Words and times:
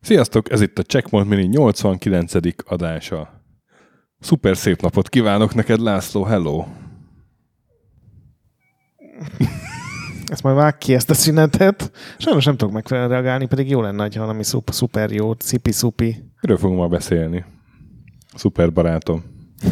Sziasztok, 0.00 0.50
ez 0.50 0.60
itt 0.60 0.78
a 0.78 0.82
Checkpoint 0.82 1.28
Mini 1.28 1.46
89. 1.46 2.32
adása. 2.64 3.42
Szuper 4.18 4.56
szép 4.56 4.80
napot 4.80 5.08
kívánok 5.08 5.54
neked, 5.54 5.80
László, 5.80 6.24
hello! 6.24 6.64
Ezt 10.26 10.42
majd 10.42 10.56
vág 10.56 10.78
ki 10.78 10.94
ezt 10.94 11.10
a 11.10 11.14
szünetet. 11.14 11.90
Sajnos 12.18 12.44
nem 12.44 12.56
tudok 12.56 12.74
megfelelően 12.74 13.12
reagálni, 13.12 13.46
pedig 13.46 13.68
jó 13.68 13.80
lenne, 13.80 14.02
ha 14.02 14.20
valami 14.20 14.44
szuper, 14.44 14.74
szuper 14.74 15.10
jó, 15.10 15.32
szipi-szupi. 15.38 16.30
Miről 16.40 16.56
fogunk 16.56 16.78
ma 16.78 16.88
beszélni? 16.88 17.44
Szuper 18.34 18.72
barátom. 18.72 19.40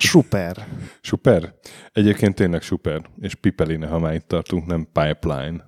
Super. 0.00 0.66
Super? 1.00 1.54
Egyébként 1.92 2.34
tényleg 2.34 2.62
super. 2.62 3.02
És 3.20 3.34
pipeline, 3.34 3.86
ha 3.86 3.98
már 3.98 4.14
itt 4.14 4.28
tartunk, 4.28 4.66
nem 4.66 4.88
pipeline. 4.92 5.64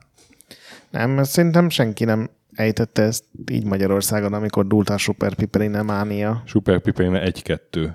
Nem, 0.91 1.11
mert 1.11 1.29
szerintem 1.29 1.69
senki 1.69 2.05
nem 2.05 2.31
ejtette 2.53 3.03
ezt 3.03 3.25
így 3.51 3.65
Magyarországon, 3.65 4.33
amikor 4.33 4.67
dúlt 4.67 4.89
a 4.89 4.98
Super 4.98 5.34
Pipeline 5.34 5.83
mánia. 5.83 6.43
Super 6.47 6.81
pipeline 6.81 7.31
1-2, 7.31 7.91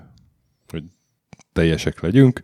hogy 0.68 0.84
teljesek 1.52 2.00
legyünk. 2.00 2.42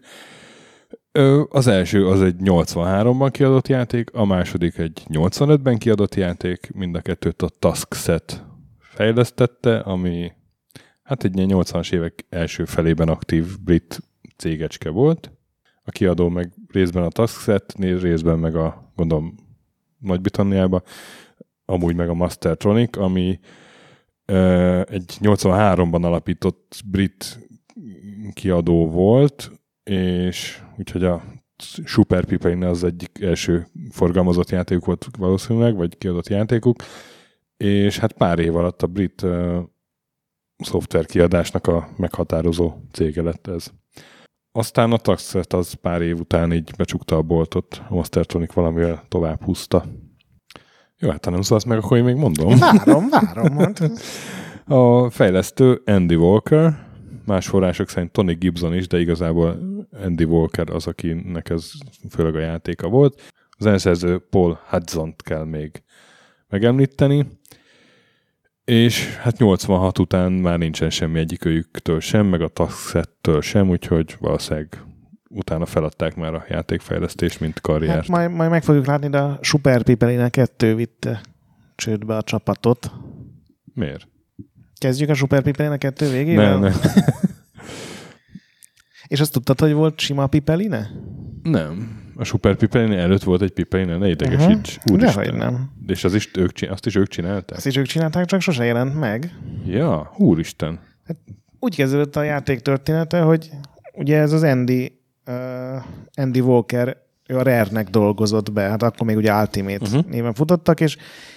Az 1.49 1.67
első 1.67 2.07
az 2.07 2.23
egy 2.23 2.37
83-ban 2.39 3.29
kiadott 3.33 3.69
játék, 3.69 4.11
a 4.13 4.25
második 4.25 4.79
egy 4.79 5.03
85-ben 5.09 5.79
kiadott 5.79 6.15
játék, 6.15 6.71
mind 6.75 6.95
a 6.95 7.01
kettőt 7.01 7.43
a 7.43 7.49
Taskset 7.59 8.45
fejlesztette, 8.93 9.79
ami 9.79 10.33
hát 11.03 11.25
egy 11.25 11.37
ilyen 11.37 11.49
80-as 11.53 11.93
évek 11.93 12.27
első 12.29 12.65
felében 12.65 13.09
aktív 13.09 13.61
brit 13.61 14.03
cégecske 14.37 14.91
volt. 14.91 15.33
A 15.85 15.91
kiadó 15.91 16.29
meg 16.29 16.53
részben 16.69 17.03
a 17.03 17.09
Taskset, 17.09 17.75
részben 17.79 18.39
meg 18.39 18.57
a, 18.57 18.93
gondolom, 18.97 19.35
Nagy-Britanniába, 19.99 20.83
amúgy 21.65 21.95
meg 21.95 22.09
a 22.09 22.15
Mastertronic, 22.15 22.97
ami 22.97 23.41
ö, 24.25 24.81
egy 24.89 25.17
83-ban 25.21 26.05
alapított 26.05 26.83
brit 26.87 27.39
kiadó 28.33 28.91
volt, 28.91 29.51
és 29.83 30.63
úgyhogy 30.79 31.05
a 31.05 31.23
Super 31.85 32.25
Pipeline 32.25 32.69
az 32.69 32.85
egyik 32.85 33.21
első 33.21 33.67
forgalmazott 33.91 34.51
játékuk 34.51 34.85
volt 34.85 35.09
valószínűleg, 35.19 35.77
vagy 35.77 35.99
kiadott 35.99 36.29
játékuk, 36.29 36.83
és 37.63 37.99
hát 37.99 38.13
pár 38.13 38.39
év 38.39 38.57
alatt 38.57 38.83
a 38.83 38.87
brit 38.87 39.23
uh, 39.23 39.59
szoftver 40.57 41.07
kiadásnak 41.07 41.67
a 41.67 41.89
meghatározó 41.97 42.73
cége 42.93 43.23
lett 43.23 43.47
ez. 43.47 43.71
Aztán 44.53 44.93
a 44.93 44.97
Taxet 44.97 45.53
az 45.53 45.73
pár 45.73 46.03
év 46.03 46.19
után 46.19 46.53
így 46.53 46.71
becsukta 46.77 47.17
a 47.17 47.23
boltot, 47.23 47.83
a 47.89 47.95
Mastertronic 47.95 48.53
valamivel 48.53 49.05
tovább 49.09 49.43
húzta. 49.43 49.85
Jó, 50.99 51.11
hát 51.11 51.25
ha 51.25 51.31
nem 51.31 51.43
szólsz 51.43 51.65
meg, 51.65 51.79
akkor 51.79 51.97
én 51.97 52.05
még 52.05 52.17
mondom. 52.17 52.59
Várom, 52.59 53.09
várom. 53.09 53.57
Hát, 53.57 53.91
A 54.67 55.11
fejlesztő 55.11 55.83
Andy 55.85 56.15
Walker, 56.15 56.87
más 57.27 57.49
források 57.49 57.89
szerint 57.89 58.13
Tony 58.13 58.39
Gibson 58.39 58.75
is, 58.75 58.87
de 58.87 59.01
igazából 59.01 59.59
Andy 60.05 60.25
Walker 60.25 60.71
az, 60.71 60.87
akinek 60.87 61.51
ez 61.51 61.71
főleg 62.11 62.35
a 62.35 62.41
játéka 62.41 62.89
volt. 62.89 63.21
A 63.51 63.63
zeneszerző 63.63 64.19
Paul 64.19 64.59
hudson 64.69 65.15
kell 65.17 65.45
még 65.45 65.83
megemlíteni, 66.49 67.27
és 68.73 69.17
hát 69.17 69.39
86 69.39 69.99
után 69.99 70.33
már 70.33 70.59
nincsen 70.59 70.91
semmi 70.91 71.19
egyikőjüktől 71.19 72.01
sem, 72.01 72.27
meg 72.27 72.41
a 72.41 72.49
Taxettől 72.49 73.41
sem, 73.41 73.69
úgyhogy 73.69 74.17
valószínűleg 74.21 74.85
utána 75.29 75.67
feladták 75.67 76.17
már 76.17 76.35
a 76.35 76.45
játékfejlesztést, 76.49 77.41
mint 77.41 77.61
karriert. 77.61 77.97
hát 77.97 78.09
majd, 78.09 78.31
majd 78.31 78.51
meg 78.51 78.63
fogjuk 78.63 78.87
látni, 78.87 79.09
de 79.09 79.19
a 79.19 79.39
Super 79.41 79.83
Pipeline 79.83 80.29
2 80.29 80.75
vitte 80.75 81.21
csődbe 81.75 82.17
a 82.17 82.23
csapatot. 82.23 82.91
Miért? 83.75 84.09
Kezdjük 84.79 85.09
a 85.09 85.15
Super 85.15 85.43
Pipeline 85.43 85.77
2 85.77 86.11
végével? 86.11 86.59
Nem, 86.59 86.61
nem. 86.61 86.73
És 89.07 89.21
azt 89.21 89.33
tudtad, 89.33 89.61
hogy 89.61 89.73
volt 89.73 90.01
sima 90.01 90.27
Pipeline? 90.27 90.91
nem. 91.43 92.02
A 92.17 92.25
Super 92.25 92.57
Pipeline 92.57 92.97
előtt 92.97 93.23
volt 93.23 93.43
egy 93.43 93.51
Pipeline, 93.51 93.97
ne 93.97 94.09
idegesíts. 94.09 94.77
Uh-huh. 94.77 94.99
Dehogy 94.99 95.35
nem. 95.35 95.71
És 95.87 96.05
az 96.05 96.15
is 96.15 96.31
ők, 96.35 96.51
azt 96.71 96.87
is 96.87 96.95
ők 96.95 97.09
csinálták? 97.09 97.57
Ezt 97.57 97.67
is 97.67 97.77
ők 97.77 97.87
csinálták, 97.87 98.25
csak 98.25 98.41
sose 98.41 98.65
jelent 98.65 98.99
meg. 98.99 99.35
Ja, 99.67 100.13
úristen. 100.17 100.81
úgy 101.59 101.77
kezdődött 101.77 102.17
a 102.17 102.23
játék 102.23 102.61
története, 102.61 103.21
hogy 103.21 103.51
ugye 103.95 104.19
ez 104.19 104.33
az 104.33 104.43
Andy, 104.43 104.99
uh, 105.27 105.35
Andy 106.15 106.41
Walker, 106.41 106.97
ő 107.27 107.39
a 107.39 107.43
Rare-nek 107.43 107.89
dolgozott 107.89 108.53
be, 108.53 108.63
hát 108.63 108.83
akkor 108.83 109.07
még 109.07 109.17
ugye 109.17 109.35
Ultimate 109.35 109.87
uh-huh. 109.87 110.05
néven 110.05 110.35
futottak, 110.35 110.81
és 110.81 110.97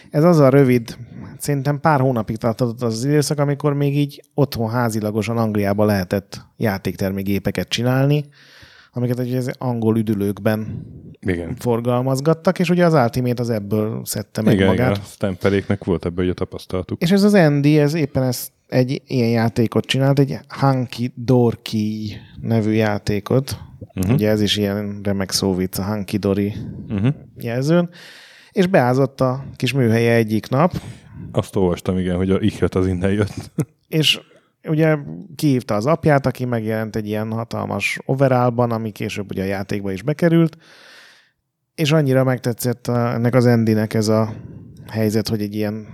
ez 0.10 0.24
az 0.24 0.40
a 0.40 0.50
rövid, 0.50 0.98
szerintem 1.38 1.80
pár 1.80 2.00
hónapig 2.00 2.38
tartott 2.38 2.82
az, 2.82 2.94
az 2.94 3.06
időszak, 3.06 3.40
amikor 3.40 3.74
még 3.74 3.98
így 3.98 4.22
otthon 4.34 4.70
házilagosan 4.70 5.38
Angliában 5.38 5.86
lehetett 5.86 6.46
játéktermékgépeket 6.58 7.68
csinálni, 7.68 8.26
amiket 8.96 9.20
ugye 9.20 9.38
az 9.38 9.52
angol 9.58 9.98
üdülőkben 9.98 10.86
Igen. 11.20 11.56
forgalmazgattak, 11.56 12.60
és 12.60 12.70
ugye 12.70 12.86
az 12.86 12.94
Ultimate 12.94 13.42
az 13.42 13.50
ebből 13.50 14.02
szedte 14.06 14.42
meg 14.42 14.54
igen, 14.54 14.68
magát. 14.68 14.90
igen, 14.92 15.02
a 15.02 15.06
Stamperéknek 15.06 15.84
volt 15.84 16.06
ebből 16.06 16.30
a 16.30 16.34
tapasztalatuk. 16.34 17.02
És 17.02 17.12
ez 17.12 17.24
az 17.24 17.34
Andy, 17.34 17.80
ez 17.80 17.94
éppen 17.94 18.24
ezt 18.24 18.52
egy 18.68 19.02
ilyen 19.08 19.30
játékot 19.30 19.86
csinált, 19.86 20.20
egy 20.20 20.38
Hunky 20.60 21.12
Dorky 21.16 22.16
nevű 22.42 22.72
játékot. 22.72 23.58
Uh-huh. 23.96 24.14
Ugye 24.14 24.30
ez 24.30 24.42
is 24.42 24.58
ilyen 24.58 25.00
remek 25.04 25.32
szóvic, 25.32 25.78
a 25.78 25.84
Hunky 25.86 26.18
Dory 26.18 26.54
Uh-huh. 26.90 27.14
jelzőn. 27.38 27.90
És 28.52 28.68
beázott 28.68 29.22
a 29.22 29.46
kis 29.56 29.74
műhelye 29.74 30.14
egyik 30.14 30.50
nap, 30.50 30.74
Azt 31.32 31.56
olvastam, 31.56 31.98
igen, 31.98 32.16
hogy 32.16 32.32
a 32.32 32.38
ihlet 32.42 32.76
az 32.76 32.88
innen 32.88 33.12
jött. 33.12 33.52
és 33.88 34.20
ugye 34.68 34.98
kihívta 35.36 35.76
az 35.76 35.86
apját, 35.86 36.26
aki 36.26 36.46
megjelent 36.46 36.96
egy 36.96 37.08
ilyen 37.08 37.32
hatalmas 37.32 38.00
overallban, 38.06 38.72
ami 38.72 38.92
később 38.92 39.32
ugye 39.32 39.44
a 39.44 39.48
játékba 39.48 39.92
is 39.92 40.02
bekerült, 40.02 40.58
és 41.76 41.92
annyira 41.92 42.24
megtetszett 42.24 42.88
ennek 42.88 43.34
az 43.36 43.46
Endinek 43.46 43.94
ez 43.94 44.08
a 44.08 44.34
helyzet, 44.90 45.28
hogy 45.28 45.42
egy 45.42 45.56
ilyen 45.56 45.88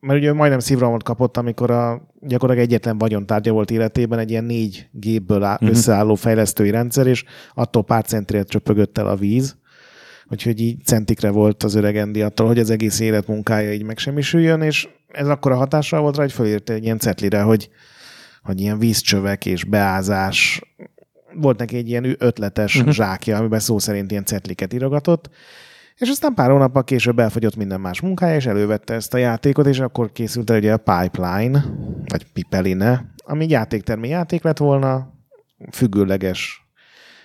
mert 0.00 0.18
ugye 0.18 0.32
majdnem 0.32 0.58
szívrohamot 0.58 1.02
kapott, 1.02 1.36
amikor 1.36 1.70
a 1.70 2.08
gyakorlatilag 2.20 2.68
egyetlen 2.70 2.98
vagyontárgya 2.98 3.52
volt 3.52 3.70
életében 3.70 4.18
egy 4.18 4.30
ilyen 4.30 4.44
négy 4.44 4.88
gépből 4.92 5.42
á, 5.42 5.56
Mhm. 5.60 5.70
összeálló 5.70 6.14
fejlesztői 6.14 6.70
rendszer, 6.70 7.06
és 7.06 7.24
attól 7.54 7.84
pár 7.84 8.04
centire 8.04 8.42
csöpögött 8.42 8.98
el 8.98 9.06
a 9.06 9.16
víz. 9.16 9.56
Úgyhogy 10.30 10.60
így 10.60 10.84
centikre 10.84 11.30
volt 11.30 11.62
az 11.62 11.74
öreg 11.74 11.96
Andy 11.96 12.22
attól, 12.22 12.46
hogy 12.46 12.58
az 12.58 12.70
egész 12.70 13.00
életmunkája 13.00 13.72
így 13.72 13.84
megsemmisüljön, 13.84 14.62
és 14.62 14.88
ez 15.14 15.28
akkor 15.28 15.52
a 15.52 15.56
hatással 15.56 16.00
volt 16.00 16.16
rá, 16.16 16.22
hogy 16.22 16.32
fölírta 16.32 16.72
egy 16.72 16.84
ilyen 16.84 16.98
cetlire, 16.98 17.42
hogy, 17.42 17.68
hogy 18.42 18.60
ilyen 18.60 18.78
vízcsövek 18.78 19.46
és 19.46 19.64
beázás. 19.64 20.62
Volt 21.34 21.58
neki 21.58 21.76
egy 21.76 21.88
ilyen 21.88 22.16
ötletes 22.18 22.76
uh-huh. 22.76 22.92
zsákja, 22.92 23.36
amiben 23.36 23.58
szó 23.58 23.78
szerint 23.78 24.10
ilyen 24.10 24.24
cetliket 24.24 24.72
írogatott, 24.72 25.30
és 25.96 26.08
aztán 26.08 26.34
pár 26.34 26.50
hónappal 26.50 26.84
később 26.84 27.18
elfogyott 27.18 27.56
minden 27.56 27.80
más 27.80 28.00
munkája, 28.00 28.34
és 28.34 28.46
elővette 28.46 28.94
ezt 28.94 29.14
a 29.14 29.18
játékot, 29.18 29.66
és 29.66 29.80
akkor 29.80 30.12
készült 30.12 30.50
el 30.50 30.56
ugye 30.56 30.72
a 30.72 30.76
Pipeline, 30.76 31.64
vagy 32.04 32.26
Pipeline, 32.32 33.14
ami 33.24 33.48
játéktermi 33.48 34.08
játék 34.08 34.42
lett 34.42 34.58
volna, 34.58 35.12
függőleges 35.72 36.68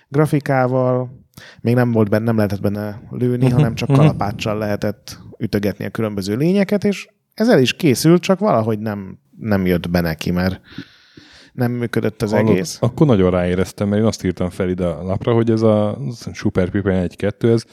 grafikával, 0.08 1.18
még 1.60 1.74
nem 1.74 1.92
volt 1.92 2.08
benne, 2.08 2.24
nem 2.24 2.36
lehetett 2.36 2.60
benne 2.60 3.00
lőni, 3.10 3.50
hanem 3.50 3.74
csak 3.74 3.88
kalapáccsal 3.92 4.58
lehetett 4.58 5.18
ütögetni 5.38 5.84
a 5.84 5.90
különböző 5.90 6.36
lényeket, 6.36 6.84
és 6.84 7.08
ez 7.40 7.48
el 7.48 7.60
is 7.60 7.72
készült, 7.72 8.22
csak 8.22 8.38
valahogy 8.38 8.78
nem, 8.78 9.18
nem 9.38 9.66
jött 9.66 9.90
be 9.90 10.00
neki, 10.00 10.30
mert 10.30 10.60
nem 11.52 11.72
működött 11.72 12.22
az 12.22 12.30
Hallod? 12.30 12.48
egész. 12.48 12.78
Akkor 12.80 13.06
nagyon 13.06 13.30
ráéreztem, 13.30 13.88
mert 13.88 14.00
én 14.00 14.06
azt 14.06 14.24
írtam 14.24 14.50
fel 14.50 14.68
ide 14.68 14.86
a 14.86 15.02
lapra, 15.02 15.32
hogy 15.32 15.50
ez 15.50 15.62
a 15.62 15.98
Super 16.32 16.70
Pipe 16.70 17.06
1-2, 17.18 17.52
ez 17.52 17.64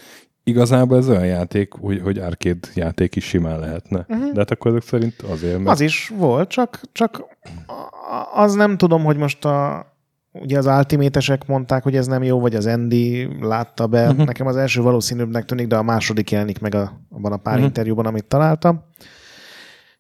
igazából 0.44 0.98
ez 0.98 1.10
olyan 1.10 1.26
játék, 1.26 1.74
hogy, 1.74 2.02
hogy 2.02 2.18
arcade 2.18 2.68
játék 2.74 3.16
is 3.16 3.26
simán 3.26 3.60
lehetne. 3.60 4.06
Uh-huh. 4.08 4.32
De 4.32 4.40
hát 4.40 4.52
akkor 4.52 4.72
ezek 4.72 4.84
szerint 4.84 5.22
azért, 5.22 5.58
mert... 5.58 5.70
Az 5.70 5.82
is 5.82 6.12
volt, 6.16 6.50
csak, 6.50 6.82
csak 6.92 7.24
az 8.34 8.54
nem 8.54 8.78
tudom, 8.78 9.04
hogy 9.04 9.18
most 9.18 9.46
a, 9.46 9.86
ugye 10.32 10.58
az 10.58 10.66
ultimate 10.66 11.38
mondták, 11.48 11.84
hogy 11.84 11.96
ez 11.96 12.08
nem 12.08 12.24
jó, 12.24 12.40
vagy 12.40 12.56
az 12.56 12.66
Andy 12.66 13.28
látta 13.42 13.88
be. 13.88 14.10
Uh-huh. 14.10 14.26
Nekem 14.26 14.48
az 14.48 14.56
első 14.56 14.82
valószínűbbnek 14.82 15.46
tűnik, 15.46 15.68
de 15.68 15.76
a 15.76 15.84
második 15.84 16.32
jelenik 16.32 16.60
meg 16.60 16.76
a, 16.76 17.02
abban 17.10 17.32
a 17.32 17.38
pár 17.38 17.54
uh-huh. 17.54 17.68
interjúban, 17.68 18.06
amit 18.06 18.26
találtam. 18.26 18.84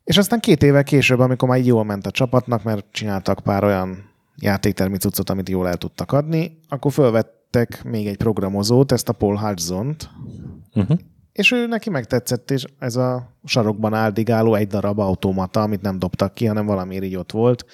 És 0.07 0.17
aztán 0.17 0.39
két 0.39 0.63
évvel 0.63 0.83
később, 0.83 1.19
amikor 1.19 1.49
már 1.49 1.57
így 1.59 1.65
jól 1.65 1.83
ment 1.83 2.05
a 2.05 2.11
csapatnak, 2.11 2.63
mert 2.63 2.85
csináltak 2.91 3.39
pár 3.39 3.63
olyan 3.63 4.09
játéktermi 4.35 4.97
cuccot, 4.97 5.29
amit 5.29 5.49
jól 5.49 5.67
el 5.67 5.77
tudtak 5.77 6.11
adni, 6.11 6.59
akkor 6.67 6.91
fölvettek 6.91 7.83
még 7.83 8.07
egy 8.07 8.17
programozót, 8.17 8.91
ezt 8.91 9.09
a 9.09 9.13
Paul 9.13 9.37
Hudson-t, 9.37 10.09
Uh-huh. 10.77 10.97
És 11.31 11.51
ő 11.51 11.67
neki 11.67 11.89
megtetszett, 11.89 12.51
és 12.51 12.65
ez 12.79 12.95
a 12.95 13.37
sarokban 13.43 13.93
áldigáló 13.93 14.55
egy 14.55 14.67
darab 14.67 14.99
automata, 14.99 15.61
amit 15.61 15.81
nem 15.81 15.99
dobtak 15.99 16.33
ki, 16.33 16.45
hanem 16.45 16.65
valamiért 16.65 17.03
így 17.03 17.15
ott 17.15 17.31
volt. 17.31 17.65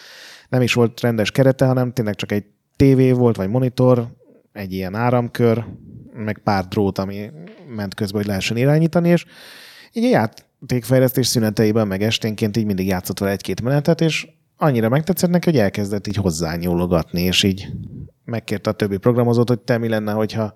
Nem 0.50 0.62
is 0.62 0.74
volt 0.74 1.02
rendes 1.02 1.32
kerete, 1.32 1.66
hanem 1.66 1.94
tényleg 1.94 2.16
csak 2.16 2.32
egy 2.32 2.46
tévé 2.76 3.12
volt, 3.12 3.36
vagy 3.36 3.50
monitor, 3.50 4.08
egy 4.52 4.74
ilyen 4.74 4.96
áramkör, 4.96 5.66
meg 6.14 6.38
pár 6.38 6.68
drót, 6.68 6.98
ami 6.98 7.32
ment 7.76 7.94
közben, 7.94 8.20
hogy 8.22 8.30
lehessen 8.30 8.58
irányítani, 8.58 9.10
és 9.10 9.26
így 9.94 10.14
a 10.14 10.30
játékfejlesztés 10.64 11.28
szüneteiben, 11.28 11.88
meg 11.88 12.04
esténként 12.04 12.58
így 12.58 12.66
mindig 12.66 12.88
játszott 12.88 13.20
vele 13.20 13.32
egy-két 13.32 13.62
menetet, 13.62 14.02
és 14.02 14.28
annyira 14.58 14.90
megtetszett 14.90 15.30
neki, 15.30 15.50
hogy 15.50 15.60
elkezdett 15.60 16.08
így 16.08 16.16
hozzányúlogatni, 16.16 17.22
és 17.22 17.44
így 17.44 17.68
megkérte 18.26 18.70
a 18.70 18.74
többi 18.74 18.98
programozót, 18.98 19.48
hogy 19.48 19.60
te 19.60 19.78
mi 19.78 19.88
lenne, 19.88 20.12
hogyha 20.12 20.54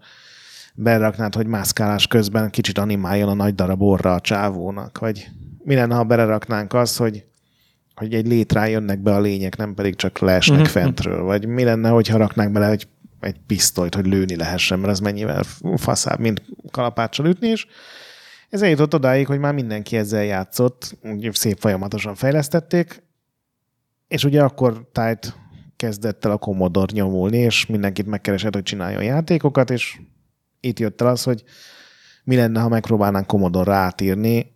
beraknád, 0.76 1.36
hogy 1.36 1.48
mászkálás 1.48 2.08
közben 2.08 2.50
kicsit 2.50 2.78
animáljon 2.78 3.30
a 3.30 3.34
nagy 3.34 3.56
darab 3.56 3.82
orra 3.82 4.14
a 4.14 4.20
csávónak, 4.20 5.00
vagy 5.00 5.28
mi 5.64 5.76
lenne, 5.76 5.96
ha 5.96 6.04
beleraknánk 6.04 6.74
azt, 6.74 6.98
hogy, 6.98 7.26
hogy 7.96 8.14
egy 8.14 8.28
létrán 8.28 8.70
jönnek 8.70 9.00
be 9.00 9.14
a 9.14 9.20
lények, 9.20 9.58
nem 9.58 9.74
pedig 9.74 9.96
csak 9.96 10.20
leesnek 10.20 10.60
uh-huh. 10.60 10.74
fentről, 10.74 11.24
vagy 11.24 11.48
mi 11.48 11.64
lenne, 11.64 11.90
hogyha 11.90 12.18
raknánk 12.18 12.52
bele 12.52 12.70
egy, 12.70 12.88
egy 13.20 13.36
pisztolyt, 13.48 13.96
hogy 13.96 14.06
lőni 14.06 14.36
lehessen, 14.36 14.80
mert 14.80 14.92
ez 14.92 15.00
mennyivel 15.00 15.44
faszább, 15.76 16.20
mint 16.20 16.42
kalapáccsal 16.72 17.26
ütni, 17.26 17.48
és 17.48 17.68
ez 18.50 18.62
eljutott 18.62 18.94
odáig, 18.94 19.28
hogy 19.28 19.40
már 19.40 19.54
mindenki 19.54 19.98
ezzel 19.98 20.24
játszott, 20.24 20.98
szép 21.32 21.58
folyamatosan 21.60 22.16
fejlesztették, 22.16 23.04
és 24.08 24.24
ugye 24.24 24.44
akkor 24.44 24.90
tájt 24.92 25.36
kezdett 25.76 26.26
el 26.26 26.32
a 26.32 26.38
Commodore 26.38 26.94
nyomulni, 26.94 27.38
és 27.38 27.66
mindenkit 27.66 28.06
megkeresett, 28.06 28.54
hogy 28.54 28.64
csináljon 28.64 29.04
játékokat, 29.04 29.70
és 29.70 30.00
itt 30.60 30.80
jött 30.80 31.02
el 31.02 31.08
az, 31.08 31.24
hogy 31.24 31.44
mi 32.24 32.36
lenne, 32.36 32.60
ha 32.60 32.68
megpróbálnánk 32.68 33.28
Commodore 33.28 33.74
átírni, 33.74 34.56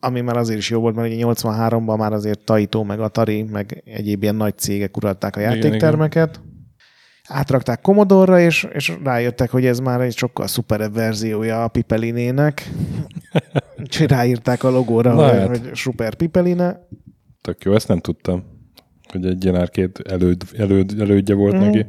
ami 0.00 0.20
már 0.20 0.36
azért 0.36 0.58
is 0.58 0.70
jó 0.70 0.80
volt, 0.80 0.94
mert 0.94 1.12
ugye 1.12 1.24
83-ban 1.26 1.96
már 1.96 2.12
azért 2.12 2.44
Taito, 2.44 2.84
meg 2.84 3.00
Atari, 3.00 3.42
meg 3.42 3.82
egyéb 3.84 4.22
ilyen 4.22 4.34
nagy 4.34 4.58
cégek 4.58 4.96
uralták 4.96 5.36
a 5.36 5.40
játéktermeket. 5.40 6.28
Igen, 6.28 6.42
igen. 6.42 6.47
Átrakták 7.28 7.80
Commodore-ra, 7.80 8.40
és, 8.40 8.66
és 8.72 8.92
rájöttek, 9.04 9.50
hogy 9.50 9.66
ez 9.66 9.78
már 9.78 10.00
egy 10.00 10.16
sokkal 10.16 10.46
szuperebb 10.46 10.94
verziója 10.94 11.64
a 11.64 11.68
Pipelinének. 11.68 12.70
Úgyhogy 13.80 14.08
ráírták 14.08 14.64
a 14.64 14.70
logóra, 14.70 15.14
hogy, 15.14 15.38
hát. 15.38 15.48
hogy 15.48 15.70
Super 15.74 16.14
Pipeline. 16.14 16.86
Tök 17.40 17.64
jó, 17.64 17.74
ezt 17.74 17.88
nem 17.88 17.98
tudtam, 17.98 18.44
hogy 19.12 19.26
egy 19.26 19.44
ilyen 19.44 19.56
árkét 19.56 19.98
előd, 19.98 20.42
előd, 20.56 21.00
elődje 21.00 21.34
volt 21.34 21.54
mm. 21.54 21.58
neki. 21.58 21.86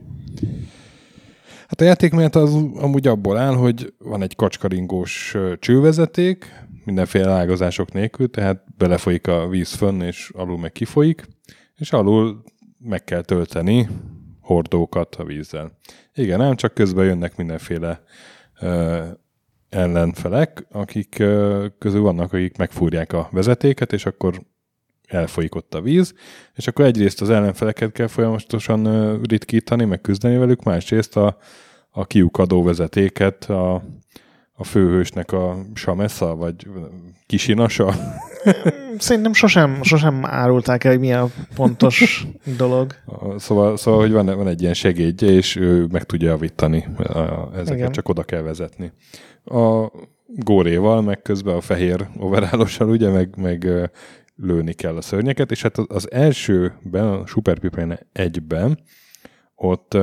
Hát 1.68 1.82
a 1.82 1.84
játékmenet 1.84 2.36
az 2.36 2.54
amúgy 2.76 3.08
abból 3.08 3.38
áll, 3.38 3.56
hogy 3.56 3.94
van 3.98 4.22
egy 4.22 4.36
kacskaringós 4.36 5.36
csővezeték, 5.60 6.66
mindenféle 6.86 7.32
ágazások 7.32 7.94
nélkül, 7.94 8.30
tehát 8.30 8.64
belefolyik 8.78 9.28
a 9.28 9.48
víz 9.48 9.74
fönn, 9.74 10.02
és 10.02 10.32
alul 10.34 10.58
meg 10.58 10.72
kifolyik, 10.72 11.28
és 11.76 11.92
alul 11.92 12.44
meg 12.80 13.04
kell 13.04 13.22
tölteni 13.22 13.90
hordókat 14.50 15.16
a 15.16 15.24
vízzel. 15.24 15.72
Igen, 16.14 16.40
nem 16.40 16.56
csak 16.56 16.74
közben 16.74 17.06
jönnek 17.06 17.38
mindenféle 17.38 18.04
ö, 18.60 19.04
ellenfelek, 19.70 20.66
akik 20.72 21.20
ö, 21.20 21.66
közül 21.80 22.02
vannak, 22.02 22.34
akik 22.34 22.58
megfúrják 22.58 23.14
a 23.14 23.30
vezetéket, 23.32 23.94
és 23.94 24.06
akkor 24.06 24.42
elfolyik 25.08 25.56
ott 25.56 25.74
a 25.74 25.82
víz, 25.82 26.14
és 26.56 26.68
akkor 26.68 26.86
egyrészt 26.86 27.22
az 27.22 27.30
ellenfeleket 27.30 27.92
kell 27.92 28.08
folyamatosan 28.08 29.14
ritkítani, 29.22 29.86
meg 29.86 30.02
küzdeni 30.02 30.38
velük, 30.38 30.64
másrészt 30.64 31.18
a, 31.18 31.38
a 31.90 32.06
kiukadó 32.06 32.64
vezetéket, 32.64 33.44
a, 33.44 33.84
a 34.60 34.64
főhősnek 34.64 35.32
a 35.32 35.58
samesza, 35.74 36.36
vagy 36.36 36.68
kisinasa? 37.26 37.94
Szerintem 38.98 39.34
sosem, 39.34 39.84
sosem 39.84 40.26
árulták 40.26 40.84
el, 40.84 40.92
hogy 40.92 41.00
mi 41.00 41.14
a 41.14 41.28
pontos 41.56 42.28
dolog. 42.58 42.96
Szóval, 43.38 43.78
szóval 43.78 44.00
hogy 44.00 44.12
van, 44.12 44.26
van 44.26 44.48
egy 44.48 44.62
ilyen 44.62 44.74
segédje, 44.74 45.28
és 45.28 45.56
ő 45.56 45.88
meg 45.92 46.04
tudja 46.04 46.30
javítani 46.30 46.88
ezeket, 47.54 47.78
Igen. 47.78 47.92
csak 47.92 48.10
oda 48.10 48.24
kell 48.24 48.42
vezetni. 48.42 48.92
A 49.46 49.92
góréval, 50.26 51.02
meg 51.02 51.22
közben 51.22 51.56
a 51.56 51.62
fehér 51.62 52.08
overállossal, 52.18 52.90
ugye, 52.90 53.10
meg, 53.10 53.34
meg 53.38 53.68
lőni 54.36 54.74
kell 54.74 54.96
a 54.96 55.02
szörnyeket, 55.02 55.52
és 55.52 55.62
hát 55.62 55.78
az 55.78 56.12
elsőben, 56.12 57.08
a 57.08 57.26
Super 57.26 57.58
1-ben 58.14 58.80
ott, 59.56 59.98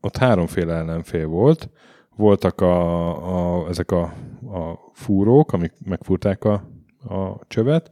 ott 0.00 0.16
háromféle 0.16 0.74
ellenfél 0.74 1.26
volt. 1.26 1.68
Voltak 2.16 2.60
a, 2.60 3.62
a, 3.62 3.68
ezek 3.68 3.90
a, 3.90 4.02
a 4.52 4.90
fúrók, 4.92 5.52
amik 5.52 5.72
megfúrták 5.84 6.44
a, 6.44 6.52
a 7.08 7.38
csövet. 7.48 7.90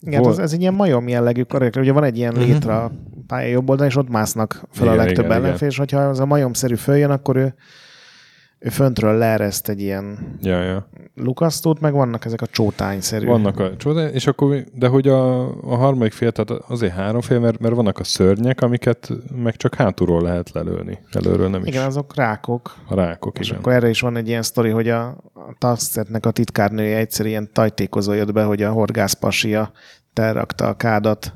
Igen, 0.00 0.22
Vol... 0.22 0.30
ez, 0.30 0.38
ez 0.38 0.52
egy 0.52 0.60
ilyen 0.60 0.74
majom 0.74 1.08
jellegű 1.08 1.42
korrekt. 1.42 1.76
Ugye 1.76 1.92
van 1.92 2.04
egy 2.04 2.16
ilyen 2.16 2.32
uh-huh. 2.32 2.48
létra 2.48 2.90
pálya 3.26 3.48
jobb 3.48 3.68
oldalon, 3.68 3.90
és 3.90 3.96
ott 3.96 4.08
másznak 4.08 4.62
fel 4.70 4.86
igen, 4.86 4.98
a 4.98 5.02
legtöbb 5.02 5.24
igen, 5.24 5.36
ellenfél, 5.36 5.68
és 5.68 5.78
hogyha 5.78 6.00
az 6.00 6.20
a 6.20 6.26
majomszerű 6.26 6.74
följön, 6.74 7.10
akkor 7.10 7.36
ő 7.36 7.54
ő 8.62 8.68
föntről 8.68 9.18
leereszt 9.18 9.68
egy 9.68 9.80
ilyen 9.80 10.36
ja, 10.40 10.62
ja. 10.62 10.88
lukasztót, 11.14 11.80
meg 11.80 11.92
vannak 11.92 12.24
ezek 12.24 12.40
a 12.40 12.46
csótányszerű. 12.46 13.26
Vannak 13.26 13.60
a 13.60 13.76
csótány, 13.76 14.12
és 14.12 14.26
akkor, 14.26 14.64
de 14.74 14.86
hogy 14.86 15.08
a, 15.08 15.48
a 15.48 15.76
harmadik 15.76 16.12
fél, 16.12 16.32
tehát 16.32 16.62
azért 16.68 16.92
három 16.92 17.20
fél, 17.20 17.40
mert, 17.40 17.58
mert 17.58 17.74
vannak 17.74 17.98
a 17.98 18.04
szörnyek, 18.04 18.60
amiket 18.60 19.08
meg 19.42 19.56
csak 19.56 19.74
hátulról 19.74 20.22
lehet 20.22 20.50
lelőni. 20.50 20.98
Előről 21.12 21.48
nem 21.48 21.64
igen, 21.64 21.80
is. 21.80 21.86
azok 21.86 22.14
rákok. 22.14 22.74
A 22.88 22.94
rákok, 22.94 23.38
és 23.38 23.46
igen. 23.46 23.58
akkor 23.58 23.72
erre 23.72 23.88
is 23.88 24.00
van 24.00 24.16
egy 24.16 24.28
ilyen 24.28 24.42
sztori, 24.42 24.70
hogy 24.70 24.88
a, 24.88 25.06
a 25.32 25.54
Tassetnek 25.58 26.26
a 26.26 26.30
titkárnője 26.30 26.96
egyszer 26.96 27.26
ilyen 27.26 27.50
tajtékozó 27.52 28.12
jött 28.12 28.32
be, 28.32 28.42
hogy 28.42 28.62
a 28.62 28.72
horgászpasia 28.72 29.72
telrakta 30.12 30.68
a 30.68 30.74
kádat 30.74 31.34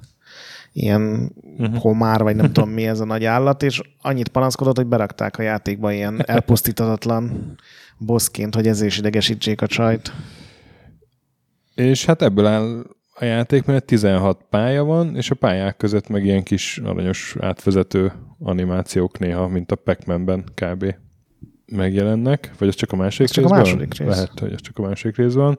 ilyen 0.76 1.32
uh-huh. 1.58 1.76
homár, 1.76 2.22
vagy 2.22 2.36
nem 2.36 2.52
tudom 2.52 2.70
mi 2.70 2.86
ez 2.86 3.00
a 3.00 3.04
nagy 3.04 3.24
állat, 3.24 3.62
és 3.62 3.80
annyit 4.00 4.28
panaszkodott, 4.28 4.76
hogy 4.76 4.86
berakták 4.86 5.38
a 5.38 5.42
játékba 5.42 5.92
ilyen 5.92 6.22
elpusztítatatlan 6.26 7.54
bossként, 7.98 8.54
hogy 8.54 8.66
ezért 8.66 8.90
is 8.90 8.98
idegesítsék 8.98 9.62
a 9.62 9.66
csajt. 9.66 10.12
És 11.74 12.04
hát 12.04 12.22
ebből 12.22 12.46
áll 12.46 12.84
a 13.14 13.24
játék, 13.24 13.64
mert 13.64 13.84
16 13.84 14.40
pálya 14.50 14.84
van, 14.84 15.16
és 15.16 15.30
a 15.30 15.34
pályák 15.34 15.76
között 15.76 16.08
meg 16.08 16.24
ilyen 16.24 16.42
kis 16.42 16.78
aranyos 16.78 17.36
átvezető 17.40 18.12
animációk 18.38 19.18
néha, 19.18 19.48
mint 19.48 19.72
a 19.72 19.76
pac 19.76 20.04
kb. 20.54 20.94
megjelennek, 21.66 22.50
vagy 22.58 22.68
ez 22.68 22.74
csak 22.74 22.92
a 22.92 22.96
második 22.96 23.30
ez 23.30 23.36
rész? 23.36 23.44
Csak 23.44 23.52
a 23.52 23.56
második 23.56 23.98
rész. 23.98 24.08
Lehet, 24.08 24.38
hogy 24.38 24.52
ez 24.52 24.60
csak 24.60 24.78
a 24.78 24.82
második 24.82 25.16
rész 25.16 25.32
van 25.32 25.58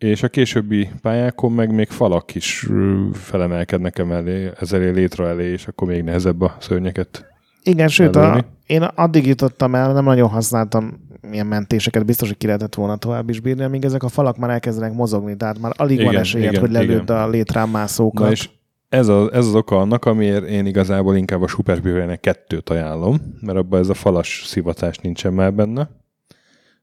és 0.00 0.22
a 0.22 0.28
későbbi 0.28 0.88
pályákon 1.02 1.52
meg 1.52 1.74
még 1.74 1.88
falak 1.88 2.34
is 2.34 2.68
felemelkednek 3.12 3.98
emelé, 3.98 4.50
ezzel 4.60 4.92
létre 4.92 5.26
elé, 5.26 5.50
és 5.50 5.66
akkor 5.66 5.88
még 5.88 6.02
nehezebb 6.02 6.40
a 6.40 6.56
szörnyeket 6.60 7.26
Igen, 7.62 7.88
sőt, 7.88 8.16
a, 8.16 8.44
én 8.66 8.82
addig 8.82 9.26
jutottam 9.26 9.74
el, 9.74 9.92
nem 9.92 10.04
nagyon 10.04 10.28
használtam 10.28 11.08
ilyen 11.32 11.46
mentéseket, 11.46 12.06
biztos, 12.06 12.28
hogy 12.28 12.36
ki 12.36 12.46
lehetett 12.46 12.74
volna 12.74 12.96
tovább 12.96 13.28
is 13.28 13.40
bírni, 13.40 13.62
amíg 13.62 13.84
ezek 13.84 14.02
a 14.02 14.08
falak 14.08 14.36
már 14.36 14.50
elkezdenek 14.50 14.92
mozogni, 14.92 15.36
tehát 15.36 15.58
már 15.58 15.72
alig 15.76 15.98
igen, 15.98 16.12
van 16.12 16.20
esélyed, 16.20 16.50
igen, 16.50 16.60
hogy 16.60 16.70
lelőd 16.70 17.02
igen. 17.02 17.16
a 17.16 17.28
létrán 17.28 17.68
mászókat. 17.68 18.26
Na 18.26 18.30
és 18.30 18.48
ez, 18.88 19.08
a, 19.08 19.30
ez 19.32 19.46
az 19.46 19.54
oka 19.54 19.80
annak, 19.80 20.04
amiért 20.04 20.48
én 20.48 20.66
igazából 20.66 21.16
inkább 21.16 21.42
a 21.42 21.46
Super 21.46 22.20
kettőt 22.20 22.70
ajánlom, 22.70 23.16
mert 23.40 23.58
abban 23.58 23.80
ez 23.80 23.88
a 23.88 23.94
falas 23.94 24.42
szivatás 24.46 24.98
nincsen 24.98 25.32
már 25.32 25.54
benne, 25.54 25.88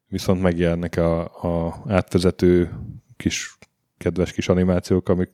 viszont 0.08 0.42
megjelennek 0.42 0.98
a, 0.98 1.20
a 1.22 1.84
átvezető 1.88 2.70
kis 3.18 3.58
kedves 3.98 4.32
kis 4.32 4.50
animációk, 4.50 5.10
amik, 5.10 5.30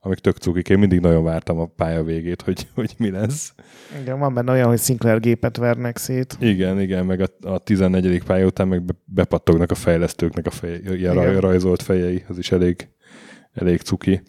amik 0.00 0.18
tök 0.18 0.36
cukik. 0.36 0.68
Én 0.68 0.78
mindig 0.78 1.00
nagyon 1.00 1.24
vártam 1.24 1.58
a 1.58 1.66
pálya 1.66 2.02
végét, 2.02 2.42
hogy, 2.42 2.68
hogy 2.74 2.94
mi 2.98 3.10
lesz. 3.10 3.54
Igen, 4.00 4.18
van 4.18 4.34
benne 4.34 4.52
olyan, 4.52 4.68
hogy 4.68 4.80
Sinclair 4.80 5.20
gépet 5.20 5.56
vernek 5.56 5.96
szét. 5.96 6.36
Igen, 6.40 6.80
igen, 6.80 7.06
meg 7.06 7.20
a, 7.20 7.48
a 7.48 7.58
14. 7.58 8.22
pálya 8.24 8.46
után 8.46 8.68
meg 8.68 8.82
bepattognak 9.04 9.70
a 9.70 9.74
fejlesztőknek 9.74 10.46
a 10.46 10.50
fej, 10.50 10.80
ilyen 10.84 11.16
igen. 11.16 11.40
rajzolt 11.40 11.82
fejei, 11.82 12.24
az 12.28 12.38
is 12.38 12.52
elég, 12.52 12.88
elég 13.52 13.80
cuki. 13.80 14.22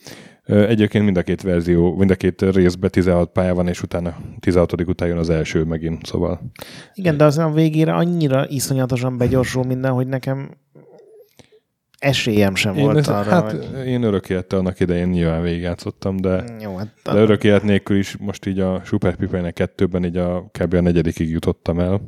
Egyébként 0.46 1.04
mind 1.04 1.18
a 1.18 1.22
két 1.22 1.42
verzió, 1.42 1.96
mind 1.96 2.12
a 2.12 2.16
két 2.16 2.42
részben 2.42 2.90
16 2.90 3.32
pálya 3.32 3.54
van, 3.54 3.68
és 3.68 3.82
utána 3.84 4.18
16. 4.40 4.82
után 4.82 5.08
jön 5.08 5.18
az 5.18 5.30
első 5.30 5.64
megint, 5.64 6.06
szóval. 6.06 6.52
Igen, 6.94 7.18
de 7.18 7.24
az 7.24 7.38
a 7.38 7.50
végére 7.50 7.94
annyira 7.94 8.48
iszonyatosan 8.48 9.18
begyorsul 9.18 9.64
minden, 9.64 9.92
hogy 9.92 10.08
nekem 10.08 10.50
esélyem 12.02 12.56
sem 12.56 12.76
én 12.76 12.84
volt 12.84 12.98
ez, 12.98 13.08
arra. 13.08 13.30
Hát 13.30 13.52
hogy... 13.52 13.88
én 13.88 14.04
örök 14.04 14.30
élete 14.30 14.58
annak 14.58 14.80
idején 14.80 15.08
nyilván 15.08 15.42
végigjátszottam, 15.42 16.18
de, 16.18 16.44
Jó, 16.62 16.76
hát 16.76 16.88
de 17.04 17.14
örök 17.14 17.44
élet 17.44 17.64
nélkül 17.64 17.98
is 17.98 18.18
most 18.18 18.46
így 18.46 18.60
a 18.60 18.82
Super 18.84 19.16
Pipeline 19.16 19.52
kettőben 19.52 20.06
így 20.06 20.18
a 20.18 20.50
kb. 20.60 20.74
a 20.74 20.82
negyedikig 20.82 21.30
jutottam 21.30 21.80
el. 21.80 22.02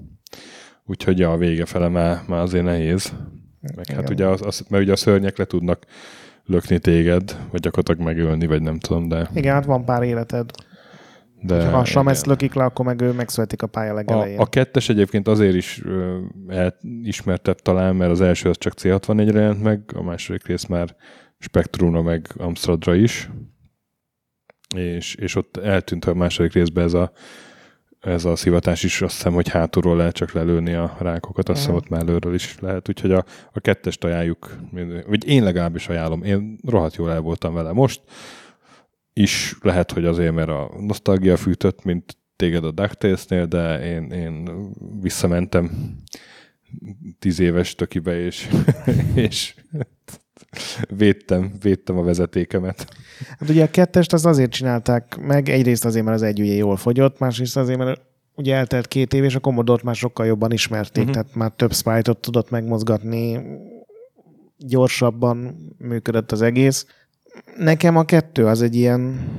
Úgyhogy 0.86 1.22
a 1.22 1.38
vége 1.38 1.66
fele 1.66 1.88
már, 1.88 2.22
már 2.28 2.42
azért 2.42 2.64
nehéz. 2.64 3.14
Meg 3.76 3.88
hát 3.88 4.10
ugye 4.10 4.26
az, 4.26 4.42
az, 4.42 4.66
mert 4.70 4.84
ugye 4.84 4.92
a 4.92 4.96
szörnyek 4.96 5.38
le 5.38 5.46
tudnak 5.46 5.86
lökni 6.46 6.80
téged, 6.80 7.38
vagy 7.52 7.60
gyakorlatilag 7.60 8.02
megölni, 8.02 8.46
vagy 8.46 8.62
nem 8.62 8.80
tudom, 8.80 9.08
de... 9.08 9.30
Igen, 9.34 9.54
hát 9.54 9.66
van 9.66 9.86
pár 9.86 10.04
életed. 10.04 10.52
De 11.46 11.70
Ha 11.70 11.78
a 11.78 11.86
Samet 11.86 12.16
igen. 12.16 12.30
lökik 12.30 12.54
le, 12.54 12.64
akkor 12.64 12.86
meg 12.86 13.02
ő 13.02 13.12
megszületik 13.12 13.62
a 13.62 13.68
pálya 13.68 13.94
legelején. 13.94 14.40
A, 14.40 14.42
a 14.42 14.46
kettes 14.46 14.90
egyébként 14.90 15.28
azért 15.28 15.56
is 15.56 15.82
ö, 15.86 16.18
talán, 17.56 17.96
mert 17.96 18.12
az 18.12 18.22
első 18.22 18.50
az 18.50 18.58
csak 18.58 18.74
C64-re 18.82 19.40
jelent 19.40 19.64
meg, 19.64 19.82
a 19.96 20.02
második 20.02 20.46
rész 20.46 20.66
már 20.66 20.96
Spectrumra 21.40 22.02
meg 22.02 22.28
Amstradra 22.38 22.96
is, 22.96 23.30
és, 24.76 25.16
és 25.16 25.36
ott 25.36 25.58
eltűnt 25.58 26.06
a 26.06 26.14
második 26.14 26.54
részben 26.54 26.84
ez 26.84 26.94
a, 26.94 27.12
ez 28.00 28.26
a 28.26 28.36
szivatás 28.36 28.84
is, 28.84 29.02
azt 29.02 29.16
hiszem, 29.16 29.34
hogy 29.34 29.50
hátulról 29.50 29.98
lehet 29.98 30.14
csak 30.14 30.32
lelőni 30.32 30.74
a 30.74 30.96
rákokat, 31.00 31.50
azt 31.50 31.60
hiszem 31.60 31.76
ott 31.76 31.90
már 31.90 32.02
előről 32.02 32.34
is 32.34 32.60
lehet, 32.60 32.90
úgyhogy 32.90 33.12
a, 33.12 33.26
a 33.52 33.60
kettest 33.60 34.04
ajánljuk, 34.04 34.56
vagy 35.08 35.28
én 35.28 35.44
legalábbis 35.44 35.88
ajánlom, 35.88 36.24
én 36.24 36.58
rohadt 36.68 36.96
jól 36.96 37.12
el 37.12 37.20
voltam 37.20 37.54
vele. 37.54 37.72
Most, 37.72 38.02
is 39.14 39.56
lehet, 39.62 39.92
hogy 39.92 40.06
azért, 40.06 40.34
mert 40.34 40.50
a 40.50 40.72
nosztalgia 40.80 41.38
fűtött, 41.38 41.84
mint 41.84 42.18
téged 42.36 42.66
a 42.66 42.72
DuckTales-nél, 42.72 43.46
de 43.46 43.86
én, 43.94 44.12
én 44.12 44.50
visszamentem 45.02 45.96
tíz 47.20 47.40
éves 47.40 47.76
tökibe, 47.76 48.20
és, 48.20 48.50
és 49.16 49.56
védtem, 50.98 51.54
védtem 51.62 51.98
a 51.98 52.04
vezetékemet. 52.04 52.88
Hát 53.40 53.50
ugye 53.50 53.64
a 53.64 53.72
kettest 53.72 54.14
az 54.14 54.26
azért 54.26 54.52
csinálták 54.52 55.18
meg, 55.18 55.50
egyrészt 55.50 55.86
azért, 55.86 56.06
mert 56.06 56.18
az 56.18 56.24
egy 56.24 56.40
ugye 56.40 56.54
jól 56.54 56.78
fogyott, 56.78 57.20
másrészt 57.20 57.58
azért, 57.58 57.78
mert 57.78 58.02
ugye 58.36 58.56
eltelt 58.56 58.88
két 58.88 59.14
év, 59.14 59.24
és 59.24 59.36
a 59.36 59.40
Commodore-t 59.40 59.84
már 59.84 59.96
sokkal 59.96 60.26
jobban 60.26 60.52
ismerték, 60.52 61.04
uh-huh. 61.08 61.14
tehát 61.14 61.36
már 61.36 61.52
több 61.56 61.74
sprite-ot 61.74 62.18
tudott 62.18 62.50
megmozgatni, 62.50 63.42
gyorsabban 64.58 65.56
működött 65.78 66.32
az 66.32 66.42
egész. 66.42 66.86
Nekem 67.58 67.98
a 67.98 68.04
kettő 68.04 68.46
az 68.46 68.62
egy 68.62 68.76
ilyen, 68.76 69.30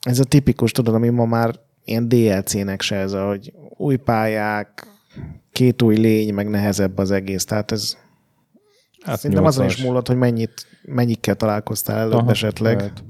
ez 0.00 0.18
a 0.18 0.24
tipikus, 0.24 0.72
tudod, 0.72 0.94
ami 0.94 1.08
ma 1.08 1.24
már 1.24 1.54
ilyen 1.84 2.08
DLC-nek 2.08 2.80
se 2.80 2.96
ez, 2.96 3.12
hogy 3.12 3.52
új 3.76 3.96
pályák, 3.96 4.86
két 5.52 5.82
új 5.82 5.96
lény, 5.96 6.34
meg 6.34 6.48
nehezebb 6.48 6.98
az 6.98 7.10
egész. 7.10 7.44
Tehát 7.44 7.72
ez 7.72 7.96
hát 9.02 9.18
szerintem 9.18 9.44
azon 9.44 9.66
is 9.66 9.76
80-as. 9.76 9.84
múlott, 9.84 10.06
hogy 10.06 10.16
mennyit, 10.16 10.66
mennyikkel 10.82 11.34
találkoztál 11.34 11.98
előbb 11.98 12.12
Aha, 12.12 12.30
esetleg. 12.30 12.76
lehet. 12.76 13.04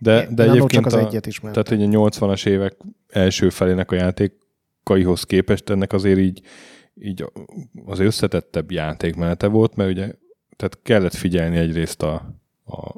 De, 0.00 0.22
Én 0.22 0.34
de 0.34 0.42
annól 0.42 0.56
egyébként 0.56 0.84
csak 0.84 0.92
az 0.92 1.04
a, 1.04 1.06
egyet 1.06 1.26
ismertem. 1.26 1.64
tehát 1.64 1.82
hogy 1.82 1.94
a 1.94 2.08
80-as 2.08 2.46
évek 2.46 2.76
első 3.08 3.48
felének 3.50 3.90
a 3.90 3.94
játékaihoz 3.94 5.22
képest 5.24 5.70
ennek 5.70 5.92
azért 5.92 6.18
így, 6.18 6.40
így 6.94 7.24
az 7.84 7.98
összetettebb 7.98 8.70
játékmenete 8.70 9.46
volt, 9.46 9.76
mert 9.76 9.90
ugye 9.90 10.12
tehát 10.56 10.78
kellett 10.82 11.14
figyelni 11.14 11.56
egyrészt 11.56 12.02
a, 12.02 12.14
a 12.64 12.94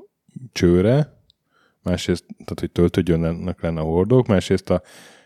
csőre, 0.53 1.19
másrészt, 1.83 2.25
tehát 2.27 2.61
hogy 2.61 2.71
töltődjönnek 2.71 3.61
lenne 3.61 3.81
a 3.81 3.85
hordók, 3.85 4.27
másrészt 4.27 4.71
a 4.71 4.83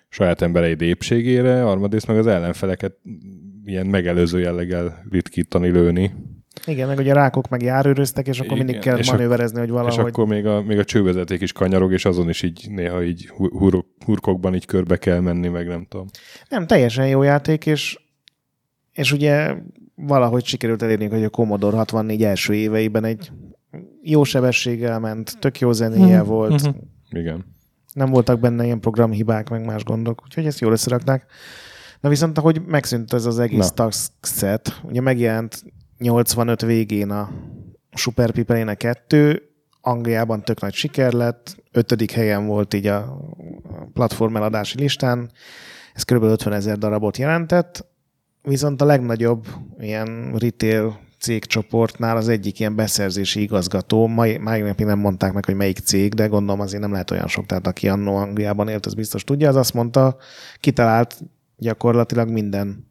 saját 0.08 0.42
embereid 0.42 0.80
épségére, 0.80 1.62
harmadrészt 1.62 2.06
meg 2.06 2.18
az 2.18 2.26
ellenfeleket 2.26 2.96
ilyen 3.64 3.86
megelőző 3.86 4.40
jelleggel 4.40 5.04
ritkítani, 5.10 5.68
lőni. 5.68 6.14
Igen, 6.66 6.88
meg 6.88 6.98
ugye 6.98 7.10
a 7.10 7.14
rákok 7.14 7.48
meg 7.48 7.62
járőröztek, 7.62 8.26
és 8.26 8.40
akkor 8.40 8.56
Igen, 8.56 8.66
mindig 8.66 8.92
és 8.98 9.10
manőverezni, 9.10 9.58
hogy 9.58 9.68
És 9.68 9.74
valahogy... 9.74 10.10
akkor 10.10 10.26
még 10.26 10.46
a, 10.46 10.62
még 10.62 10.78
a 10.78 10.84
csővezeték 10.84 11.40
is 11.40 11.52
kanyarog, 11.52 11.92
és 11.92 12.04
azon 12.04 12.28
is 12.28 12.42
így 12.42 12.66
néha 12.70 13.02
így 13.02 13.26
hu- 13.26 13.52
hurok, 13.52 13.86
hurkokban 14.04 14.54
így 14.54 14.66
körbe 14.66 14.96
kell 14.96 15.20
menni, 15.20 15.48
meg 15.48 15.66
nem 15.66 15.86
tudom. 15.88 16.06
Nem, 16.48 16.66
teljesen 16.66 17.08
jó 17.08 17.22
játék, 17.22 17.66
és, 17.66 17.98
és 18.92 19.12
ugye 19.12 19.54
valahogy 19.94 20.44
sikerült 20.44 20.82
elérni, 20.82 21.08
hogy 21.08 21.24
a 21.24 21.28
Commodore 21.28 21.76
64 21.76 22.22
első 22.22 22.54
éveiben 22.54 23.04
egy 23.04 23.30
jó 24.02 24.24
sebességgel 24.24 24.98
ment, 24.98 25.38
tök 25.38 25.58
jó 25.58 25.72
zenéje 25.72 26.18
Mhm, 26.18 26.28
volt, 26.28 26.62
mhm. 26.62 26.76
Igen. 27.10 27.44
nem 27.92 28.10
voltak 28.10 28.40
benne 28.40 28.64
ilyen 28.64 28.80
programhibák, 28.80 29.50
meg 29.50 29.64
más 29.64 29.84
gondok, 29.84 30.20
úgyhogy 30.24 30.46
ezt 30.46 30.60
jól 30.60 30.72
összerakták. 30.72 31.24
Na 32.00 32.08
viszont, 32.08 32.38
ahogy 32.38 32.62
megszűnt 32.66 33.12
ez 33.12 33.24
az 33.24 33.38
egész 33.38 33.70
task 33.70 34.12
set, 34.22 34.80
ugye 34.82 35.00
megjelent 35.00 35.62
85 35.98 36.60
végén 36.62 37.10
a 37.10 37.30
Super 37.94 38.30
Piperine 38.30 38.74
2, 38.74 39.42
Angliában 39.80 40.42
tök 40.42 40.60
nagy 40.60 40.74
siker 40.74 41.12
lett, 41.12 41.56
ötödik 41.72 42.10
helyen 42.10 42.46
volt 42.46 42.74
így 42.74 42.86
a 42.86 43.20
platform 43.92 44.36
eladási 44.36 44.78
listán, 44.78 45.30
ez 45.94 46.02
kb. 46.02 46.22
50 46.22 46.52
ezer 46.52 46.78
darabot 46.78 47.16
jelentett, 47.16 47.86
viszont 48.42 48.80
a 48.80 48.84
legnagyobb 48.84 49.46
ilyen 49.78 50.34
retail 50.38 50.98
cégcsoportnál 51.24 52.16
az 52.16 52.28
egyik 52.28 52.60
ilyen 52.60 52.74
beszerzési 52.74 53.40
igazgató, 53.40 54.06
mai, 54.06 54.38
mai 54.38 54.60
napig 54.60 54.86
nem 54.86 54.98
mondták 54.98 55.32
meg, 55.32 55.44
hogy 55.44 55.54
melyik 55.54 55.78
cég, 55.78 56.14
de 56.14 56.26
gondolom 56.26 56.60
azért 56.60 56.82
nem 56.82 56.92
lehet 56.92 57.10
olyan 57.10 57.28
sok, 57.28 57.46
tehát 57.46 57.66
aki 57.66 57.88
annó 57.88 58.16
Angliában 58.16 58.68
élt, 58.68 58.86
az 58.86 58.94
biztos 58.94 59.24
tudja, 59.24 59.48
az 59.48 59.56
azt 59.56 59.74
mondta, 59.74 60.16
kitalált 60.60 61.20
gyakorlatilag 61.56 62.30
minden 62.30 62.90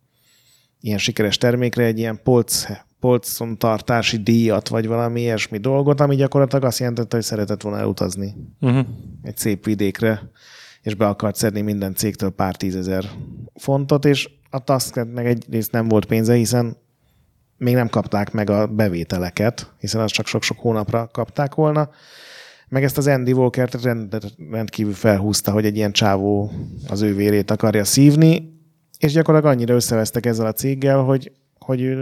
ilyen 0.82 0.98
sikeres 0.98 1.38
termékre 1.38 1.84
egy 1.84 1.98
ilyen 1.98 2.20
polc, 2.24 2.66
polcon 3.00 3.58
tartási 3.58 4.18
díjat, 4.18 4.68
vagy 4.68 4.88
valami 4.88 5.22
ilyesmi 5.22 5.58
dolgot, 5.58 6.00
ami 6.00 6.16
gyakorlatilag 6.16 6.64
azt 6.64 6.80
jelentette, 6.80 7.16
hogy 7.16 7.26
szeretett 7.26 7.62
volna 7.62 7.80
elutazni 7.80 8.36
Uh-huh. 8.62 8.86
egy 9.22 9.38
szép 9.38 9.66
vidékre, 9.66 10.22
és 10.82 10.96
be 10.96 11.08
akart 11.08 11.36
szedni 11.36 11.62
minden 11.62 11.96
cégtől 11.96 12.30
pár 12.30 12.56
tízezer 12.56 13.06
fontot, 13.56 14.06
és 14.06 14.30
a 14.50 14.60
Tasknet 14.60 15.18
egyrészt 15.18 15.72
nem 15.72 15.88
volt 15.88 16.06
pénze, 16.06 16.34
hiszen 16.34 16.78
még 17.64 17.74
nem 17.74 17.90
kapták 17.90 18.32
meg 18.32 18.50
a 18.50 18.68
bevételeket, 18.68 19.72
hiszen 19.80 20.02
az 20.02 20.12
csak 20.12 20.28
sok-sok 20.28 20.60
hónapra 20.60 21.10
kapták 21.12 21.56
volna. 21.56 21.90
Meg 22.70 22.84
ezt 22.84 22.98
az 22.98 23.08
Andy 23.08 23.32
Walker-t 23.32 23.82
rend, 23.82 24.18
rendkívül 24.52 24.94
felhúzta, 24.94 25.52
hogy 25.52 25.66
egy 25.66 25.76
ilyen 25.76 25.92
csávó 25.92 26.52
az 26.88 27.02
ő 27.02 27.16
vérét 27.16 27.52
akarja 27.52 27.84
szívni, 27.84 28.52
és 29.00 29.12
gyakorlatilag 29.12 29.56
annyira 29.56 29.74
összevesztek 29.74 30.26
ezzel 30.26 30.46
a 30.46 30.52
céggel, 30.52 30.98
hogy, 30.98 31.32
hogy 31.60 31.96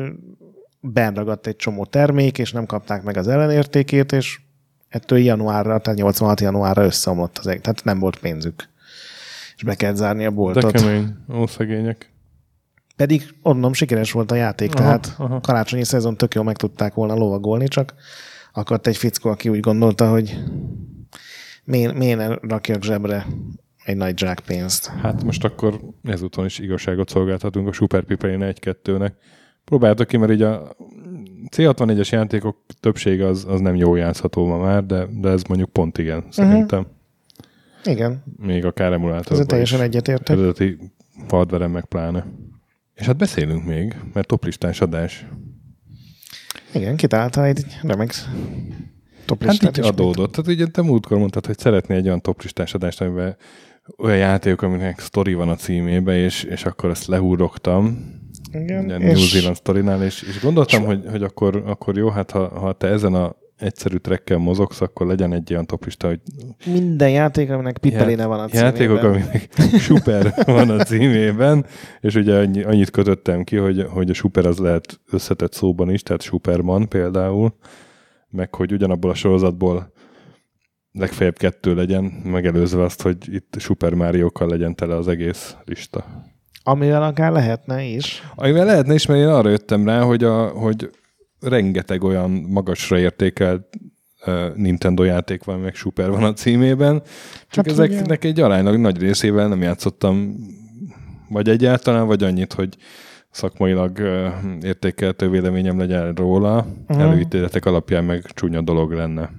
benragadt 0.79 1.47
egy 1.47 1.55
csomó 1.55 1.85
termék, 1.85 2.37
és 2.37 2.51
nem 2.51 2.65
kapták 2.65 3.03
meg 3.03 3.17
az 3.17 3.27
ellenértékét, 3.27 4.11
és 4.11 4.39
ettől 4.89 5.19
januárra, 5.19 5.79
tehát 5.79 5.99
86 5.99 6.41
januárra 6.41 6.83
összeomlott 6.83 7.37
az 7.37 7.47
egész, 7.47 7.61
tehát 7.61 7.83
nem 7.83 7.99
volt 7.99 8.19
pénzük. 8.19 8.69
És 9.55 9.63
be 9.63 9.75
kellett 9.75 9.95
zárni 9.95 10.25
a 10.25 10.29
De 10.29 10.35
boltot. 10.35 10.71
kemény, 10.71 11.15
ó, 11.33 11.47
szegények. 11.47 12.10
Pedig 13.01 13.33
onnan 13.41 13.73
sikeres 13.73 14.11
volt 14.11 14.31
a 14.31 14.35
játék, 14.35 14.73
Aha, 14.73 14.83
tehát 14.83 15.15
aha. 15.17 15.39
karácsonyi 15.39 15.83
szezon 15.83 16.17
tök 16.17 16.33
jól 16.33 16.43
meg 16.43 16.55
tudták 16.55 16.93
volna 16.93 17.13
lovagolni, 17.13 17.67
csak 17.67 17.93
akadt 18.53 18.87
egy 18.87 18.97
fickó, 18.97 19.29
aki 19.29 19.49
úgy 19.49 19.59
gondolta, 19.59 20.09
hogy 20.09 20.43
miért, 21.63 21.97
miért 21.97 22.17
ne 22.17 22.35
rakjak 22.41 22.83
zsebre 22.83 23.25
egy 23.83 23.97
nagy 23.97 24.17
zsákpénzt. 24.17 24.87
Hát 24.87 25.23
most 25.23 25.43
akkor 25.43 25.79
ezúton 26.03 26.45
is 26.45 26.59
igazságot 26.59 27.09
szolgáltatunk 27.09 27.67
a 27.67 27.71
Super 27.71 28.03
Piperine 28.03 28.53
1-2-nek. 28.53 29.11
Próbáltak 29.65 30.07
ki, 30.07 30.17
mert 30.17 30.31
így 30.31 30.41
a 30.41 30.75
C64-es 31.55 32.09
játékok 32.09 32.57
többsége 32.79 33.27
az, 33.27 33.45
az 33.47 33.59
nem 33.59 33.75
jól 33.75 33.97
játszható 33.97 34.45
ma 34.45 34.57
már, 34.57 34.85
de, 34.85 35.07
de 35.11 35.29
ez 35.29 35.43
mondjuk 35.43 35.69
pont 35.69 35.97
igen, 35.97 36.23
szerintem. 36.29 36.87
Igen, 37.83 38.23
Még 38.37 38.65
akár 38.65 38.87
ezzel 38.87 38.99
emulátorban 38.99 39.47
teljesen 39.47 39.79
is. 39.79 39.85
egyetértek. 39.85 40.37
Eredeti 40.37 40.77
hardveren 41.27 41.71
meg 41.71 41.85
pláne. 41.85 42.25
És 42.93 43.05
hát 43.05 43.17
beszélünk 43.17 43.65
még, 43.65 43.95
mert 44.13 44.27
toplistás 44.27 44.81
adás. 44.81 45.25
Igen, 46.73 46.95
kitalálta 46.95 47.45
egy 47.45 47.65
remek 47.81 48.13
Hát 48.13 48.27
toplistát. 49.25 49.77
így 49.77 49.83
is. 49.83 49.89
adódott. 49.89 50.31
Tehát 50.31 50.51
ugye 50.51 50.67
te 50.67 50.81
múltkor 50.81 51.17
mondtad, 51.17 51.45
hogy 51.45 51.57
szeretné 51.57 51.95
egy 51.95 52.05
olyan 52.05 52.21
toplistás 52.21 52.73
adást, 52.73 53.01
amiben 53.01 53.35
olyan 53.97 54.17
játékok, 54.17 54.61
aminek 54.61 54.99
sztori 54.99 55.33
van 55.33 55.49
a 55.49 55.55
címébe, 55.55 56.17
és, 56.17 56.43
és 56.43 56.65
akkor 56.65 56.89
ezt 56.89 57.05
lehúrogtam. 57.05 58.09
Igen, 58.51 58.85
Ugye 58.85 58.97
és 58.97 59.17
New 59.17 59.27
Zealand 59.27 59.55
sztorinál, 59.55 60.03
és, 60.03 60.21
és 60.21 60.41
gondoltam, 60.41 60.83
hogy, 60.83 61.03
hogy 61.09 61.23
akkor, 61.23 61.63
akkor 61.65 61.97
jó, 61.97 62.09
hát 62.09 62.31
ha, 62.31 62.59
ha 62.59 62.73
te 62.73 62.87
ezen 62.87 63.13
a 63.13 63.35
egyszerű 63.61 63.97
trekkel 63.97 64.37
mozogsz, 64.37 64.81
akkor 64.81 65.07
legyen 65.07 65.33
egy 65.33 65.51
olyan 65.51 65.65
toplista, 65.65 66.07
hogy 66.07 66.19
minden 66.65 67.09
játék, 67.09 67.51
aminek 67.51 67.77
pipeléne 67.77 68.25
van 68.25 68.39
a 68.39 68.47
címében. 68.47 68.71
játékok, 68.71 69.03
aminek 69.03 69.49
super 69.87 70.33
van 70.45 70.69
a 70.69 70.83
címében, 70.83 71.65
és 71.99 72.15
ugye 72.15 72.37
annyi, 72.37 72.63
annyit 72.63 72.89
kötöttem 72.89 73.43
ki, 73.43 73.55
hogy, 73.55 73.85
hogy 73.89 74.09
a 74.09 74.13
super 74.13 74.45
az 74.45 74.57
lehet 74.57 74.99
összetett 75.11 75.53
szóban 75.53 75.89
is, 75.89 76.03
tehát 76.03 76.21
Superman 76.21 76.87
például, 76.87 77.55
meg 78.29 78.55
hogy 78.55 78.71
ugyanabból 78.71 79.09
a 79.09 79.15
sorozatból 79.15 79.91
legfeljebb 80.91 81.37
kettő 81.37 81.75
legyen, 81.75 82.03
megelőzve 82.23 82.83
azt, 82.83 83.01
hogy 83.01 83.33
itt 83.33 83.55
Super 83.59 83.93
Mario-kkal 83.93 84.47
legyen 84.47 84.75
tele 84.75 84.95
az 84.95 85.07
egész 85.07 85.55
lista. 85.65 86.05
Amivel 86.63 87.03
akár 87.03 87.31
lehetne 87.31 87.83
is. 87.83 88.23
Amivel 88.35 88.65
lehetne 88.65 88.93
is, 88.93 89.05
mert 89.05 89.19
én 89.19 89.27
arra 89.27 89.49
jöttem 89.49 89.85
rá, 89.85 90.01
hogy, 90.01 90.23
a, 90.23 90.47
hogy 90.47 90.89
rengeteg 91.41 92.03
olyan 92.03 92.29
magasra 92.31 92.99
értékelt 92.99 93.67
uh, 94.25 94.55
Nintendo 94.55 95.03
játék 95.03 95.43
van, 95.43 95.59
meg 95.59 95.75
Super 95.75 96.09
van 96.09 96.23
a 96.23 96.33
címében, 96.33 97.01
csak 97.49 97.65
Hát 97.65 97.77
ugye- 97.77 97.83
ezeknek 97.83 98.23
egy 98.23 98.39
aránylag 98.39 98.77
nagy 98.77 98.97
részével 98.99 99.47
nem 99.47 99.61
játszottam 99.61 100.35
vagy 101.29 101.49
egyáltalán, 101.49 102.07
vagy 102.07 102.23
annyit, 102.23 102.53
hogy 102.53 102.77
szakmailag 103.31 103.97
uh, 103.99 104.27
értékeltő 104.61 105.29
véleményem 105.29 105.77
legyen 105.77 106.13
róla, 106.13 106.65
uh-huh. 106.87 107.01
előítéletek 107.01 107.65
alapján 107.65 108.03
meg 108.03 108.25
csúnya 108.33 108.61
dolog 108.61 108.91
lenne. 108.91 109.29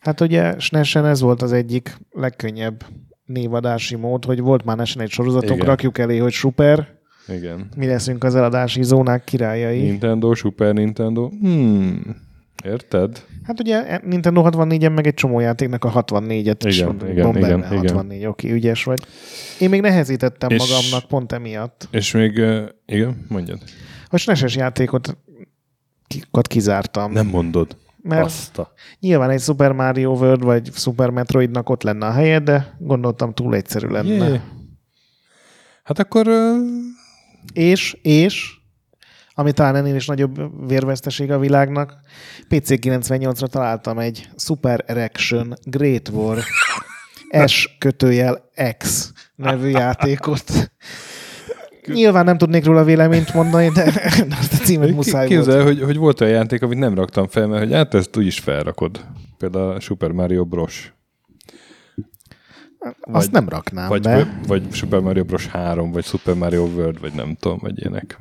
Hát 0.00 0.20
ugye 0.20 0.58
SNES-en 0.58 1.06
ez 1.06 1.20
volt 1.20 1.42
az 1.42 1.52
egyik 1.52 1.96
legkönnyebb 2.10 2.84
névadási 3.24 3.96
mód, 3.96 4.24
hogy 4.24 4.40
volt 4.40 4.64
már 4.64 4.76
nesen 4.76 5.02
egy 5.02 5.10
sorozatunk, 5.10 5.54
Igen. 5.54 5.66
rakjuk 5.66 5.98
elé, 5.98 6.18
hogy 6.18 6.32
super, 6.32 7.00
Igen. 7.28 7.68
mi 7.76 7.86
leszünk 7.86 8.24
az 8.24 8.34
eladási 8.34 8.82
zónák 8.82 9.24
királyai. 9.24 9.80
Nintendo, 9.80 10.34
Super 10.34 10.74
Nintendo. 10.74 11.28
Hmm. 11.28 12.02
Érted? 12.64 13.24
Hát 13.42 13.60
ugye 13.60 14.00
Nintendo 14.04 14.42
64-en 14.44 14.94
meg 14.94 15.06
egy 15.06 15.14
csomó 15.14 15.40
játéknak 15.40 15.84
a 15.84 15.92
64-et 16.04 16.56
is 16.64 16.76
Igen, 16.76 16.86
mondom, 16.88 17.08
igen, 17.08 17.24
van 17.26 17.36
igen, 17.36 17.50
benne, 17.60 17.66
igen. 17.66 17.78
64, 17.80 18.26
oké, 18.26 18.50
ügyes 18.52 18.84
vagy. 18.84 19.02
Én 19.60 19.68
még 19.68 19.80
nehezítettem 19.80 20.50
És- 20.50 20.58
magamnak 20.58 21.08
pont 21.08 21.32
emiatt, 21.32 21.88
És 21.90 22.12
még, 22.12 22.38
uh, 22.38 22.62
igen, 22.86 23.24
mondjad. 23.28 23.58
hogy 24.08 24.20
SNES-es 24.20 24.56
játékot 24.56 25.16
kizártam. 26.42 27.12
Nem 27.12 27.26
mondod. 27.26 27.76
mert 28.02 28.24
Azt 28.24 28.58
a... 28.58 28.72
nyilván 29.00 29.30
egy 29.30 29.40
Super 29.40 29.72
Mario 29.72 30.10
World 30.10 30.42
vagy 30.42 30.70
Super 30.72 31.10
Metroidnak 31.10 31.70
ott 31.70 31.82
lenne 31.82 32.06
a 32.06 32.12
helye, 32.12 32.38
de 32.38 32.76
gondoltam 32.78 33.34
túl 33.34 33.54
egyszerű 33.54 33.86
lenne. 33.86 34.08
Yeah. 34.28 34.40
Hát 35.84 35.98
akkor 35.98 36.28
uh, 36.28 36.56
És, 37.52 37.96
és, 38.02 38.50
ami 39.34 39.52
talán 39.52 39.76
ennél 39.76 39.94
is 39.94 40.06
nagyobb 40.06 40.66
vérveszteség 40.68 41.30
a 41.30 41.38
világnak, 41.38 41.94
PC98-ra 42.48 43.46
találtam 43.46 43.98
egy 43.98 44.28
Super 44.36 44.84
Erection 44.86 45.54
Great 45.64 46.08
War 46.08 46.38
S 47.46 47.76
kötőjel 47.78 48.50
X 48.78 49.12
nevű 49.34 49.68
játékot. 49.68 50.72
Nyilván 51.86 52.24
nem 52.24 52.38
tudnék 52.38 52.64
róla 52.64 52.84
véleményt 52.84 53.34
mondani, 53.34 53.68
de 53.68 53.84
de 54.28 54.36
azt 54.38 54.52
a 54.52 54.56
címet 54.56 54.90
muszáj 54.90 55.28
volt. 55.28 55.44
képzel, 55.44 55.62
hogy, 55.62 55.82
hogy 55.82 55.96
volt 55.96 56.20
olyan 56.20 56.32
játék, 56.32 56.62
amit 56.62 56.78
nem 56.78 56.94
raktam 56.94 57.26
fel, 57.26 57.46
mert 57.46 57.62
hogy 57.62 57.72
hát 57.72 57.94
ezt 57.94 58.16
úgyis 58.16 58.38
felrakod. 58.38 59.04
Például 59.38 59.70
a 59.70 59.80
Super 59.80 60.10
Mario 60.10 60.44
Bros. 60.44 60.92
Azt 63.00 63.30
nem 63.30 63.48
raknám 63.48 63.88
Vagy, 63.88 64.02
be. 64.02 64.40
vagy 64.46 64.72
Super 64.72 65.00
Mario 65.00 65.24
Bros. 65.24 65.46
3, 65.46 65.92
vagy 65.92 66.04
Super 66.04 66.34
Mario 66.34 66.64
World, 66.66 67.00
vagy 67.00 67.12
nem 67.12 67.34
tudom, 67.40 67.58
vagy 67.60 67.78
ilyenek. 67.78 68.18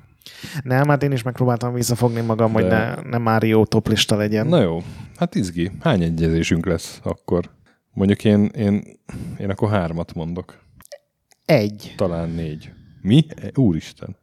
Nem, 0.63 0.88
hát 0.88 1.03
én 1.03 1.12
is 1.12 1.24
megpróbáltam 1.24 1.74
visszafogni 1.74 2.22
magam, 2.22 2.51
hogy 2.53 2.63
De- 2.68 2.96
ne, 2.96 3.10
ne 3.10 3.18
Mario 3.18 3.65
toplista 3.65 4.15
legyen. 4.15 4.48
Na 4.48 4.62
jó, 4.62 4.82
hát 5.18 5.36
izgi. 5.36 5.72
Hány 5.80 6.01
egyezésünk 6.01 6.65
lesz 6.65 7.00
akkor? 7.03 7.50
Mondjuk 7.94 8.24
én, 8.25 8.46
én, 8.46 8.84
én 9.38 9.50
akkor 9.50 9.70
hármat 9.70 10.13
mondok. 10.13 10.60
Egy. 11.46 11.94
Talán 11.98 12.30
négy. 12.30 12.72
Mi? 13.01 13.25
Úristen. 13.56 14.18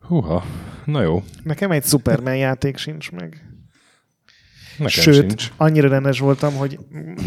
Húha, 0.00 0.44
na 0.84 1.02
jó. 1.02 1.22
Nekem 1.42 1.70
egy 1.70 1.84
Superman 1.84 2.36
játék 2.36 2.76
sincs 2.76 3.10
meg. 3.12 3.47
Nekem 4.78 5.02
Sőt, 5.02 5.14
sincs. 5.14 5.52
annyira 5.56 5.88
rendes 5.88 6.18
voltam, 6.20 6.54
hogy 6.54 6.78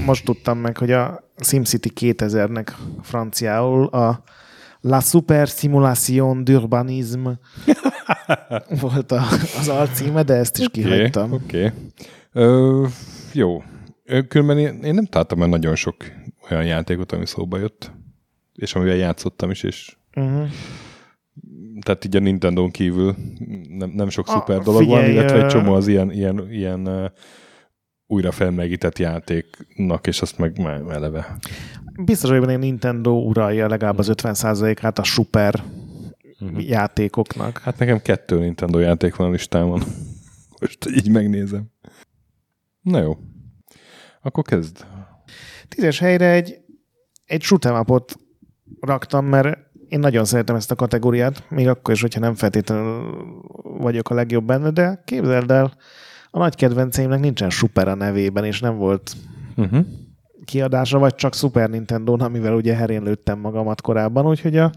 most 0.05 0.25
tudtam 0.25 0.57
meg, 0.57 0.77
hogy 0.77 0.91
a 0.91 1.31
SimCity 1.43 1.89
2000-nek 1.99 2.67
franciául 3.01 3.85
a 3.85 4.23
La 4.81 4.99
Super 4.99 5.47
Simulation 5.47 6.43
d'Urbanisme 6.45 7.31
volt 8.81 9.11
a, 9.11 9.21
az 9.59 9.67
alcíme, 9.67 10.23
de 10.23 10.33
ezt 10.33 10.57
is 10.57 10.65
Oké, 10.65 10.81
kihagytam. 10.81 11.31
Oké. 11.31 11.71
Ö, 12.31 12.85
Jó. 13.33 13.63
Különben 14.27 14.57
én, 14.57 14.79
én 14.83 14.93
nem 14.93 15.05
találtam 15.05 15.37
már 15.39 15.49
nagyon 15.49 15.75
sok 15.75 15.95
olyan 16.49 16.65
játékot, 16.65 17.11
ami 17.11 17.25
szóba 17.25 17.57
jött. 17.57 17.91
És 18.55 18.75
amivel 18.75 18.95
játszottam 18.95 19.49
is, 19.51 19.63
és 19.63 19.95
Uh-huh. 20.15 20.47
tehát 21.81 22.05
így 22.05 22.15
a 22.15 22.19
Nintendo-n 22.19 22.71
kívül 22.71 23.15
nem, 23.69 23.89
nem 23.95 24.09
sok 24.09 24.27
A- 24.27 24.31
szuper 24.31 24.59
dolog 24.61 24.87
van, 24.87 24.97
figyelj, 24.99 25.13
illetve 25.13 25.43
egy 25.43 25.47
csomó 25.51 25.73
az 25.73 25.87
ilyen, 25.87 26.11
ilyen, 26.11 26.47
ilyen 26.51 27.11
újra 28.11 28.31
felmelegített 28.31 28.99
játéknak, 28.99 30.07
és 30.07 30.21
azt 30.21 30.37
meg 30.37 30.59
eleve. 30.89 31.37
Biztos, 32.03 32.29
hogy 32.29 32.53
a 32.53 32.57
Nintendo 32.57 33.11
uralja 33.11 33.67
legalább 33.67 33.97
az 33.97 34.11
50%-át 34.13 34.99
a 34.99 35.03
super 35.03 35.63
Uh-huh. 36.41 36.67
játékoknak. 36.69 37.57
Hát 37.57 37.77
nekem 37.79 38.01
kettő 38.01 38.39
Nintendo 38.39 38.79
játék 38.79 39.15
van 39.15 39.27
a 39.27 39.31
listámon. 39.31 39.81
Most 40.59 40.89
így 40.89 41.09
megnézem. 41.11 41.71
Na 42.81 43.01
jó. 43.01 43.17
Akkor 44.21 44.43
kezd. 44.43 44.85
Tízes 45.67 45.99
helyre 45.99 46.31
egy, 46.31 46.57
egy 47.25 47.43
shoot'em 47.45 48.05
raktam, 48.79 49.25
mert 49.25 49.57
én 49.87 49.99
nagyon 49.99 50.25
szeretem 50.25 50.55
ezt 50.55 50.71
a 50.71 50.75
kategóriát, 50.75 51.49
még 51.49 51.67
akkor 51.67 51.93
is, 51.93 52.01
hogyha 52.01 52.19
nem 52.19 52.35
feltétlenül 52.35 53.33
vagyok 53.63 54.09
a 54.09 54.13
legjobb 54.13 54.45
benne, 54.45 54.69
de 54.69 55.01
képzeld 55.05 55.51
el, 55.51 55.73
a 56.31 56.37
nagy 56.39 56.55
kedvenceimnek 56.55 57.19
nincsen 57.19 57.49
super 57.49 57.87
a 57.87 57.95
nevében, 57.95 58.43
és 58.43 58.59
nem 58.59 58.77
volt 58.77 59.13
Uh-huh. 59.55 59.85
kiadása, 60.45 60.97
vagy 60.99 61.15
csak 61.15 61.35
Super 61.35 61.69
nintendo 61.69 62.15
amivel 62.19 62.53
ugye 62.53 62.75
herén 62.75 63.03
lőttem 63.03 63.39
magamat 63.39 63.81
korábban, 63.81 64.25
úgyhogy 64.25 64.57
a 64.57 64.71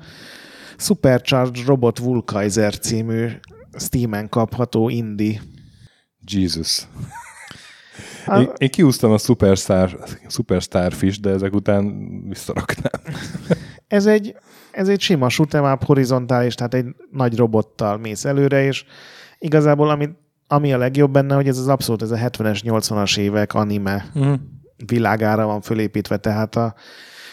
Supercharged 0.76 1.66
Robot 1.66 1.98
Vulkaiser 1.98 2.78
című 2.78 3.26
Steam-en 3.78 4.28
kapható 4.28 4.88
indie. 4.88 5.40
Jesus. 6.32 6.82
A- 8.26 8.38
Én, 8.38 8.50
én 8.56 8.70
kiúztam 8.70 9.10
a 9.10 9.18
Superstar, 9.18 9.98
Superstarfish, 10.28 11.20
de 11.20 11.30
ezek 11.30 11.54
után 11.54 11.94
visszaraknám. 12.28 13.14
Ez 13.86 14.06
egy, 14.06 14.36
ez 14.72 14.88
egy 14.88 15.00
sima 15.00 15.26
shoot'em 15.30 15.78
horizontális, 15.84 16.54
tehát 16.54 16.74
egy 16.74 16.86
nagy 17.10 17.36
robottal 17.36 17.96
mész 17.98 18.24
előre, 18.24 18.64
és 18.64 18.84
igazából 19.38 19.90
ami, 19.90 20.08
ami 20.46 20.72
a 20.72 20.78
legjobb 20.78 21.12
benne, 21.12 21.34
hogy 21.34 21.48
ez 21.48 21.58
az 21.58 21.68
abszolút 21.68 22.02
ez 22.02 22.10
a 22.10 22.16
70-es, 22.16 22.60
80-as 22.64 23.18
évek 23.18 23.54
anime 23.54 24.06
Uh-huh. 24.14 24.34
világára 24.86 25.46
van 25.46 25.60
fölépítve, 25.60 26.16
tehát 26.16 26.56
a 26.56 26.74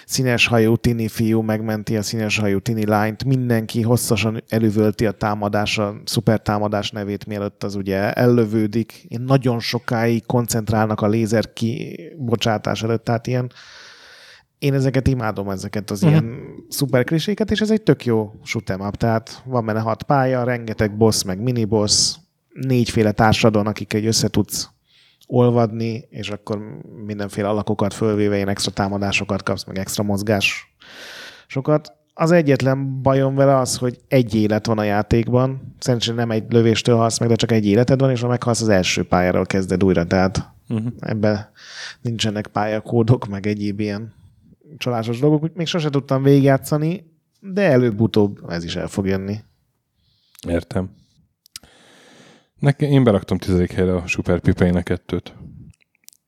színes 0.06 0.48
hajú 0.48 0.76
tini 0.76 1.08
fiú 1.08 1.42
megmenti 1.42 1.98
a 1.98 2.02
színes 2.02 2.38
hajú 2.38 2.60
tini 2.60 2.86
lányt, 2.86 3.24
mindenki 3.24 3.82
hosszasan 3.82 4.44
elüvölti 4.50 5.06
a 5.06 5.12
támadás, 5.12 5.78
a 5.78 5.96
szuper 6.06 6.40
támadás 6.42 6.92
nevét, 6.92 7.26
mielőtt 7.26 7.64
az 7.64 7.76
ugye 7.76 8.14
ellövődik. 8.14 9.06
Én 9.08 9.22
nagyon 9.22 9.60
sokáig 9.60 10.26
koncentrálnak 10.26 11.02
a 11.02 11.08
lézer 11.08 11.54
kibocsátás 11.54 12.84
előtt, 12.84 13.04
tehát 13.04 13.28
ilyen 13.28 13.52
én 14.60 14.74
ezeket 14.74 15.08
imádom, 15.08 15.50
ezeket 15.50 15.92
az 15.92 16.02
Mhm. 16.02 16.10
ilyen 16.10 16.40
szuper 16.70 17.04
kliséket, 17.04 17.52
és 17.52 17.60
ez 17.60 17.72
egy 17.72 17.82
tök 17.82 18.06
jó 18.06 18.32
shoot'em 18.46 18.88
up, 18.88 18.96
tehát 18.96 19.42
van 19.46 19.66
benne 19.66 19.80
hat 19.80 20.04
pálya, 20.04 20.44
rengeteg 20.44 20.98
boss, 20.98 21.24
meg 21.24 21.42
miniboss, 21.42 22.16
négyféle 22.54 23.12
társadon, 23.12 23.68
akikkel 23.68 24.04
össze 24.04 24.28
tudsz 24.28 24.70
olvadni, 25.28 26.08
és 26.10 26.30
akkor 26.30 26.60
mindenféle 27.06 27.48
alakokat 27.48 27.94
fölvéve 27.94 28.36
ilyen 28.36 28.48
extra 28.48 28.72
támadásokat 28.72 29.44
kapsz, 29.44 29.64
meg 29.64 29.78
extra 29.78 30.04
mozgás 30.04 30.76
sokat. 31.48 31.94
Az 32.14 32.32
egyetlen 32.32 33.02
bajom 33.02 33.36
vele 33.36 33.58
az, 33.58 33.78
hogy 33.78 34.00
egy 34.08 34.36
élet 34.36 34.66
van 34.66 34.78
a 34.78 34.84
játékban. 34.84 35.76
Szerencsére 35.80 36.16
nem 36.16 36.32
egy 36.32 36.44
lövéstől 36.50 36.96
halsz 36.96 37.20
meg, 37.20 37.30
de 37.30 37.36
csak 37.36 37.52
egy 37.52 37.66
életed 37.66 38.00
van, 38.00 38.10
és 38.10 38.22
ha 38.22 38.28
meghalsz, 38.28 38.62
az 38.62 38.70
első 38.70 39.04
pályáról 39.04 39.46
kezded 39.46 39.84
újra. 39.84 40.06
Tehát 40.06 40.50
Uh-huh. 40.72 40.94
ebben 41.00 41.50
nincsenek 42.02 42.48
pályakódok, 42.48 43.28
meg 43.28 43.48
egyéb 43.48 43.80
ilyen 43.80 44.14
csalásos 44.78 45.20
dolgok. 45.20 45.44
Úgy 45.44 45.52
Még 45.54 45.68
sose 45.68 45.90
tudtam 45.90 46.24
végigjátszani, 46.24 47.12
de 47.40 47.62
előbb-utóbb 47.62 48.50
ez 48.50 48.64
is 48.64 48.76
el 48.76 48.88
fog 48.88 49.08
jönni. 49.08 49.40
Értem. 50.48 50.90
Nekem, 52.62 52.90
én 52.90 53.04
beraktam 53.04 53.38
tizedik 53.38 53.72
helyre 53.72 53.96
a 53.96 54.08
Super 54.08 54.40
Pipeinek 54.40 54.84
kettőt. 54.84 55.36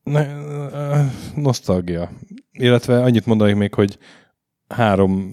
Ne, 0.04 0.36
ö, 0.72 1.00
nosztalgia. 1.36 2.10
Illetve 2.52 3.02
annyit 3.04 3.26
mondanék 3.26 3.56
még, 3.56 3.74
hogy 3.74 3.98
három 4.68 5.32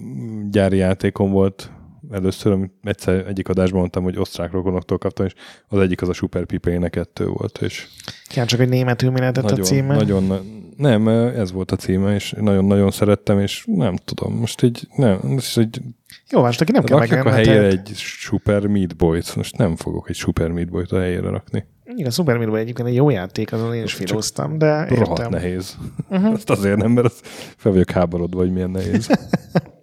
gyári 0.49 0.77
játékom 0.77 1.31
volt 1.31 1.71
először, 2.11 2.51
amit 2.51 2.71
egyszer 2.83 3.27
egyik 3.27 3.49
adásban 3.49 3.79
mondtam, 3.79 4.03
hogy 4.03 4.17
osztrák 4.17 4.51
rokonoktól 4.51 4.97
kaptam, 4.97 5.25
és 5.25 5.33
az 5.67 5.79
egyik 5.79 6.01
az 6.01 6.09
a 6.09 6.13
Super 6.13 6.45
Pipeinek 6.45 6.91
kettő 6.91 7.25
volt, 7.25 7.57
és 7.61 7.87
Kár 8.29 8.45
csak, 8.45 8.59
hogy 8.59 8.69
németül 8.69 9.11
mi 9.11 9.19
lehetett 9.19 9.51
a 9.51 9.55
címe. 9.55 9.95
nagyon, 9.95 10.39
nem, 10.77 11.07
ez 11.07 11.51
volt 11.51 11.71
a 11.71 11.75
címe, 11.75 12.13
és 12.13 12.33
nagyon-nagyon 12.39 12.91
szerettem, 12.91 13.39
és 13.39 13.63
nem 13.65 13.95
tudom, 13.95 14.33
most 14.33 14.63
így, 14.63 14.87
nem, 14.95 15.19
most 15.23 15.57
így 15.57 15.81
Jó, 16.29 16.41
most 16.41 16.61
aki 16.61 16.71
nem 16.71 16.83
kell 16.83 16.97
rakjak 16.97 17.25
a 17.25 17.31
helyére 17.31 17.63
hát 17.63 17.71
egy 17.71 17.95
Super 17.95 18.67
Meat 18.67 18.95
Boy-t, 18.95 19.35
most 19.35 19.57
nem 19.57 19.75
fogok 19.75 20.09
egy 20.09 20.15
Super 20.15 20.51
Meat 20.51 20.69
Boy-t 20.69 20.91
a 20.91 20.99
helyére 20.99 21.29
rakni. 21.29 21.65
Igen, 21.85 22.07
a 22.07 22.11
Super 22.11 22.37
Meat 22.37 22.49
Boy 22.49 22.59
egyébként 22.59 22.87
egy 22.87 22.95
jó 22.95 23.09
játék, 23.09 23.53
azon 23.53 23.75
én 23.75 23.83
is 23.83 23.93
filóztam, 23.93 24.57
de 24.57 24.85
Rohadt 24.87 25.09
értem. 25.09 25.29
nehéz. 25.29 25.75
Uh-huh. 26.09 26.33
Azt 26.33 26.49
azért 26.49 26.77
nem, 26.77 26.91
mert 26.91 27.07
az 27.07 27.19
fel 27.57 27.71
vagyok 27.71 27.91
háborodva, 27.91 28.39
hogy 28.39 28.51
milyen 28.51 28.69
nehéz. 28.69 29.09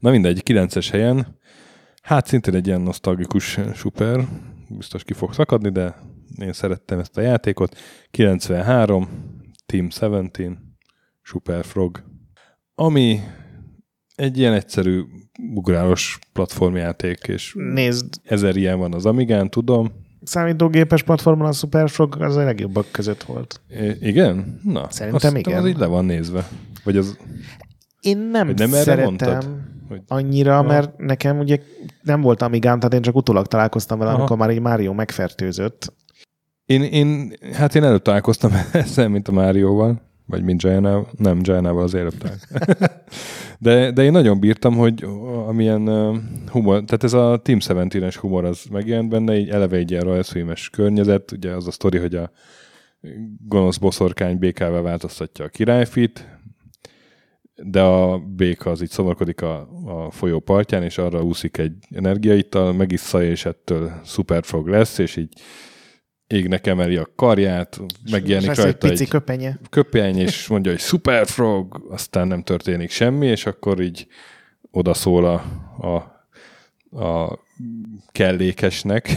Na 0.00 0.10
mindegy, 0.10 0.42
9-es 0.44 0.88
helyen. 0.90 1.38
Hát 2.02 2.26
szintén 2.26 2.54
egy 2.54 2.66
ilyen 2.66 2.80
nosztalgikus 2.80 3.58
super, 3.74 4.28
biztos 4.68 5.04
ki 5.04 5.12
fog 5.12 5.32
szakadni, 5.34 5.70
de 5.70 5.96
én 6.42 6.52
szerettem 6.52 6.98
ezt 6.98 7.16
a 7.16 7.20
játékot. 7.20 7.76
93, 8.10 9.08
Team 9.66 9.88
17, 9.88 10.58
Super 11.22 11.64
Frog, 11.64 12.02
ami 12.74 13.20
egy 14.14 14.38
ilyen 14.38 14.52
egyszerű 14.52 15.02
ugrálós 15.54 16.18
platformjáték, 16.32 17.18
és 17.28 17.54
Nézd, 17.54 18.14
ezer 18.24 18.56
ilyen 18.56 18.78
van 18.78 18.94
az 18.94 19.06
Amigán, 19.06 19.50
tudom. 19.50 19.92
számítógépes 20.22 21.02
platformon 21.02 21.46
a 21.46 21.52
Super 21.52 21.90
Frog 21.90 22.22
az 22.22 22.36
a 22.36 22.44
legjobbak 22.44 22.86
között 22.90 23.22
volt. 23.22 23.60
I- 23.68 24.06
igen? 24.08 24.60
Na, 24.64 24.90
Szerintem 24.90 25.34
azt, 25.34 25.46
igen. 25.46 25.62
Az 25.62 25.68
így 25.68 25.78
le 25.78 25.86
van 25.86 26.04
nézve. 26.04 26.48
Vagy 26.84 26.96
az... 26.96 27.16
Én 28.00 28.18
nem, 28.18 28.48
nem 28.48 28.72
erre 28.74 28.82
szeretem 28.82 29.04
mondtad? 29.04 29.48
Hogy- 29.90 30.02
annyira, 30.08 30.52
Ja. 30.52 30.62
mert 30.62 30.98
nekem 30.98 31.38
ugye 31.38 31.58
nem 32.02 32.20
volt 32.20 32.42
Amigám, 32.42 32.78
tehát 32.78 32.94
én 32.94 33.02
csak 33.02 33.16
utólag 33.16 33.46
találkoztam 33.46 33.98
vele, 33.98 34.10
Aha. 34.10 34.18
amikor 34.18 34.36
már 34.36 34.48
egy 34.48 34.60
Mario 34.60 34.92
megfertőzött. 34.92 35.92
Én, 36.64 36.82
én, 36.82 37.32
hát 37.52 37.74
én 37.74 37.84
előtt 37.84 38.04
találkoztam 38.04 38.52
ezzel, 38.72 39.08
mint 39.08 39.28
a 39.28 39.32
Márióval, 39.32 40.00
vagy 40.26 40.42
mint 40.42 40.62
Gianával, 40.62 41.08
nem 41.16 41.38
Gianával 41.38 41.82
az 41.82 41.94
előbb 41.94 42.14
de, 43.58 43.90
de 43.90 44.02
én 44.02 44.12
nagyon 44.12 44.40
bírtam, 44.40 44.76
hogy 44.76 45.06
amilyen 45.46 45.88
humor, 46.50 46.84
tehát 46.84 47.04
ez 47.04 47.12
a 47.12 47.40
Team 47.42 47.58
17-es 47.60 48.16
humor 48.20 48.44
az 48.44 48.64
megjelent 48.70 49.08
benne, 49.08 49.38
így 49.38 49.48
eleve 49.48 49.76
egy 49.76 49.90
ilyen 49.90 50.02
rajzfilmes 50.02 50.70
környezet, 50.70 51.32
ugye 51.32 51.50
az 51.50 51.66
a 51.66 51.70
sztori, 51.70 51.98
hogy 51.98 52.14
a 52.14 52.30
gonosz 53.46 53.76
boszorkány 53.76 54.38
békával 54.38 54.82
változtatja 54.82 55.44
a 55.44 55.48
királyfit, 55.48 56.38
de 57.62 57.80
a 57.80 58.18
béka 58.18 58.70
az 58.70 58.82
így 58.82 58.90
szomorkodik 58.90 59.42
a, 59.42 59.68
a 59.84 60.10
folyó 60.10 60.38
partján, 60.40 60.82
és 60.82 60.98
arra 60.98 61.22
úszik 61.22 61.58
egy 61.58 61.72
energiaittal, 61.90 62.72
megissza, 62.72 63.22
és 63.22 63.44
ettől 63.44 63.92
szuperfrog 64.04 64.68
lesz, 64.68 64.98
és 64.98 65.16
így 65.16 65.32
égnek 66.26 66.66
emeli 66.66 66.96
a 66.96 67.08
karját, 67.16 67.80
és 68.04 68.10
megjelenik 68.10 68.50
egy 68.50 68.56
rajta 68.56 68.88
pici 68.88 69.02
egy 69.02 69.08
köpenye. 69.08 69.58
köpeny, 69.70 70.18
és 70.18 70.46
mondja, 70.46 70.70
hogy 70.70 70.80
Superfrog, 70.80 71.86
aztán 71.90 72.26
nem 72.26 72.42
történik 72.42 72.90
semmi, 72.90 73.26
és 73.26 73.46
akkor 73.46 73.80
így 73.80 74.06
odaszól 74.70 75.24
a, 75.24 75.44
a, 75.86 75.94
a 77.04 77.38
kellékesnek, 78.12 79.16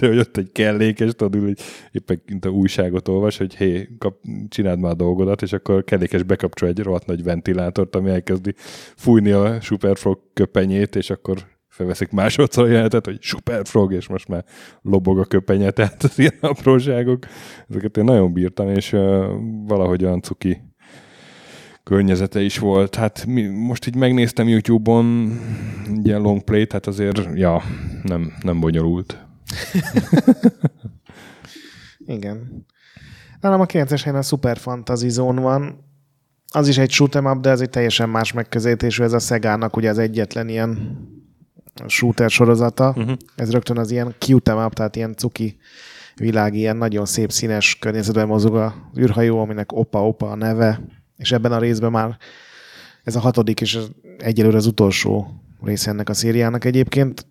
hogy 0.00 0.18
ott 0.18 0.36
egy 0.36 0.52
kellékes, 0.52 1.10
tudod, 1.12 1.42
hogy 1.42 1.58
éppen 1.92 2.22
mint 2.26 2.44
a 2.44 2.48
újságot 2.48 3.08
olvas, 3.08 3.36
hogy 3.36 3.56
hé, 3.56 3.88
kap, 3.98 4.16
csináld 4.48 4.78
már 4.78 4.90
a 4.90 4.94
dolgodat, 4.94 5.42
és 5.42 5.52
akkor 5.52 5.84
kellékes 5.84 6.22
bekapcsol 6.22 6.68
egy 6.68 6.78
rohadt 6.78 7.06
nagy 7.06 7.22
ventilátort, 7.22 7.96
ami 7.96 8.10
elkezdi 8.10 8.54
fújni 8.96 9.30
a 9.30 9.60
Superfrog 9.60 10.18
köpenyét, 10.32 10.96
és 10.96 11.10
akkor 11.10 11.46
felveszik 11.68 12.10
másodszor 12.10 12.64
a 12.64 12.68
jelenetet, 12.68 13.04
hogy 13.04 13.22
Superfrog, 13.22 13.92
és 13.92 14.08
most 14.08 14.28
már 14.28 14.44
lobog 14.82 15.18
a 15.18 15.24
köpenye, 15.24 15.70
tehát 15.80 16.02
az 16.02 16.18
ilyen 16.18 16.38
apróságok, 16.40 17.26
ezeket 17.68 17.96
én 17.96 18.04
nagyon 18.04 18.32
bírtam, 18.32 18.68
és 18.68 18.92
uh, 18.92 19.24
valahogy 19.66 20.04
olyan 20.04 20.22
cuki 20.22 20.60
környezete 21.82 22.42
is 22.42 22.58
volt. 22.58 22.94
Hát 22.94 23.26
mi, 23.26 23.46
most 23.46 23.86
így 23.86 23.96
megnéztem 23.96 24.48
YouTube-on 24.48 25.38
ilyen 26.02 26.20
long 26.20 26.42
play, 26.42 26.66
tehát 26.66 26.86
azért, 26.86 27.28
ja, 27.34 27.62
nem, 28.02 28.32
nem 28.42 28.60
bonyolult. 28.60 29.29
Igen. 32.06 32.66
Nálam 33.40 33.60
a 33.60 33.66
9-es 33.66 34.00
helyen 34.04 34.18
a 34.18 34.22
Super 34.22 34.58
Fantasy 34.58 35.08
Zone 35.08 35.40
van. 35.40 35.84
Az 36.52 36.68
is 36.68 36.78
egy 36.78 36.92
shoot'em 36.92 37.36
up, 37.36 37.42
de 37.42 37.50
ez 37.50 37.60
egy 37.60 37.70
teljesen 37.70 38.08
más 38.08 38.32
megközelítésű. 38.32 39.02
Ez 39.02 39.12
a 39.12 39.18
Szegának 39.18 39.76
ugye 39.76 39.90
az 39.90 39.98
egyetlen 39.98 40.48
ilyen 40.48 40.98
shooter 41.86 42.30
sorozata. 42.30 42.94
Uh-huh. 42.96 43.16
Ez 43.36 43.50
rögtön 43.50 43.78
az 43.78 43.90
ilyen 43.90 44.14
cute 44.18 44.54
up, 44.54 44.72
tehát 44.72 44.96
ilyen 44.96 45.14
cuki 45.14 45.56
világ, 46.14 46.54
ilyen 46.54 46.76
nagyon 46.76 47.06
szép 47.06 47.32
színes 47.32 47.78
környezetben 47.78 48.26
mozog 48.26 48.54
az 48.56 48.72
űrhajó, 48.98 49.40
aminek 49.40 49.72
Opa 49.72 50.06
Opa 50.06 50.30
a 50.30 50.34
neve, 50.34 50.80
és 51.16 51.32
ebben 51.32 51.52
a 51.52 51.58
részben 51.58 51.90
már 51.90 52.16
ez 53.04 53.16
a 53.16 53.20
hatodik 53.20 53.60
és 53.60 53.78
egyelőre 54.18 54.56
az 54.56 54.66
utolsó 54.66 55.42
része 55.62 55.90
ennek 55.90 56.08
a 56.08 56.14
szériának 56.14 56.64
egyébként, 56.64 57.26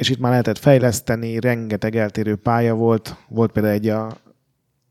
és 0.00 0.08
itt 0.08 0.18
már 0.18 0.30
lehetett 0.30 0.58
fejleszteni, 0.58 1.40
rengeteg 1.40 1.96
eltérő 1.96 2.36
pálya 2.36 2.74
volt, 2.74 3.16
volt 3.28 3.52
például 3.52 3.74
egy 3.74 3.88
a, 3.88 4.06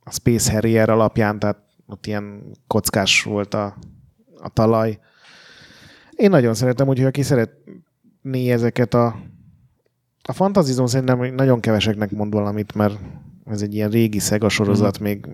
a 0.03 0.11
Space 0.11 0.51
Harrier 0.51 0.89
alapján, 0.89 1.39
tehát 1.39 1.57
ott 1.85 2.05
ilyen 2.05 2.41
kockás 2.67 3.23
volt 3.23 3.53
a, 3.53 3.77
a 4.37 4.49
talaj. 4.49 4.99
Én 6.11 6.29
nagyon 6.29 6.53
szeretem, 6.53 6.87
úgyhogy 6.87 7.05
aki 7.05 7.21
szeretné 7.21 8.51
ezeket 8.51 8.93
a 8.93 9.15
a 10.21 10.33
Fantasy 10.33 10.71
Zone 10.71 10.87
szerintem 10.87 11.33
nagyon 11.33 11.59
keveseknek 11.59 12.11
mond 12.11 12.33
valamit, 12.33 12.75
mert 12.75 12.99
ez 13.45 13.61
egy 13.61 13.73
ilyen 13.73 13.89
régi 13.89 14.19
Sega 14.19 14.49
sorozat, 14.49 14.99
mm. 14.99 15.03
még 15.03 15.27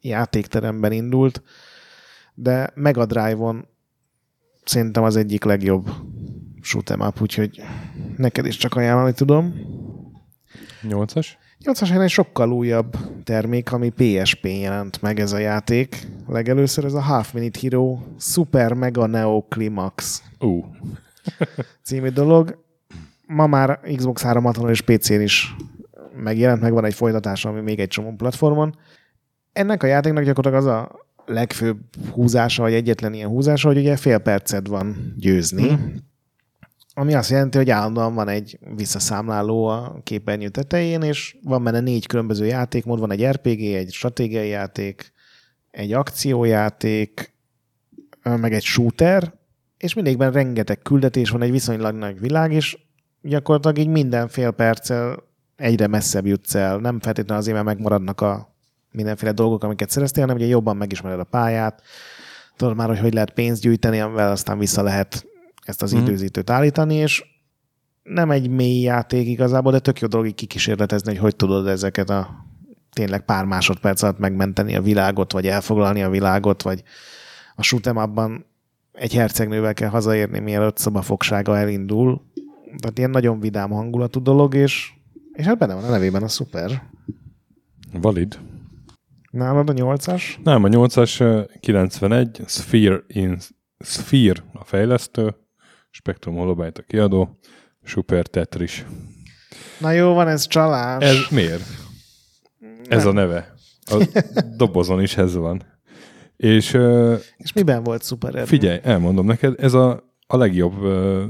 játékteremben 0.00 0.92
indult, 0.92 1.42
de 2.34 2.70
Mega 2.74 3.06
Drive-on 3.06 3.68
szerintem 4.64 5.02
az 5.02 5.16
egyik 5.16 5.44
legjobb 5.44 5.90
shoot'em 6.66 7.06
up, 7.06 7.20
úgyhogy 7.20 7.62
neked 8.16 8.46
is 8.46 8.56
csak 8.56 8.74
ajánlani 8.74 9.12
tudom. 9.12 9.54
Nyolcas? 10.82 11.38
8-as 11.64 11.86
helyen 11.86 12.02
egy 12.02 12.10
sokkal 12.10 12.52
újabb 12.52 12.96
termék, 13.24 13.72
ami 13.72 13.88
PSP-n 13.88 14.48
jelent 14.48 15.02
meg 15.02 15.20
ez 15.20 15.32
a 15.32 15.38
játék. 15.38 16.06
Legelőször 16.26 16.84
ez 16.84 16.94
a 16.94 17.00
Half 17.00 17.32
Minute 17.32 17.58
Hero 17.62 17.98
Super 18.18 18.72
Mega 18.72 19.06
Neo 19.06 19.42
Climax 19.48 20.22
Ú, 20.38 20.64
című 21.82 22.08
dolog. 22.08 22.64
Ma 23.26 23.46
már 23.46 23.80
Xbox 23.96 24.22
360 24.22 24.70
és 24.70 24.80
PC-n 24.80 25.20
is 25.20 25.54
megjelent, 26.22 26.60
meg 26.60 26.72
van 26.72 26.84
egy 26.84 26.94
folytatása, 26.94 27.48
ami 27.48 27.60
még 27.60 27.80
egy 27.80 27.88
csomó 27.88 28.14
platformon. 28.16 28.74
Ennek 29.52 29.82
a 29.82 29.86
játéknak 29.86 30.24
gyakorlatilag 30.24 30.66
az 30.66 30.72
a 30.72 31.06
legfőbb 31.26 31.78
húzása, 32.10 32.62
vagy 32.62 32.72
egyetlen 32.72 33.14
ilyen 33.14 33.28
húzása, 33.28 33.68
hogy 33.68 33.78
ugye 33.78 33.96
fél 33.96 34.18
percet 34.18 34.66
van 34.66 35.14
győzni, 35.16 35.70
mm. 35.70 35.96
Ami 36.98 37.14
azt 37.14 37.30
jelenti, 37.30 37.56
hogy 37.56 37.70
állandóan 37.70 38.14
van 38.14 38.28
egy 38.28 38.58
visszaszámláló 38.74 39.66
a 39.66 40.00
képernyő 40.02 40.48
tetején, 40.48 41.02
és 41.02 41.36
van 41.42 41.64
benne 41.64 41.80
négy 41.80 42.06
különböző 42.06 42.46
játékmód, 42.46 42.98
van 42.98 43.10
egy 43.10 43.26
RPG, 43.26 43.60
egy 43.60 43.92
stratégiai 43.92 44.48
játék, 44.48 45.12
egy 45.70 45.92
akciójáték, 45.92 47.34
meg 48.22 48.52
egy 48.52 48.62
shooter, 48.62 49.34
és 49.78 49.94
mindegyikben 49.94 50.32
rengeteg 50.32 50.78
küldetés 50.78 51.30
van, 51.30 51.42
egy 51.42 51.50
viszonylag 51.50 51.94
nagy 51.94 52.20
világ, 52.20 52.52
és 52.52 52.78
gyakorlatilag 53.22 53.78
így 53.78 53.92
minden 53.92 54.28
fél 54.28 54.50
perccel 54.50 55.22
egyre 55.56 55.86
messzebb 55.86 56.26
jutsz 56.26 56.54
el. 56.54 56.78
Nem 56.78 57.00
feltétlenül 57.00 57.42
azért, 57.42 57.56
mert 57.56 57.68
megmaradnak 57.68 58.20
a 58.20 58.54
mindenféle 58.90 59.32
dolgok, 59.32 59.64
amiket 59.64 59.90
szereztél, 59.90 60.22
hanem 60.22 60.36
ugye 60.36 60.46
jobban 60.46 60.76
megismered 60.76 61.20
a 61.20 61.24
pályát, 61.24 61.82
tudod 62.56 62.76
már, 62.76 62.88
hogy 62.88 62.98
hogy 62.98 63.14
lehet 63.14 63.30
pénzt 63.30 63.62
gyűjteni, 63.62 64.00
amivel 64.00 64.30
aztán 64.30 64.58
vissza 64.58 64.82
lehet 64.82 65.26
ezt 65.68 65.82
az 65.82 65.92
Mhm. 65.92 66.02
időzítőt 66.02 66.50
állítani, 66.50 66.94
és 66.94 67.24
nem 68.02 68.30
egy 68.30 68.48
mély 68.50 68.80
játék 68.80 69.26
igazából, 69.26 69.72
de 69.72 69.78
tök 69.78 70.00
jó 70.00 70.08
dolog 70.08 70.26
így 70.26 70.34
kikísérletezni, 70.34 71.10
hogy 71.10 71.18
hogy 71.20 71.36
tudod 71.36 71.66
ezeket 71.66 72.10
a 72.10 72.44
tényleg 72.92 73.24
pár 73.24 73.44
másodperc 73.44 74.02
alatt 74.02 74.18
megmenteni 74.18 74.76
a 74.76 74.82
világot, 74.82 75.32
vagy 75.32 75.46
elfoglalni 75.46 76.02
a 76.02 76.10
világot, 76.10 76.62
vagy 76.62 76.82
a 77.54 77.62
shoot'em 77.62 77.96
abban 77.96 78.46
egy 78.92 79.14
hercegnővel 79.14 79.74
kell 79.74 79.88
hazaérni, 79.88 80.38
mielőtt 80.38 80.76
szobafogsága 80.78 81.58
elindul. 81.58 82.22
Tehát 82.78 82.98
ilyen 82.98 83.10
nagyon 83.10 83.40
vidám 83.40 83.70
hangulatú 83.70 84.22
dolog, 84.22 84.54
és, 84.54 84.90
és 85.32 85.44
hát 85.44 85.58
benne 85.58 85.74
van 85.74 85.84
a 85.84 85.90
nevében 85.90 86.22
a 86.22 86.28
szuper. 86.28 86.82
valid. 87.92 88.38
Nálad 89.30 89.68
a 89.68 89.72
nyolcas? 89.72 90.40
Nem, 90.42 90.64
a 90.64 90.68
8-as 90.68 91.20
ö, 91.20 91.42
91, 91.60 92.40
Sphere, 92.46 93.02
in, 93.06 93.38
Sphere 93.78 94.44
a 94.52 94.64
fejlesztő, 94.64 95.34
Spectrum 95.96 96.36
Holobyte 96.36 96.80
a 96.80 96.84
kiadó, 96.86 97.38
Super 97.82 98.26
Tetris. 98.26 98.84
Na 99.80 99.90
jó, 99.90 100.14
van 100.14 100.28
ez 100.28 100.46
csalás. 100.46 101.02
Ez 101.02 101.26
miért? 101.30 101.62
Ez 102.88 103.06
a 103.06 103.12
neve. 103.12 103.54
A 103.84 104.08
dobozon 104.56 105.02
is 105.02 105.16
ez 105.16 105.34
van. 105.34 105.62
És 106.36 106.78
És 107.36 107.52
miben 107.54 107.82
volt 107.82 108.02
szuper 108.02 108.46
figyelj, 108.46 108.78
elmondom 108.82 109.26
neked, 109.26 109.54
ez 109.58 109.74
a, 109.74 110.14
a 110.26 110.36
legjobb, 110.36 110.80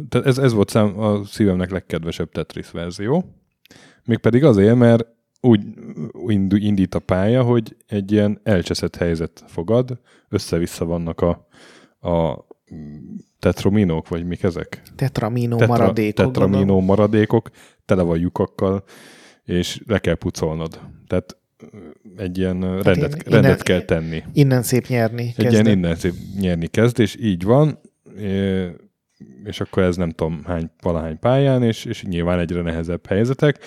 tehát 0.09 0.27
ez, 0.27 0.39
ez 0.39 0.53
volt 0.53 0.71
szám, 0.71 1.01
a 1.01 1.25
szívemnek 1.25 1.71
legkedvesebb 1.71 2.31
Tetris 2.31 2.71
verzió. 2.71 3.25
Mégpedig 4.05 4.45
azért, 4.45 4.77
mert 4.77 5.07
úgy 5.41 5.61
ind- 6.27 6.53
indít 6.53 6.95
a 6.95 6.99
pálya, 6.99 7.43
hogy 7.43 7.77
egy 7.87 8.13
ilyen 8.13 8.41
elcseszett 8.43 8.97
helyzet 8.97 9.45
fogad, 9.47 10.01
össze-vissza 10.29 10.85
vannak 10.85 11.21
a, 11.21 11.49
a 12.09 12.45
tetrominók, 13.53 14.09
vagy 14.09 14.27
mik 14.27 14.43
ezek? 14.43 14.83
Tetramino 14.97 15.57
Tetra, 15.57 15.77
maradékok. 15.77 16.15
Tetramino 16.27 16.57
gondolom. 16.57 16.85
maradékok, 16.85 17.51
tele 17.85 18.03
van 18.03 18.19
lyukakkal, 18.19 18.85
és 19.45 19.81
le 19.87 19.99
kell 19.99 20.15
pucolnod. 20.15 20.81
Tehát 21.07 21.37
egy 22.17 22.39
ilyen 22.39 22.63
hát 22.63 22.85
rendet, 22.85 23.13
innen- 23.13 23.43
rendet 23.43 23.63
kell 23.63 23.81
tenni. 23.81 24.23
Innen 24.33 24.63
szép 24.63 24.87
nyerni. 24.87 25.35
Egy 25.37 25.53
ilyen 25.53 25.67
innen 25.67 25.95
szép 25.95 26.15
nyerni 26.41 26.67
kezd, 26.67 27.01
és 27.01 27.17
így 27.21 27.43
van, 27.45 27.79
és 29.45 29.61
akkor 29.61 29.83
ez 29.83 29.97
nem 29.97 30.11
tudom 30.11 30.43
hány, 30.45 30.71
valahány 30.83 31.19
pályán, 31.19 31.63
és, 31.63 31.85
és 31.85 32.03
nyilván 32.03 32.39
egyre 32.39 32.63
nehezebb 32.63 33.07
helyzetek. 33.07 33.59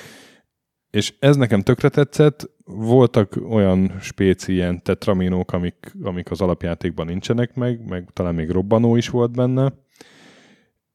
És 0.91 1.13
ez 1.19 1.35
nekem 1.35 1.61
tökre 1.61 1.89
tetszett, 1.89 2.49
voltak 2.65 3.35
olyan 3.49 3.95
spéci 4.01 4.53
ilyen 4.53 4.83
tetraminók, 4.83 5.51
amik, 5.51 5.93
amik 6.01 6.31
az 6.31 6.41
alapjátékban 6.41 7.05
nincsenek 7.05 7.55
meg, 7.55 7.87
meg 7.87 8.09
talán 8.13 8.35
még 8.35 8.49
robbanó 8.49 8.95
is 8.95 9.09
volt 9.09 9.31
benne, 9.31 9.73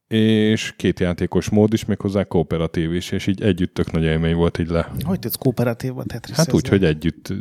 és 0.09 0.73
két 0.77 1.01
játékos 1.01 1.49
mód 1.49 1.73
is, 1.73 1.85
méghozzá 1.85 2.25
kooperatív 2.25 2.93
is, 2.93 3.11
és 3.11 3.27
így 3.27 3.43
együtt 3.43 3.75
tök 3.75 3.93
nagy 3.93 4.03
élmény 4.03 4.35
volt 4.35 4.59
így 4.59 4.69
le. 4.69 4.91
Hogy 5.03 5.19
tudsz 5.19 5.37
kooperatívban 5.37 6.07
tetris 6.07 6.37
Hát 6.37 6.53
úgy, 6.53 6.69
hogy 6.69 6.85
együtt 6.85 7.33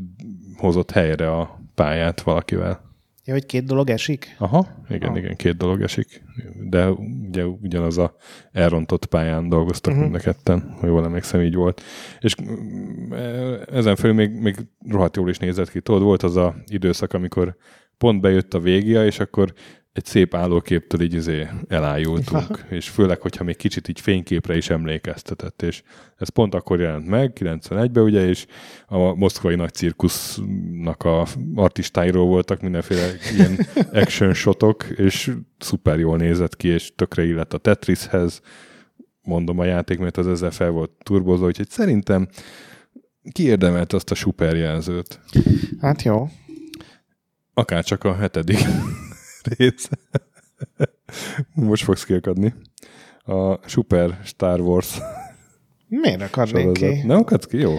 hozott 0.57 0.91
helyre 0.91 1.31
a 1.31 1.59
pályát 1.75 2.21
valakivel. 2.21 2.92
Ja, 3.25 3.33
hogy 3.33 3.45
két 3.45 3.65
dolog 3.65 3.89
esik? 3.89 4.35
Aha, 4.37 4.67
igen, 4.89 5.09
Ah. 5.09 5.17
igen, 5.17 5.35
két 5.35 5.57
dolog 5.57 5.81
esik. 5.81 6.23
De 6.69 6.89
ugye 6.89 7.45
ugyanaz 7.45 7.97
a 7.97 8.15
elrontott 8.51 9.05
pályán 9.05 9.49
dolgoztak 9.49 9.93
uh-huh. 9.93 10.09
mind 10.09 10.21
a 10.21 10.23
ketten, 10.23 10.75
ha 10.79 10.87
jól 10.87 11.03
emlékszem, 11.05 11.41
így 11.41 11.55
volt. 11.55 11.81
És 12.19 12.35
mm, 12.41 13.13
ezen 13.71 13.95
felül 13.95 14.15
még, 14.15 14.31
még 14.31 14.55
rohadt 14.89 15.15
jól 15.15 15.29
is 15.29 15.37
nézett 15.37 15.71
ki. 15.71 15.81
Tudod, 15.81 16.01
volt 16.01 16.23
az 16.23 16.35
a 16.35 16.55
időszak, 16.65 17.13
amikor 17.13 17.55
pont 17.97 18.21
bejött 18.21 18.53
a 18.53 18.59
végia, 18.59 19.05
és 19.05 19.19
akkor 19.19 19.53
egy 19.93 20.05
szép 20.05 20.35
állóképtől 20.35 21.01
így 21.01 21.13
izé 21.13 21.47
elájultunk, 21.67 22.65
és 22.69 22.89
főleg, 22.89 23.21
hogyha 23.21 23.43
még 23.43 23.55
kicsit 23.55 23.87
így 23.87 23.99
fényképre 23.99 24.57
is 24.57 24.69
emlékeztetett, 24.69 25.61
és 25.61 25.83
ez 26.17 26.29
pont 26.29 26.55
akkor 26.55 26.79
jelent 26.79 27.07
meg, 27.07 27.31
91-ben 27.39 28.03
ugye, 28.03 28.27
és 28.27 28.45
a 28.85 28.97
moszkvai 28.97 29.55
nagy 29.55 29.73
cirkusznak 29.73 31.03
a 31.03 31.27
artistáiról 31.55 32.25
voltak 32.25 32.61
mindenféle 32.61 33.11
ilyen 33.35 33.67
action 34.01 34.33
shotok, 34.33 34.83
és 34.83 35.31
szuper 35.59 35.99
jól 35.99 36.17
nézett 36.17 36.55
ki, 36.55 36.67
és 36.67 36.91
tökre 36.95 37.25
illett 37.25 37.53
a 37.53 37.57
Tetrishez, 37.57 38.41
mondom 39.21 39.59
a 39.59 39.65
játék, 39.65 39.99
mert 39.99 40.17
az 40.17 40.27
ezzel 40.27 40.51
fel 40.51 40.69
volt 40.69 40.91
turbozva, 41.03 41.45
úgyhogy 41.45 41.69
szerintem 41.69 42.27
kiérdemelt 43.31 43.93
azt 43.93 44.11
a 44.11 44.15
superjelzőt. 44.15 45.19
Hát 45.79 46.01
jó. 46.01 46.27
Akár 47.53 47.83
csak 47.83 48.03
a 48.03 48.15
hetedik 48.15 48.65
rész. 49.47 49.89
Most 51.53 51.83
fogsz 51.83 52.03
kiakadni. 52.03 52.53
A 53.25 53.67
Super 53.69 54.19
Star 54.23 54.59
Wars 54.59 54.97
Miért 55.87 56.21
akarnék 56.21 56.63
sorozat. 56.63 56.89
ki? 56.89 57.07
Nem 57.07 57.17
akadsz 57.17 57.45
ki? 57.45 57.57
Jó. 57.57 57.75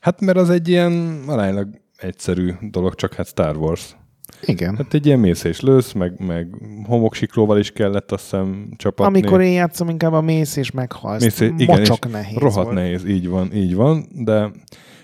Hát 0.00 0.20
mert 0.20 0.38
az 0.38 0.50
egy 0.50 0.68
ilyen 0.68 1.22
aránylag 1.26 1.68
egyszerű 1.96 2.52
dolog, 2.60 2.94
csak 2.94 3.14
hát 3.14 3.26
Star 3.26 3.56
Wars. 3.56 3.96
Igen. 4.42 4.76
Hát 4.76 4.94
egy 4.94 5.06
ilyen 5.06 5.18
mész 5.18 5.44
és 5.44 5.60
lősz, 5.60 5.92
meg, 5.92 6.20
meg 6.26 6.48
homoksiklóval 6.84 7.58
is 7.58 7.70
kellett 7.70 8.12
azt 8.12 8.22
hiszem 8.22 8.68
csapatni. 8.76 9.18
Amikor 9.18 9.40
én 9.40 9.52
játszom, 9.52 9.88
inkább 9.88 10.12
a 10.12 10.20
mész 10.20 10.56
és 10.56 10.70
meghalsz. 10.70 11.22
Mész, 11.22 11.40
igen, 11.40 11.78
Mocsok 11.78 12.04
és 12.04 12.12
nehéz 12.12 12.36
Rohadt 12.36 12.64
volt. 12.64 12.76
nehéz, 12.76 13.04
így 13.04 13.28
van, 13.28 13.54
így 13.54 13.74
van, 13.74 14.06
de 14.14 14.50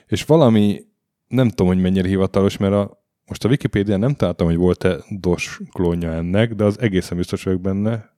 és 0.06 0.24
valami, 0.24 0.80
nem 1.28 1.48
tudom, 1.48 1.66
hogy 1.66 1.80
mennyire 1.80 2.08
hivatalos, 2.08 2.56
mert 2.56 2.72
a, 2.72 2.97
most 3.28 3.44
a 3.44 3.48
Wikipédián 3.48 3.98
nem 3.98 4.14
találtam, 4.14 4.46
hogy 4.46 4.56
volt-e 4.56 4.96
DOS 5.08 5.60
klónja 5.72 6.12
ennek, 6.12 6.54
de 6.54 6.64
az 6.64 6.80
egészen 6.80 7.16
biztos 7.16 7.42
vagyok 7.42 7.60
benne, 7.60 8.16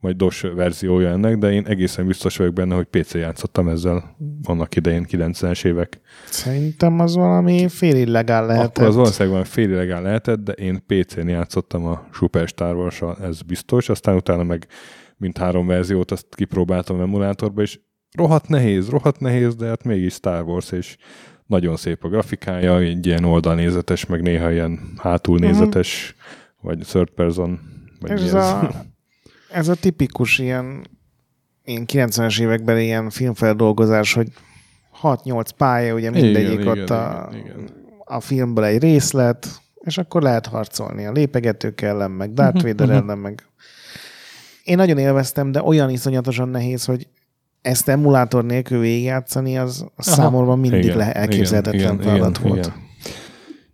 vagy 0.00 0.16
DOS 0.16 0.40
verziója 0.40 1.08
ennek, 1.08 1.38
de 1.38 1.52
én 1.52 1.66
egészen 1.66 2.06
biztos 2.06 2.36
vagyok 2.36 2.52
benne, 2.52 2.74
hogy 2.74 2.86
PC 2.86 3.14
játszottam 3.14 3.68
ezzel 3.68 4.16
annak 4.42 4.76
idején, 4.76 5.06
90-es 5.10 5.64
évek. 5.64 6.00
Szerintem 6.24 7.00
az 7.00 7.14
valami 7.14 7.68
fél 7.68 7.96
illegál 7.96 8.46
lehetett. 8.46 8.76
Akkor 8.76 8.88
az 8.88 8.94
valószínűleg 8.94 9.36
van 9.36 9.44
félilegál 9.44 10.02
lehetett, 10.02 10.40
de 10.40 10.52
én 10.52 10.82
PC-n 10.86 11.28
játszottam 11.28 11.84
a 11.84 12.06
Super 12.12 12.48
Star 12.48 12.76
wars 12.76 13.02
ez 13.22 13.42
biztos, 13.42 13.88
aztán 13.88 14.14
utána 14.16 14.42
meg 14.42 14.66
mint 15.16 15.38
három 15.38 15.66
verziót 15.66 16.10
azt 16.10 16.26
kipróbáltam 16.34 17.00
emulátorba, 17.00 17.62
és 17.62 17.80
rohadt 18.16 18.48
nehéz, 18.48 18.88
rohadt 18.88 19.20
nehéz, 19.20 19.54
de 19.54 19.66
hát 19.66 19.84
mégis 19.84 20.12
Star 20.12 20.42
Wars, 20.42 20.72
és 20.72 20.96
nagyon 21.50 21.76
szép 21.76 22.04
a 22.04 22.08
grafikája, 22.08 22.78
egy 22.78 23.06
ilyen 23.06 23.24
oldalnézetes, 23.24 24.06
meg 24.06 24.22
néha 24.22 24.50
ilyen 24.52 24.80
hátulnézetes, 24.96 26.14
vagy 26.60 26.78
third 26.78 27.10
person, 27.10 27.60
vagy 28.00 28.10
ez 28.10 28.22
ez. 28.22 28.34
a, 28.34 28.70
ez 29.50 29.68
a 29.68 29.74
tipikus 29.74 30.38
ilyen, 30.38 30.86
ilyen 31.64 31.84
90-es 31.92 32.40
években 32.40 32.78
ilyen 32.78 33.10
filmfeldolgozás, 33.10 34.12
hogy 34.12 34.28
6-8 35.02 35.48
pálya, 35.56 35.94
ugye 35.94 36.10
mindegyik 36.10 36.60
Igen, 36.60 36.66
ott 36.66 36.76
igen, 36.76 36.96
a, 36.96 37.28
igen, 37.32 37.44
igen. 37.46 37.70
a 38.04 38.20
filmből 38.20 38.64
egy 38.64 38.82
részlet, 38.82 39.46
és 39.74 39.98
akkor 39.98 40.22
lehet 40.22 40.46
harcolni 40.46 41.06
a 41.06 41.12
lépegetők 41.12 41.80
ellen, 41.80 42.10
meg 42.10 42.32
Darth 42.32 42.62
Vader 42.62 42.90
ellen, 42.90 43.18
meg... 43.18 43.44
Én 44.64 44.76
nagyon 44.76 44.98
élveztem, 44.98 45.52
de 45.52 45.62
olyan 45.62 45.90
iszonyatosan 45.90 46.48
nehéz, 46.48 46.84
hogy 46.84 47.06
ezt 47.62 47.88
emulátor 47.88 48.44
nélkül 48.44 48.80
végigjátszani, 48.80 49.58
az 49.58 49.80
Aha. 49.80 49.90
számomra 50.02 50.54
mindig 50.54 50.84
Igen, 50.84 50.96
le 50.96 51.12
elképzelhetetlen 51.12 51.80
igen, 51.80 52.00
feladat 52.00 52.38
igen, 52.38 52.48
volt. 52.50 52.66
Igen. 52.66 52.78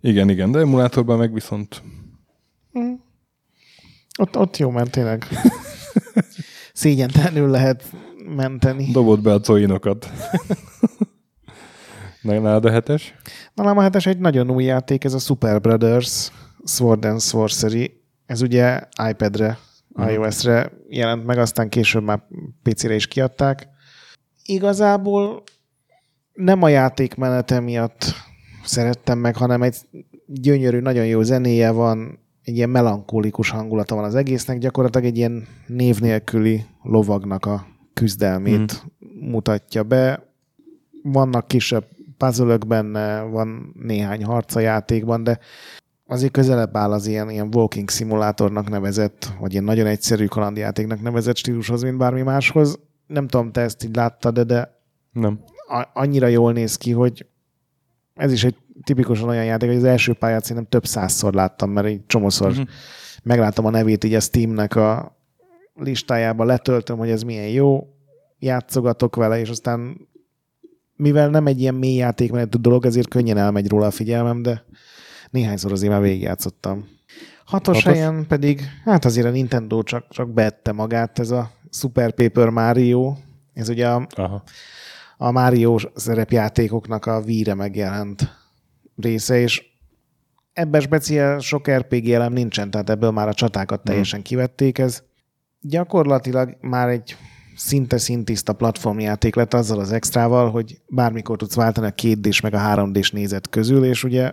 igen, 0.00 0.28
igen, 0.28 0.50
de 0.50 0.58
emulátorban 0.58 1.18
meg 1.18 1.32
viszont 1.32 1.82
Ott, 4.18 4.36
ott 4.36 4.56
jó, 4.56 4.70
mert 4.70 4.90
tényleg 4.90 5.26
szégyentelenül 6.72 7.48
lehet 7.48 7.84
menteni. 8.36 8.90
dobott 8.92 9.20
be 9.20 9.32
a 9.32 9.40
coinokat. 9.40 10.10
Nálad 12.22 12.64
a 12.64 12.70
hetes? 12.70 13.14
Nálam 13.54 13.78
a 13.78 13.82
hetes 13.82 14.06
egy 14.06 14.18
nagyon 14.18 14.50
új 14.50 14.64
játék, 14.64 15.04
ez 15.04 15.14
a 15.14 15.18
Super 15.18 15.60
Brothers 15.60 16.30
Sword 16.64 17.04
and 17.04 17.20
Sorcery. 17.20 18.00
Ez 18.26 18.42
ugye 18.42 18.80
iPad-re, 19.08 19.58
iOS-re 20.08 20.72
jelent 20.88 21.26
meg, 21.26 21.38
aztán 21.38 21.68
később 21.68 22.02
már 22.02 22.22
PC-re 22.62 22.94
is 22.94 23.06
kiadták. 23.06 23.68
Igazából 24.46 25.42
nem 26.32 26.62
a 26.62 26.68
játékmenete 26.68 27.60
miatt 27.60 28.04
szerettem 28.64 29.18
meg, 29.18 29.36
hanem 29.36 29.62
egy 29.62 29.76
gyönyörű, 30.26 30.78
nagyon 30.78 31.06
jó 31.06 31.22
zenéje 31.22 31.70
van, 31.70 32.18
egy 32.42 32.56
ilyen 32.56 32.70
melankólikus 32.70 33.50
hangulata 33.50 33.94
van 33.94 34.04
az 34.04 34.14
egésznek, 34.14 34.58
gyakorlatilag 34.58 35.06
egy 35.06 35.16
ilyen 35.16 35.46
név 35.66 36.00
nélküli 36.00 36.64
lovagnak 36.82 37.46
a 37.46 37.66
küzdelmét 37.94 38.84
mm. 38.84 39.30
mutatja 39.30 39.82
be. 39.82 40.34
Vannak 41.02 41.48
kisebb 41.48 41.84
puzzle 42.16 42.56
benne, 42.56 43.20
van 43.20 43.72
néhány 43.82 44.24
harc 44.24 44.54
a 44.54 44.60
játékban, 44.60 45.24
de 45.24 45.38
azért 46.06 46.32
közelebb 46.32 46.76
áll 46.76 46.92
az 46.92 47.06
ilyen, 47.06 47.30
ilyen 47.30 47.48
walking 47.54 47.90
szimulátornak 47.90 48.68
nevezett, 48.68 49.32
vagy 49.40 49.52
ilyen 49.52 49.64
nagyon 49.64 49.86
egyszerű 49.86 50.26
kalandjátéknak 50.26 51.02
nevezett 51.02 51.36
stílushoz, 51.36 51.82
mint 51.82 51.98
bármi 51.98 52.22
máshoz. 52.22 52.78
Nem 53.06 53.28
tudom, 53.28 53.52
te 53.52 53.60
ezt 53.60 53.84
így 53.84 53.96
láttad, 53.96 54.40
de 54.40 54.80
Nem. 55.12 55.40
a- 55.68 55.88
annyira 55.92 56.26
jól 56.26 56.52
néz 56.52 56.76
ki, 56.76 56.92
hogy 56.92 57.26
ez 58.14 58.32
is 58.32 58.44
egy 58.44 58.56
tipikusan 58.84 59.28
olyan 59.28 59.44
játék, 59.44 59.68
hogy 59.68 59.78
az 59.78 59.84
első 59.84 60.12
pályát 60.12 60.42
szerintem 60.42 60.66
több 60.70 60.86
százszor 60.86 61.34
láttam, 61.34 61.70
mert 61.70 61.86
egy 61.86 62.06
csomószor 62.06 62.50
uh-huh. 62.50 62.66
megláttam 63.22 63.66
a 63.66 63.70
nevét 63.70 64.04
így 64.04 64.14
a 64.14 64.20
Steamnek 64.20 64.76
a 64.76 65.16
listájába, 65.74 66.44
letöltöm, 66.44 66.98
hogy 66.98 67.10
ez 67.10 67.22
milyen 67.22 67.48
jó, 67.48 67.88
játszogatok 68.38 69.16
vele, 69.16 69.40
és 69.40 69.48
aztán 69.48 70.08
mivel 70.96 71.28
nem 71.28 71.46
egy 71.46 71.60
ilyen 71.60 71.74
mély 71.74 71.94
játékmenetű 71.94 72.58
dolog, 72.58 72.86
ezért 72.86 73.08
könnyen 73.08 73.36
elmegy 73.36 73.68
róla 73.68 73.86
a 73.86 73.90
figyelmem, 73.90 74.42
de 74.42 74.64
néhányszor 75.30 75.72
azért 75.72 75.92
már 75.92 76.00
végigjátszottam. 76.00 76.88
Hatos, 77.44 77.82
Hatos? 77.82 77.98
helyen 77.98 78.26
pedig, 78.26 78.60
hát 78.84 79.04
azért 79.04 79.26
a 79.26 79.30
Nintendo 79.30 79.82
csak, 79.82 80.08
csak 80.08 80.32
beette 80.32 80.72
magát, 80.72 81.18
ez 81.18 81.30
a 81.30 81.50
Super 81.76 82.12
Paper 82.12 82.48
Mario, 82.48 83.16
ez 83.54 83.68
ugye 83.68 83.88
a 83.88 84.06
Aha. 84.14 84.42
a 85.16 85.30
Mario 85.30 85.76
szerepjátékoknak 85.94 87.06
a 87.06 87.20
víre 87.20 87.54
megjelent 87.54 88.36
része, 88.96 89.38
és 89.38 89.64
ebben 90.52 90.80
speciál 90.80 91.38
sok 91.38 91.70
RPG 91.70 92.08
elem 92.08 92.32
nincsen, 92.32 92.70
tehát 92.70 92.90
ebből 92.90 93.10
már 93.10 93.28
a 93.28 93.34
csatákat 93.34 93.84
teljesen 93.84 94.22
kivették. 94.22 94.78
Ez 94.78 95.02
gyakorlatilag 95.60 96.56
már 96.60 96.88
egy 96.88 97.16
szinte 97.56 97.98
szintiszta 97.98 98.52
platformjáték 98.52 99.34
lett 99.34 99.54
azzal 99.54 99.80
az 99.80 99.92
extrával, 99.92 100.50
hogy 100.50 100.80
bármikor 100.88 101.36
tudsz 101.36 101.54
váltani 101.54 101.86
a 101.86 101.94
2D-s 101.94 102.40
meg 102.40 102.54
a 102.54 102.58
3D-s 102.58 103.10
nézet 103.10 103.48
közül, 103.48 103.84
és 103.84 104.04
ugye 104.04 104.32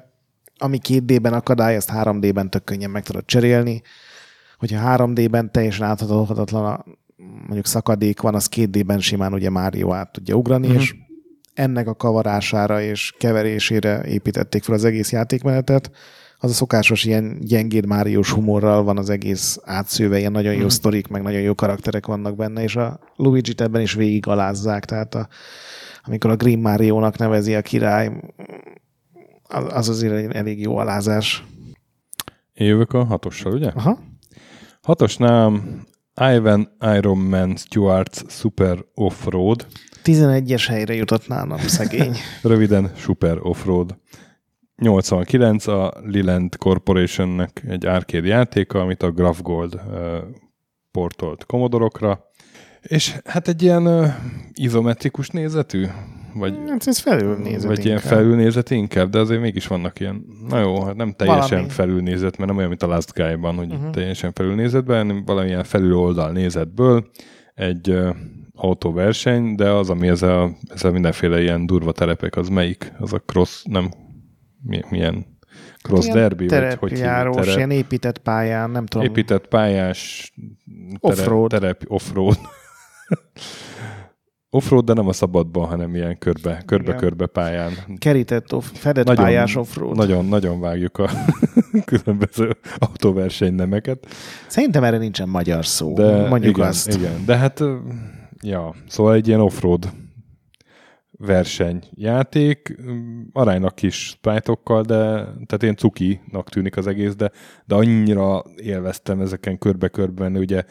ami 0.58 0.79
2D-ben 0.88 1.34
akadály, 1.34 1.75
azt 1.75 1.91
3D-ben 1.93 2.49
tök 2.49 2.63
könnyen 2.63 2.89
meg 2.89 3.03
tudod 3.03 3.25
cserélni. 3.25 3.82
Hogyha 4.58 4.95
3D-ben 4.97 5.51
teljesen 5.51 5.88
áthatatlan 5.88 6.65
a 6.65 6.86
mondjuk 7.17 7.65
szakadék 7.65 8.21
van, 8.21 8.36
az 8.36 8.49
2D-ben 8.56 8.99
simán 8.99 9.34
ugye 9.34 9.49
Mario 9.49 9.91
át 9.91 10.12
tudja 10.12 10.36
ugrani, 10.36 10.67
uh-huh. 10.67 10.82
és 10.82 10.95
ennek 11.54 11.88
a 11.88 11.95
kavarására 11.95 12.82
és 12.82 13.13
keverésére 13.17 14.04
építették 14.04 14.63
fel 14.63 14.76
az 14.76 14.84
egész 14.84 15.12
játékmenetet. 15.12 15.91
Az 16.38 16.49
a 16.49 16.54
szokásos 16.54 17.04
ilyen 17.04 17.38
gyengéd 17.41 17.86
Máriós 17.86 18.32
humorral 18.32 18.84
van 18.84 18.97
az 18.97 19.10
egész 19.10 19.60
átszőve, 19.65 20.17
ilyen 20.17 20.32
nagyon 20.32 20.54
jó 20.54 20.69
sztorik, 20.69 21.08
meg 21.08 21.21
nagyon 21.21 21.41
jó 21.41 21.56
karakterek 21.56 22.06
vannak 22.06 22.36
benne, 22.36 22.63
és 22.63 22.76
a 22.76 22.99
Luigi-t 23.15 23.62
ebben 23.62 23.82
is 23.82 23.93
végig 23.93 24.28
alázzák, 24.28 24.86
tehát 24.86 25.15
a, 25.15 25.28
amikor 26.04 26.30
a 26.30 26.36
Green 26.36 26.60
Mario-nak 26.60 27.17
nevezi 27.17 27.56
a 27.56 27.62
király, 27.62 28.12
az 29.47 29.65
az 29.73 29.89
azért 29.89 30.36
elég 30.36 30.60
jó 30.60 30.78
alázás. 30.78 31.45
Én 32.54 32.67
jövök 32.67 32.93
a 32.93 33.04
hatossal, 33.04 33.54
ugye? 33.54 33.67
Aha. 33.67 33.99
Hatosnál 34.82 35.62
Ivan 36.21 36.76
Iron 36.82 37.17
Man 37.17 37.56
Stewart's 37.58 38.23
Super 38.28 38.86
Off-Road, 38.93 39.67
11-es 40.04 40.65
helyre 40.67 40.93
jutott 40.93 41.28
nálam, 41.28 41.58
szegény. 41.58 42.15
röviden 42.41 42.91
Super 42.95 43.38
Off-Road. 43.41 43.97
89 44.76 45.67
a 45.67 45.93
Liland 46.06 46.56
Corporationnek 46.56 47.63
egy 47.67 47.86
arcade 47.86 48.28
játéka, 48.28 48.80
amit 48.80 49.04
a 49.04 49.12
Graph 49.12 49.41
Gold 49.41 49.73
uh, 49.73 50.17
portolt 50.91 51.45
Commodore-okra, 51.45 52.32
és 52.82 53.15
hát 53.26 53.47
egy 53.47 53.62
ilyen 53.62 53.88
uh, 53.88 54.08
izometrikus 54.54 55.30
nézetű 55.30 55.86
Vagy, 56.34 56.58
Hát 56.67 56.88
ez 56.88 57.00
felülnézet 57.00 57.63
vagy 57.63 57.86
ilyen 57.86 57.98
inkább. 57.98 58.13
felülnézet 58.13 58.69
inkább, 58.69 59.10
de 59.10 59.19
azért 59.19 59.41
mégis 59.41 59.67
vannak 59.67 60.00
ilyen, 60.00 60.26
na 60.50 60.60
jó, 60.60 60.84
hát 60.84 60.96
nem 60.96 61.12
teljesen 61.12 61.50
Valami. 61.50 61.69
felülnézet, 61.69 62.38
mert 62.38 62.50
nem 62.50 62.58
olyan, 62.58 62.69
mint 62.69 62.84
a 62.84 62.88
Last 62.88 63.13
Guy-ban, 63.13 63.56
hogy 63.56 63.72
uh-huh. 63.72 63.89
teljesen 63.89 64.34
felülnézetben, 64.34 64.98
hanem 64.98 65.26
valamilyen 65.26 65.63
felüloldal 65.63 66.32
nézetből 66.32 67.10
egy 67.56 67.89
uh, 67.89 68.15
autóverseny, 68.56 69.56
de 69.56 69.69
az, 69.69 69.89
ami 69.89 70.08
ez 70.08 70.22
a, 70.22 70.52
ez 70.67 70.84
a 70.84 70.91
mindenféle 70.91 71.41
ilyen 71.41 71.65
durva 71.65 71.91
terepek, 71.91 72.36
az 72.36 72.50
melyik? 72.50 72.91
Az 73.00 73.13
a 73.13 73.19
cross, 73.19 73.63
nem, 73.63 73.91
mi, 74.62 74.80
milyen 74.89 75.26
cross 75.82 76.06
Ilyen 76.06 76.17
derby, 76.17 76.48
vagy 76.48 76.76
hogy 76.80 76.91
hívják? 76.91 77.30
Terep, 77.30 77.56
ilyen 77.56 77.72
épített 77.72 78.17
pályán, 78.17 78.69
nem 78.69 78.86
tudom. 78.86 79.08
épített 79.08 79.48
pályás 79.48 80.34
Offroad. 81.00 81.50
terep, 81.50 81.84
offroad. 81.88 82.38
offroad, 84.54 84.86
de 84.86 84.94
nem 84.94 85.08
a 85.08 85.13
szabadban, 85.13 85.68
hanem 85.68 85.96
ilyen 85.96 86.18
körbe, 86.18 86.63
körbe-körbe 86.66 87.26
pályán. 87.26 87.72
Kerített, 87.98 88.54
off, 88.54 88.70
fedett 88.74 89.06
Nagyon- 89.06 89.24
pályás 89.24 89.56
offroad. 89.56 89.96
Nagyon, 89.96 90.26
nagyon 90.26 90.60
vágjuk 90.60 90.98
a 90.98 91.10
különböző 91.86 92.58
autóverseny 92.78 93.54
nemeket. 93.54 94.06
Szerintem 94.48 94.84
erre 94.84 94.98
nincsen 94.98 95.30
magyar 95.30 95.66
szó. 95.66 95.94
De 95.94 96.28
Mondjuk 96.28 96.58
igen, 96.58 96.68
azt. 96.70 96.94
igen, 96.94 97.26
de 97.26 97.38
hát 97.38 97.63
ja, 98.42 98.74
szóval 98.88 99.13
egy 99.13 99.28
ilyen 99.28 99.39
offroad 99.39 99.92
versenyjáték, 101.12 102.76
ö, 102.86 102.92
aránylag 103.32 103.74
kis 103.74 103.96
sprite 104.08 104.58
de 104.63 104.84
tehát 105.46 105.63
én 105.63 105.76
cukinak 105.76 106.50
tűnik 106.50 106.78
az 106.78 106.88
egész, 106.88 107.16
de, 107.16 107.32
de 107.66 107.76
annyira 107.76 108.44
élveztem 108.56 109.20
ezeken 109.20 109.58
körbe-körbe 109.58 110.24
menni, 110.24 110.39
ugye 110.39 110.63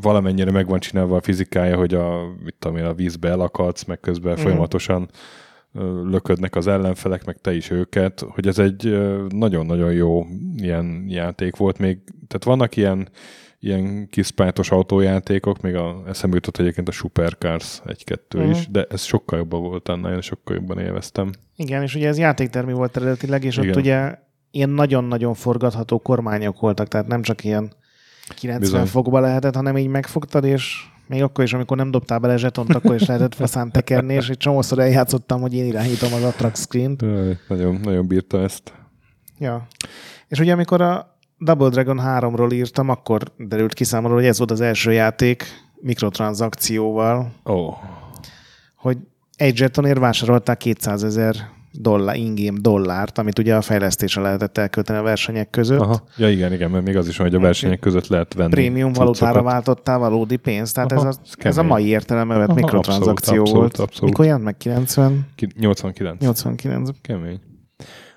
valamennyire 0.00 0.50
meg 0.50 0.66
van 0.68 0.78
csinálva 0.80 1.16
a 1.16 1.20
fizikája, 1.20 1.76
hogy 1.76 1.94
a, 1.94 2.20
mit 2.44 2.54
tudom 2.58 2.76
én, 2.76 2.84
a 2.84 2.94
vízbe 2.94 3.28
elakadsz, 3.28 3.84
meg 3.84 4.00
közben 4.00 4.32
Mhm. 4.32 4.42
folyamatosan 4.42 5.08
löködnek 6.04 6.56
az 6.56 6.66
ellenfelek, 6.66 7.24
meg 7.24 7.36
te 7.40 7.54
is 7.54 7.70
őket, 7.70 8.24
hogy 8.28 8.46
ez 8.46 8.58
egy 8.58 8.98
nagyon-nagyon 9.28 9.92
jó 9.92 10.26
ilyen 10.56 11.04
játék 11.08 11.56
volt 11.56 11.78
még. 11.78 11.98
Tehát 12.26 12.44
vannak 12.44 12.76
ilyen, 12.76 13.08
ilyen 13.58 14.08
kis 14.08 14.26
spájtos 14.26 14.70
autójátékok, 14.70 15.60
még 15.60 15.74
a, 15.74 16.02
eszembe 16.06 16.34
jutott 16.36 16.58
egyébként 16.58 16.88
a 16.88 16.92
Supercars 16.92 17.80
1-2 17.84 18.38
Mhm. 18.38 18.50
is, 18.50 18.68
de 18.70 18.86
ez 18.90 19.02
sokkal 19.02 19.38
jobban 19.38 19.60
volt 19.62 19.88
annál, 19.88 20.12
én 20.14 20.20
sokkal 20.20 20.56
jobban 20.56 20.78
élveztem. 20.78 21.30
Igen, 21.56 21.82
és 21.82 21.94
ugye 21.94 22.08
ez 22.08 22.18
játéktermi 22.18 22.72
volt 22.72 22.96
eredetileg, 22.96 23.44
és 23.44 23.56
Igen. 23.56 23.68
ott 23.68 23.76
ugye 23.76 24.14
ilyen 24.50 24.70
nagyon-nagyon 24.70 25.34
forgatható 25.34 25.98
kormányok 25.98 26.60
voltak, 26.60 26.88
tehát 26.88 27.06
nem 27.06 27.22
csak 27.22 27.44
ilyen 27.44 27.72
90 28.28 28.60
Bizony. 28.60 28.86
fokba 28.86 29.20
lehetett, 29.20 29.54
hanem 29.54 29.76
így 29.76 29.88
megfogtad, 29.88 30.44
és 30.44 30.84
még 31.06 31.22
akkor 31.22 31.44
is, 31.44 31.52
amikor 31.52 31.76
nem 31.76 31.90
dobtál 31.90 32.18
bele 32.18 32.36
zsetont, 32.36 32.74
akkor 32.74 32.94
is 32.94 33.06
lehetett 33.06 33.34
faszán 33.34 33.70
tekerni, 33.70 34.14
és 34.14 34.28
egy 34.28 34.36
csomószor 34.36 34.78
eljátszottam, 34.78 35.40
hogy 35.40 35.54
én 35.54 35.64
irányítom 35.64 36.12
az 36.12 36.22
attract 36.22 36.56
screen-t. 36.56 37.04
Nagyon, 37.48 37.80
nagyon 37.82 38.06
bírta 38.06 38.40
ezt. 38.40 38.72
Ja. 39.38 39.66
És 40.28 40.38
ugye 40.38 40.52
amikor 40.52 40.80
a 40.80 41.18
Double 41.38 41.68
Dragon 41.68 42.00
3-ról 42.02 42.52
írtam, 42.52 42.88
akkor 42.88 43.22
derült 43.36 43.74
ki 43.74 43.84
számomra, 43.84 44.16
hogy 44.16 44.26
ez 44.26 44.38
volt 44.38 44.50
az 44.50 44.60
első 44.60 44.92
játék 44.92 45.44
mikrotranszakcióval, 45.74 47.32
Ó, 47.44 47.52
oh, 47.52 47.74
hogy 48.76 48.98
egy 49.36 49.56
zsetonért 49.56 49.98
vásárolták 49.98 50.56
200 50.56 51.04
ezer 51.04 51.34
dollár, 51.80 52.16
ingame 52.16 52.58
dollárt, 52.60 53.18
amit 53.18 53.38
ugye 53.38 53.56
a 53.56 53.62
fejlesztésre 53.62 54.22
lehetett 54.22 54.58
elkölteni 54.58 54.98
a 54.98 55.02
versenyek 55.02 55.50
között. 55.50 55.80
Aha. 55.80 56.02
Ja 56.16 56.30
igen, 56.30 56.52
igen, 56.52 56.70
mert 56.70 56.84
még 56.84 56.96
az 56.96 57.08
is 57.08 57.16
van, 57.16 57.26
hogy 57.26 57.36
a 57.36 57.40
versenyek 57.40 57.78
között 57.78 58.06
lehet 58.06 58.34
venni 58.34 58.50
Prémium 58.50 58.92
valutára 58.92 59.42
váltottál 59.42 59.98
valódi 59.98 60.36
pénzt, 60.36 60.74
tehát 60.74 60.92
Aha, 60.92 61.08
ez, 61.08 61.16
a, 61.16 61.46
ez 61.46 61.56
a 61.58 61.62
mai 61.62 61.86
értelemben 61.86 62.38
vett 62.38 62.54
mikrotranszakció 62.54 63.40
abszolút, 63.40 63.50
volt. 63.50 63.70
abszolút, 63.70 63.88
abszolút. 63.88 64.10
Mikor 64.10 64.24
jelent 64.24 64.44
meg? 64.44 64.56
90? 64.56 65.26
Ki- 65.34 65.52
89. 65.58 66.20
89. 66.20 66.90
Kemény. 67.00 67.40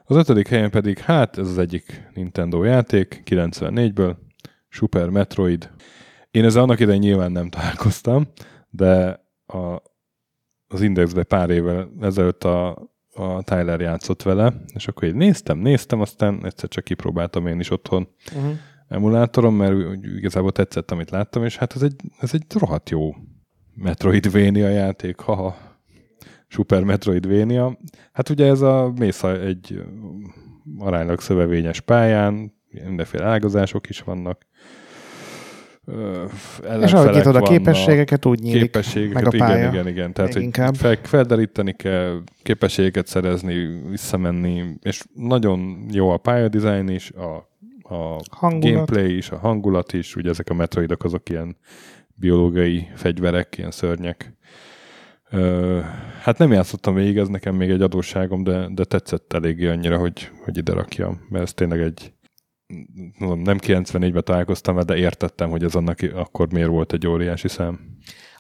Az 0.04 0.16
ötödik 0.16 0.48
helyen 0.48 0.70
pedig, 0.70 1.00
hát 1.00 1.38
ez 1.38 1.48
az 1.48 1.58
egyik 1.58 2.10
Nintendo 2.14 2.64
játék, 2.64 3.24
94-ből, 3.26 4.16
Super 4.70 5.10
Metroid. 5.10 5.70
Én 6.32 6.44
ezzel 6.44 6.62
annak 6.64 6.80
idején 6.80 7.02
nyilván 7.02 7.32
nem 7.32 7.50
találkoztam, 7.50 8.28
de 8.70 9.22
a, 9.46 9.82
az 10.68 10.82
Indexbe 10.82 11.24
pár 11.24 11.50
évvel 11.50 11.90
ezelőtt 12.02 12.44
a, 12.44 12.88
a 13.18 13.42
Tyler 13.44 13.80
játszott 13.80 14.22
vele, 14.24 14.54
és 14.74 14.88
akkor 14.88 15.08
így 15.08 15.16
néztem, 15.16 15.58
néztem, 15.58 16.02
aztán 16.02 16.46
egyszer 16.46 16.70
csak 16.70 16.84
kipróbáltam 16.84 17.48
én 17.48 17.60
is 17.60 17.70
otthon 17.72 18.08
Uh-huh. 18.36 18.52
emulátoron, 18.88 19.54
mert 19.54 19.74
úgy 19.74 20.16
igazából 20.18 20.52
tetszett, 20.52 20.92
amit 20.92 21.10
láttam, 21.10 21.44
és 21.44 21.58
hát 21.58 21.76
ez 21.76 21.82
egy, 21.82 21.96
ez 22.20 22.34
egy 22.34 22.44
rohadt 22.60 22.90
jó 22.90 23.16
Metroidvania 23.74 24.70
játék, 24.70 25.20
haha. 25.20 25.58
Super 26.48 26.84
Metroidvania. 26.84 27.78
Hát 28.12 28.30
ugye 28.30 28.46
ez 28.46 28.62
a 28.62 28.92
mész 29.00 29.24
a- 29.24 29.42
egy 29.42 29.82
aránylag 30.78 31.22
szövevényes 31.22 31.80
pályán, 31.82 32.54
mindenféle 32.86 33.26
ágazások 33.26 33.90
is 33.90 34.00
vannak. 34.02 34.46
És 36.82 36.94
ahogy 36.94 37.14
nyitod 37.16 37.36
a 37.36 37.42
képességeket, 37.42 38.26
úgy 38.26 38.40
nyílik 38.40 38.62
képességeket, 38.62 39.14
meg 39.24 39.34
a 39.34 39.38
pálya. 39.38 39.58
igen, 39.58 39.72
igen, 39.72 39.88
igen. 39.88 40.14
Tehát, 40.14 40.34
hogy 40.34 40.50
fel, 40.74 40.98
felderíteni 41.04 41.74
kell, 41.74 42.22
képességeket 42.44 43.08
szerezni, 43.08 43.82
visszamenni, 43.90 44.64
és 44.82 45.04
nagyon 45.14 45.86
jó 45.92 46.10
a 46.10 46.18
pályadizájn 46.18 46.90
is, 46.90 47.12
a, 47.12 47.36
a 47.96 48.20
Hangulat. 48.30 48.74
gameplay 48.74 49.16
is, 49.18 49.32
a 49.32 49.38
hangulat 49.38 49.94
is, 49.94 50.16
ugye 50.16 50.30
ezek 50.30 50.50
a 50.50 50.54
metroidok 50.54 51.04
azok 51.04 51.30
ilyen 51.30 51.58
biológiai 52.16 52.88
fegyverek, 52.96 53.58
ilyen 53.58 53.72
szörnyek. 53.72 54.34
Ö, 55.30 55.80
hát 56.22 56.38
nem 56.38 56.52
játszottam 56.52 56.94
végig, 56.94 57.18
ez 57.18 57.28
nekem 57.28 57.56
még 57.56 57.70
egy 57.70 57.82
adósságom, 57.82 58.44
de, 58.44 58.68
de 58.72 58.84
tetszett 58.84 59.34
eléggé 59.34 59.68
annyira, 59.68 59.98
hogy, 59.98 60.32
hogy 60.44 60.58
ide 60.58 60.74
rakjam, 60.74 61.28
mert 61.30 61.44
ez 61.44 61.54
tényleg 61.54 61.80
egy 61.80 62.14
mondom, 63.20 63.40
nem 63.42 63.58
94-ben 63.62 64.24
találkoztam 64.24 64.74
vele, 64.76 64.86
de 64.86 64.98
értettem, 64.98 65.50
hogy 65.50 65.64
ez 65.64 65.76
annak 65.76 66.00
akkor 66.16 66.52
miért 66.52 66.68
volt 66.70 66.94
egy 66.94 67.08
óriási 67.08 67.48
szám. 67.48 67.80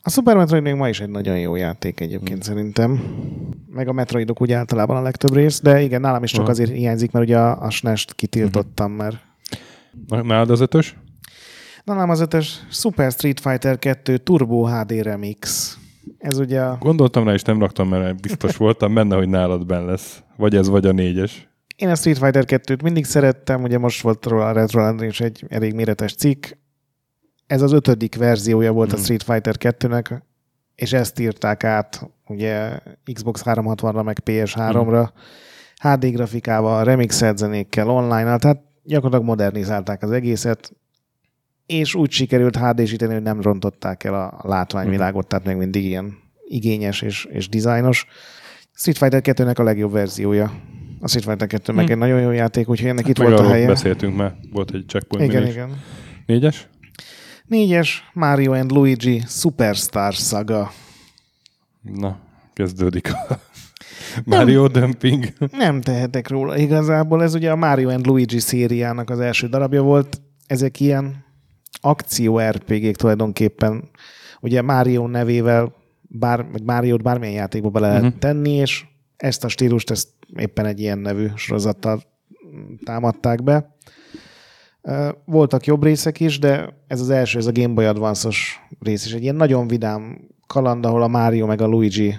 A 0.01 0.09
Super 0.09 0.35
Metroid 0.35 0.63
még 0.63 0.73
ma 0.73 0.89
is 0.89 0.99
egy 0.99 1.09
nagyon 1.09 1.39
jó 1.39 1.55
játék 1.55 1.99
egyébként 1.99 2.45
Hmm. 2.45 2.53
szerintem. 2.55 3.01
Meg 3.69 3.87
a 3.87 3.91
Metroidok 3.93 4.41
úgy 4.41 4.51
általában 4.51 4.97
a 4.97 5.01
legtöbb 5.01 5.33
rész, 5.33 5.61
de 5.61 5.81
igen, 5.81 6.01
nálam 6.01 6.23
is 6.23 6.31
csak 6.31 6.41
Aha. 6.41 6.49
azért 6.49 6.71
hiányzik, 6.71 7.11
mert 7.11 7.25
ugye 7.25 7.37
a, 7.37 7.61
a 7.61 7.69
SNES-t 7.69 8.13
kitiltottam, 8.15 8.91
mert 8.91 9.17
Na- 10.07 10.23
Nálad 10.23 10.49
az 10.49 10.59
ötös? 10.59 10.95
nálam 11.83 12.09
az 12.09 12.19
ötös 12.19 12.59
Super 12.69 13.11
Street 13.11 13.39
Fighter 13.39 13.79
2 13.79 14.17
Turbo 14.17 14.65
HD 14.65 14.91
Remix. 14.91 15.77
Ez 16.17 16.39
ugye 16.39 16.61
a... 16.61 16.77
Gondoltam 16.79 17.23
rá, 17.27 17.33
és 17.33 17.41
nem 17.41 17.59
raktam, 17.59 17.87
mert 17.87 18.21
biztos 18.21 18.57
voltam 18.57 18.93
benne, 18.93 19.15
hogy 19.15 19.29
nálad 19.29 19.65
benne 19.65 19.85
lesz. 19.85 20.23
Vagy 20.37 20.55
ez, 20.55 20.67
vagy 20.67 20.85
a 20.85 20.91
négyes. 20.91 21.46
Én 21.77 21.89
a 21.89 21.95
Street 21.95 22.17
Fighter 22.17 22.43
2-t 22.47 22.83
mindig 22.83 23.05
szerettem, 23.05 23.63
ugye 23.63 23.77
most 23.77 24.01
volt 24.01 24.25
róla 24.25 24.47
a 24.47 24.51
Retroland 24.51 25.01
is 25.01 25.19
egy 25.19 25.45
elég 25.49 25.73
méretes 25.73 26.15
cikk. 26.15 26.45
Ez 27.47 27.61
az 27.61 27.71
ötödik 27.71 28.15
verziója 28.15 28.71
volt 28.71 28.91
a 28.91 28.95
Mhm. 28.95 29.03
Street 29.03 29.23
Fighter 29.23 29.55
2-nek, 29.57 30.21
és 30.75 30.93
ezt 30.93 31.19
írták 31.19 31.63
át 31.63 32.09
ugye 32.27 32.79
Xbox 33.13 33.41
360-ra, 33.45 34.03
meg 34.03 34.17
PS3-ra, 34.25 35.09
HD 35.81 36.05
grafikával, 36.05 36.83
remixelt 36.83 37.37
zenékkel, 37.37 37.89
online 37.89 38.37
tehát 38.37 38.61
gyakorlatilag 38.83 39.25
modernizálták 39.25 40.03
az 40.03 40.11
egészet, 40.11 40.71
és 41.65 41.95
úgy 41.95 42.11
sikerült 42.11 42.57
HD-síteni, 42.57 43.13
hogy 43.13 43.21
nem 43.21 43.41
rontották 43.41 44.03
el 44.03 44.13
a 44.13 44.41
látványvilágot, 44.47 45.27
tehát 45.27 45.45
még 45.45 45.55
mindig 45.55 45.83
ilyen 45.85 46.17
igényes 46.47 47.01
és, 47.01 47.25
és 47.25 47.49
dizájnos. 47.49 48.07
Street 48.73 48.97
Fighter 48.97 49.21
2-nek 49.23 49.59
a 49.59 49.63
legjobb 49.63 49.91
verziója. 49.91 50.51
A 50.99 51.07
Street 51.07 51.25
Fighter 51.25 51.47
2 51.47 51.73
meg 51.73 51.85
Hm. 51.85 51.91
egy 51.91 51.97
nagyon 51.97 52.21
jó 52.21 52.31
játék, 52.31 52.69
úgyhogy 52.69 52.89
ennek 52.89 53.07
itt 53.07 53.17
Meg 53.17 53.27
volt 53.27 53.39
a 53.39 53.47
helye. 53.49 53.67
beszéltünk 53.67 54.15
már, 54.15 54.35
volt 54.51 54.71
egy 54.73 54.83
checkpoint 54.87 55.31
Igen, 55.31 55.43
is. 55.47 55.53
igen. 55.53 55.81
Négyes? 56.25 56.67
Négyes, 57.45 58.03
Mario 58.13 58.51
and 58.53 58.71
Luigi 58.71 59.21
Superstar 59.27 60.13
Saga. 60.13 60.71
Na, 61.81 62.19
kezdődik 62.53 63.13
a 63.13 63.39
Mario 64.25 64.67
Dumping. 64.67 65.25
Nem 65.51 65.81
tehetek 65.81 66.27
róla 66.29 66.57
igazából. 66.57 67.23
Ez 67.23 67.33
ugye 67.33 67.51
a 67.51 67.55
Mario 67.55 67.89
and 67.89 68.05
Luigi 68.05 68.39
szériának 68.39 69.09
az 69.09 69.19
első 69.19 69.47
darabja 69.47 69.81
volt. 69.81 70.21
Ezek 70.47 70.79
ilyen 70.79 71.25
akció 71.81 72.39
RPG-k 72.39 72.95
tulajdonképpen. 72.95 73.89
Ugye 74.41 74.61
Mario 74.61 75.07
nevével 75.07 75.73
bár, 76.01 76.45
vagy 76.51 76.63
Mario-t 76.63 77.01
bármilyen 77.03 77.33
játékba 77.35 77.69
bele 77.69 77.87
lehet 77.87 78.03
Mhm. 78.03 78.17
tenni, 78.19 78.51
és 78.51 78.85
ezt 79.17 79.43
a 79.43 79.47
stílust 79.47 79.91
ezt 79.91 80.07
éppen 80.35 80.65
egy 80.65 80.79
ilyen 80.79 80.97
nevű 80.97 81.27
sorozattal 81.35 82.01
támadták 82.85 83.43
be. 83.43 83.75
Voltak 85.25 85.65
jobb 85.65 85.83
részek 85.83 86.19
is, 86.19 86.39
de 86.39 86.77
ez 86.87 87.01
az 87.01 87.09
első, 87.09 87.37
ez 87.37 87.45
a 87.45 87.51
Game 87.51 87.73
Boy 87.73 87.85
Advance-os 87.85 88.59
rész 88.79 89.05
is. 89.05 89.13
Egy 89.13 89.21
ilyen 89.21 89.35
nagyon 89.35 89.67
vidám 89.67 90.19
kaland, 90.47 90.85
ahol 90.85 91.01
a 91.01 91.07
Mario 91.07 91.45
meg 91.45 91.61
a 91.61 91.65
Luigi 91.65 92.17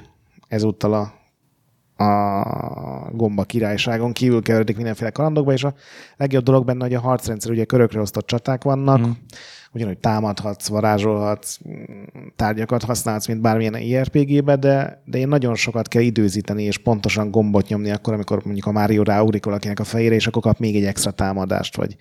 ezúttal 0.48 0.94
a, 0.94 2.04
a 2.04 3.10
gomba 3.12 3.42
királyságon 3.44 4.12
kívül 4.12 4.42
keveredik 4.42 4.76
mindenféle 4.76 5.10
kalandokba, 5.10 5.52
és 5.52 5.64
a 5.64 5.74
legjobb 6.16 6.44
dolog 6.44 6.64
benne, 6.64 6.84
hogy 6.84 6.94
a 6.94 7.00
harcrendszer 7.00 7.50
ugye 7.50 7.64
körökre 7.64 8.00
osztott 8.00 8.26
csaták 8.26 8.64
vannak, 8.64 8.98
Mhm. 8.98 9.10
Ugyanúgy 9.72 9.98
támadhatsz, 9.98 10.68
varázsolhatsz, 10.68 11.58
tárgyakat 12.36 12.82
használsz, 12.82 13.26
mint 13.26 13.40
bármilyen 13.40 13.76
IRPG-be, 13.76 14.56
de, 14.56 15.02
de 15.04 15.18
én 15.18 15.28
nagyon 15.28 15.54
sokat 15.54 15.88
kell 15.88 16.02
időzíteni, 16.02 16.62
és 16.62 16.78
pontosan 16.78 17.30
gombot 17.30 17.68
nyomni 17.68 17.90
akkor, 17.90 18.14
amikor 18.14 18.44
mondjuk 18.44 18.66
a 18.66 18.72
Mario 18.72 19.02
ráugrik 19.02 19.44
valakinek 19.44 19.80
a 19.80 19.84
fejére, 19.84 20.14
és 20.14 20.26
akkor 20.26 20.42
kap 20.42 20.58
még 20.58 20.76
egy 20.76 20.84
extra 20.84 21.10
támadást, 21.10 21.76
vagy 21.76 21.96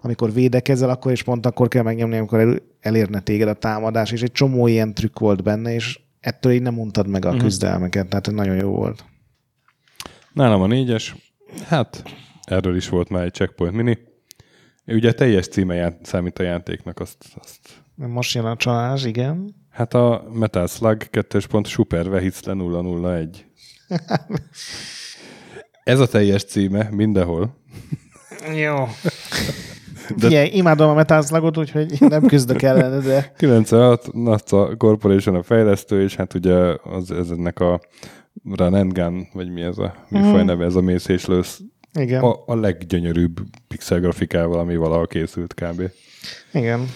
amikor 0.00 0.32
védekezel, 0.32 0.90
akkor 0.90 1.12
is 1.12 1.22
pont 1.22 1.46
akkor 1.46 1.68
kell 1.68 1.82
megnyomni, 1.82 2.16
amikor 2.16 2.40
el, 2.40 2.56
elérne 2.80 3.20
téged 3.20 3.48
a 3.48 3.54
támadás, 3.54 4.12
és 4.12 4.22
egy 4.22 4.32
csomó 4.32 4.66
ilyen 4.66 4.94
trükk 4.94 5.18
volt 5.18 5.42
benne, 5.42 5.74
és 5.74 6.00
ettől 6.20 6.52
így 6.52 6.62
nem 6.62 6.78
untad 6.78 7.06
meg 7.06 7.24
a 7.24 7.28
uh-huh. 7.28 7.42
küzdelmeket, 7.42 8.08
tehát 8.08 8.30
nagyon 8.30 8.56
jó 8.56 8.70
volt. 8.70 9.04
Nálam 10.32 10.62
a 10.62 10.66
négyes, 10.66 11.14
hát 11.66 12.02
erről 12.44 12.76
is 12.76 12.88
volt 12.88 13.08
már 13.08 13.24
egy 13.24 13.32
Checkpoint 13.32 13.74
Mini. 13.74 13.98
Ugye 14.86 15.12
teljes 15.12 15.48
címe 15.48 15.74
ját, 15.74 15.98
számít 16.02 16.38
a 16.38 16.42
játéknak, 16.42 17.00
azt, 17.00 17.16
azt... 17.40 17.60
Most 17.94 18.34
jön 18.34 18.44
a 18.44 18.56
csalás, 18.56 19.04
igen. 19.04 19.54
Hát 19.70 19.94
a 19.94 20.24
Metal 20.32 20.66
Slug 20.66 21.10
2. 21.10 21.38
Super 21.62 22.08
Vehicle 22.08 22.52
001. 22.52 23.46
Ez 25.84 26.00
a 26.00 26.06
teljes 26.06 26.44
címe 26.44 26.88
mindenhol. 26.90 27.56
Jó. 28.54 28.74
De... 30.16 30.26
Figyelj, 30.26 30.48
imádom 30.48 30.88
a 30.90 30.94
Metal 30.94 31.22
Slugot, 31.22 31.58
úgyhogy 31.58 31.96
nem 32.00 32.26
küzdök 32.26 32.62
ellene, 32.62 32.98
de... 32.98 33.32
96 33.36 34.12
NASA 34.12 34.76
Corporation 34.76 35.34
a 35.34 35.42
fejlesztő, 35.42 36.02
és 36.02 36.14
hát 36.14 36.34
ugye 36.34 36.54
az, 36.82 37.10
ez 37.10 37.30
ennek 37.30 37.60
a 37.60 37.80
Run 38.56 38.74
and 38.74 38.92
Gun, 38.92 39.28
vagy 39.32 39.52
mi 39.52 39.62
ez 39.62 39.78
a 39.78 39.94
műfaj 40.08 40.42
mm. 40.42 40.46
neve, 40.46 40.64
ez 40.64 40.74
a 40.74 40.80
mész 40.80 41.08
és 41.08 41.26
lősz 41.26 41.60
igen. 41.94 42.22
A, 42.22 42.42
a 42.46 42.54
leggyönyörűbb 42.54 43.40
pixel 43.68 44.00
grafikával, 44.00 44.58
ami 44.58 44.76
valaha 44.76 45.06
készült 45.06 45.54
kb. 45.54 45.82
Igen. 46.52 46.88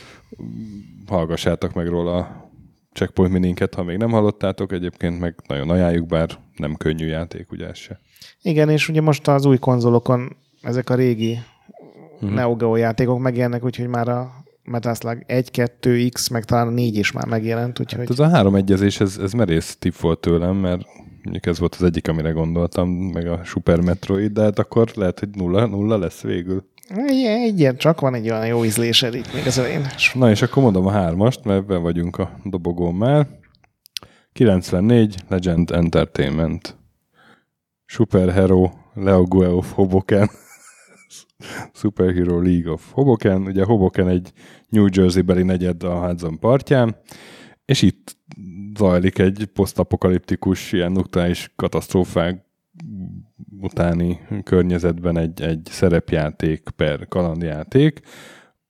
Hallgassátok 1.06 1.74
meg 1.74 1.88
róla 1.88 2.16
a 2.16 2.50
Checkpoint 2.92 3.32
mininket, 3.32 3.74
ha 3.74 3.82
még 3.82 3.96
nem 3.96 4.10
hallottátok, 4.10 4.72
egyébként 4.72 5.20
meg 5.20 5.34
nagyon 5.46 5.70
ajánljuk, 5.70 6.06
bár 6.06 6.30
nem 6.56 6.74
könnyű 6.74 7.06
játék, 7.06 7.52
ugye 7.52 7.66
ez 7.66 7.76
se. 7.76 8.00
Igen, 8.42 8.68
és 8.68 8.88
ugye 8.88 9.00
most 9.00 9.28
az 9.28 9.44
új 9.44 9.58
konzolokon 9.58 10.36
ezek 10.62 10.90
a 10.90 10.94
régi 10.94 11.38
uh-huh. 12.14 12.30
Neo 12.30 12.56
Geo 12.56 12.76
játékok 12.76 13.18
megjelennek, 13.18 13.64
úgyhogy 13.64 13.86
már 13.86 14.08
a 14.08 14.32
Metal 14.64 14.94
Slug 14.94 15.22
1, 15.26 15.50
2, 15.50 16.08
X, 16.08 16.28
meg 16.28 16.44
talán 16.44 16.66
a 16.66 16.70
4 16.70 16.96
is 16.96 17.12
már 17.12 17.26
megjelent. 17.26 17.80
Úgyhogy... 17.80 17.98
Hát 17.98 18.10
ez 18.10 18.18
a 18.18 18.28
három 18.28 18.54
egyezés, 18.54 19.00
ez, 19.00 19.18
ez 19.22 19.32
merész 19.32 19.76
tipp 19.76 19.94
volt 19.94 20.20
tőlem, 20.20 20.56
mert 20.56 20.82
Mondjuk 21.28 21.52
ez 21.52 21.58
volt 21.58 21.74
az 21.74 21.82
egyik, 21.82 22.08
amire 22.08 22.30
gondoltam, 22.30 22.88
meg 22.88 23.26
a 23.26 23.44
Super 23.44 23.80
Metroid, 23.80 24.32
de 24.32 24.42
hát 24.42 24.58
akkor 24.58 24.90
lehet, 24.94 25.18
hogy 25.18 25.28
nulla, 25.28 25.66
nulla 25.66 25.98
lesz 25.98 26.20
végül. 26.20 26.64
Egy 27.06 27.58
ilyen, 27.58 27.76
csak 27.76 28.00
van 28.00 28.14
egy 28.14 28.30
olyan 28.30 28.46
jó 28.46 28.64
ízlésed 28.64 29.14
itt 29.14 29.34
még 29.34 29.46
az 29.46 29.58
elején. 29.58 29.86
Na 30.14 30.30
és 30.30 30.42
akkor 30.42 30.62
mondom 30.62 30.86
a 30.86 30.90
hármast, 30.90 31.44
mert 31.44 31.66
be 31.66 31.76
vagyunk 31.76 32.18
a 32.18 32.38
dobogón 32.44 32.94
már. 32.94 33.28
94 34.32 35.16
Legend 35.28 35.70
Entertainment. 35.70 36.76
Superhero 37.84 38.70
Leo 38.94 39.26
of 39.56 39.72
Hoboken. 39.72 40.30
Superhero 41.80 42.40
League 42.40 42.72
of 42.72 42.92
Hoboken. 42.92 43.42
Ugye 43.42 43.64
Hoboken 43.64 44.08
egy 44.08 44.32
New 44.68 44.86
Jersey-beli 44.90 45.42
negyed 45.42 45.82
a 45.82 46.06
Hudson 46.06 46.38
partján, 46.38 46.96
és 47.64 47.82
itt 47.82 48.16
zajlik 48.78 49.18
egy 49.18 49.48
posztapokaliptikus, 49.52 50.72
ilyen 50.72 50.92
nukleáris 50.92 51.52
katasztrófák 51.56 52.44
utáni 53.60 54.20
környezetben 54.44 55.18
egy, 55.18 55.42
egy 55.42 55.68
szerepjáték 55.70 56.68
per 56.76 57.08
kalandjáték. 57.08 58.00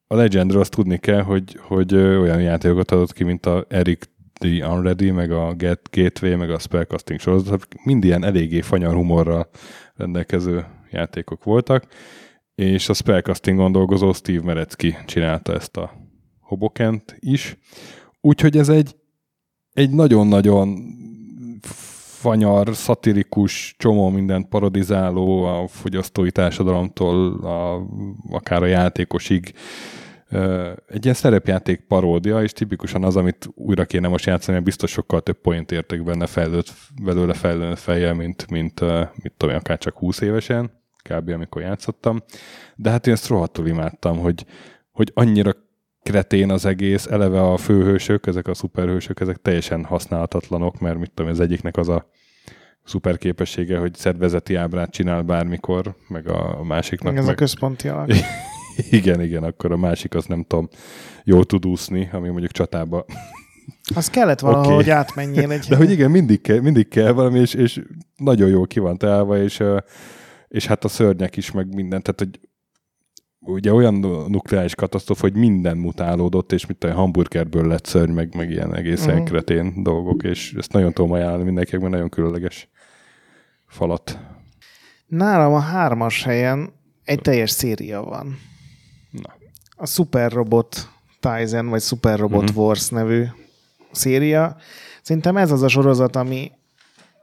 A 0.07 0.15
Legendről 0.15 0.61
azt 0.61 0.75
tudni 0.75 0.99
kell, 0.99 1.23
hogy, 1.23 1.59
hogy 1.61 1.95
olyan 1.95 2.41
játékokat 2.41 2.91
adott 2.91 3.13
ki, 3.13 3.25
mint 3.25 3.47
a 3.47 3.65
Eric 3.69 4.09
the 4.39 4.69
Unready, 4.69 5.11
meg 5.11 5.31
a 5.31 5.55
Get 5.55 5.89
Gateway, 5.91 6.37
meg 6.37 6.51
a 6.51 6.59
Spellcasting 6.59 7.21
sorozat, 7.21 7.67
mind 7.85 8.05
ilyen 8.05 8.25
eléggé 8.25 8.61
fanyar 8.61 8.95
humorral 8.95 9.49
rendelkező 9.97 10.67
játékok 10.91 11.45
voltak, 11.45 11.87
és 12.55 12.89
a 12.89 12.95
Spellcastingon 12.95 13.73
dolgozó 13.73 14.13
Steve 14.13 14.45
Merecki 14.45 14.97
csinálta 15.07 15.55
ezt 15.55 15.77
a 15.77 15.93
Hobokent 16.41 17.17
is. 17.19 17.57
Úgyhogy 18.21 18.57
ez 18.57 18.69
egy 18.69 18.97
egy 19.79 19.91
nagyon-nagyon 19.91 20.97
fanyar, 22.21 22.77
szatirikus, 22.77 23.75
csomó 23.79 24.09
mindent 24.09 24.49
parodizáló 24.49 25.45
a 25.45 25.67
fogyasztói 25.67 26.31
társadalomtól 26.31 27.33
a, 27.33 27.87
akár 28.31 28.63
a 28.63 28.67
játékosig 28.67 29.55
egy 30.89 31.03
ilyen 31.05 31.15
szerepjáték 31.15 31.81
paródia, 31.81 32.43
és 32.43 32.53
tipikusan 32.53 33.05
az, 33.05 33.17
amit 33.17 33.49
újra 33.55 33.85
kéne 33.85 34.09
most 34.09 34.27
játszani, 34.27 34.53
mert 34.53 34.65
biztos 34.65 34.91
sokkal 34.91 35.21
több 35.21 35.41
point 35.41 35.73
érték 35.73 36.03
benne 36.03 36.27
fejlőtt, 36.27 36.73
belőle 37.03 37.35
fejlőtt 37.35 37.79
fejjel, 37.79 38.15
mint, 38.15 38.51
mint, 38.51 38.81
mint 39.23 39.35
tudom, 39.37 39.55
akár 39.55 39.79
csak 39.79 39.99
20 39.99 40.21
évesen, 40.21 40.71
kb. 41.11 41.29
amikor 41.29 41.63
játszottam. 41.63 42.23
De 42.77 42.91
hát 42.91 43.07
én 43.07 43.13
ezt 43.13 43.29
rohadtul 43.29 43.67
imádtam, 43.67 44.19
hogy, 44.19 44.47
hogy 44.93 45.11
annyira 45.15 45.53
kretén 46.03 46.51
az 46.51 46.65
egész, 46.65 47.07
eleve 47.07 47.41
a 47.41 47.57
főhősök, 47.57 48.27
ezek 48.27 48.49
a 48.49 48.55
szuperhősök, 48.55 49.21
ezek 49.21 49.37
teljesen 49.37 49.85
használhatatlanok, 49.85 50.81
mert 50.81 50.99
mit 50.99 51.11
tudom, 51.15 51.31
az 51.31 51.41
egyiknek 51.41 51.77
az 51.77 51.89
a 51.89 52.11
szuper 52.85 53.19
képessége, 53.19 53.79
hogy 53.79 53.95
szervezeti 53.95 54.55
ábrát 54.55 54.91
csinál 54.91 55.23
bármikor, 55.23 55.97
meg 56.09 56.29
a 56.29 56.63
másiknak 56.63 57.17
Ez 57.17 57.25
meg... 57.25 57.35
a 57.35 57.37
központi 57.37 57.89
alak. 57.99 58.11
igen, 58.91 59.21
igen, 59.21 59.43
akkor 59.45 59.73
a 59.73 59.77
másik 59.77 60.15
az 60.15 60.25
nem 60.25 60.45
tudom, 60.45 60.69
jól 61.25 61.45
tud 61.45 61.67
úszni, 61.67 62.09
ami 62.13 62.29
mondjuk 62.29 62.53
csatába 62.53 63.05
az 63.95 64.11
kellett 64.11 64.41
valahogy 64.41 64.83
okay. 64.83 64.91
átmenjél 64.91 65.51
egy... 65.51 65.67
De 65.69 65.77
hogy 65.77 65.91
igen, 65.91 66.11
mindig 66.11 66.41
kell, 66.41 66.61
mindig 66.61 66.89
kell 66.89 67.13
valami, 67.13 67.39
és, 67.39 67.55
és 67.55 67.83
nagyon 68.17 68.49
jól 68.49 68.67
ki 68.67 68.79
van 68.79 68.99
találva, 68.99 69.43
és, 69.43 69.63
és 70.49 70.67
hát 70.67 70.85
a 70.85 70.89
szörnyek 70.89 71.37
is, 71.37 71.51
meg 71.51 71.75
minden, 71.75 72.03
tehát 72.03 72.19
hogy 72.19 72.48
ugye 73.49 73.73
olyan 73.73 73.95
nukleáris 74.29 74.75
katasztrófa, 74.75 75.21
hogy 75.21 75.37
minden 75.37 75.77
mutálódott, 75.77 76.53
és 76.53 76.67
mit 76.67 76.85
a 76.85 76.93
hamburgerből 76.93 77.67
lett 77.67 77.85
szörny, 77.85 78.13
meg, 78.13 78.35
meg 78.35 78.51
ilyen 78.51 78.75
egészen 78.75 79.13
uh-huh. 79.13 79.27
kretén 79.27 79.83
dolgok, 79.83 80.23
és 80.23 80.55
ezt 80.59 80.73
nagyon 80.73 80.93
tudom 80.93 81.13
ajánlani 81.13 81.45
mindenkinek, 81.45 81.81
mert 81.81 81.93
nagyon 81.93 82.09
különleges 82.09 82.69
falat. 83.67 84.19
Nálam 85.07 85.53
a 85.53 85.59
hármas 85.59 86.23
helyen 86.23 86.73
egy 87.05 87.21
teljes 87.21 87.51
széria 87.51 88.03
van. 88.03 88.39
Na. 89.11 89.35
A 89.77 89.87
Super 89.87 90.33
Robot 90.33 90.89
Tizen, 91.21 91.69
vagy 91.69 91.83
Super 91.83 92.19
Robot 92.19 92.43
uh-huh. 92.43 92.65
Wars 92.65 92.89
nevű 92.89 93.25
széria. 93.91 94.57
Szerintem 95.03 95.37
ez 95.37 95.51
az 95.51 95.63
a 95.63 95.69
sorozat, 95.69 96.17
ami 96.17 96.51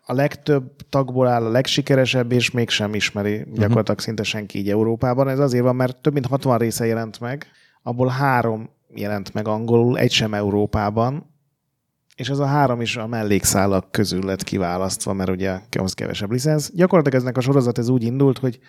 a 0.07 0.13
legtöbb 0.13 0.75
tagból 0.89 1.27
áll 1.27 1.45
a 1.45 1.49
legsikeresebb, 1.49 2.31
és 2.31 2.51
mégsem 2.51 2.93
ismeri 2.93 3.35
uh-huh. 3.35 3.57
gyakorlatilag 3.57 3.99
szinte 3.99 4.23
senki 4.23 4.57
így 4.57 4.69
Európában. 4.69 5.29
Ez 5.29 5.39
azért 5.39 5.63
van, 5.63 5.75
mert 5.75 6.01
több 6.01 6.13
mint 6.13 6.25
60 6.25 6.57
része 6.57 6.85
jelent 6.85 7.19
meg, 7.19 7.47
abból 7.83 8.07
három 8.07 8.69
jelent 8.95 9.33
meg 9.33 9.47
angolul, 9.47 9.97
egy 9.97 10.11
sem 10.11 10.33
Európában, 10.33 11.33
és 12.15 12.29
ez 12.29 12.39
a 12.39 12.45
három 12.45 12.81
is 12.81 12.97
a 12.97 13.07
mellékszálak 13.07 13.91
közül 13.91 14.25
lett 14.25 14.43
kiválasztva, 14.43 15.13
mert 15.13 15.29
ugye 15.29 15.59
az 15.79 15.93
kevesebb 15.93 16.31
licensz. 16.31 16.71
Gyakorlatilag 16.73 17.19
eznek 17.19 17.37
a 17.37 17.41
sorozat 17.41 17.77
ez 17.77 17.89
úgy 17.89 18.03
indult, 18.03 18.37
hogy 18.37 18.59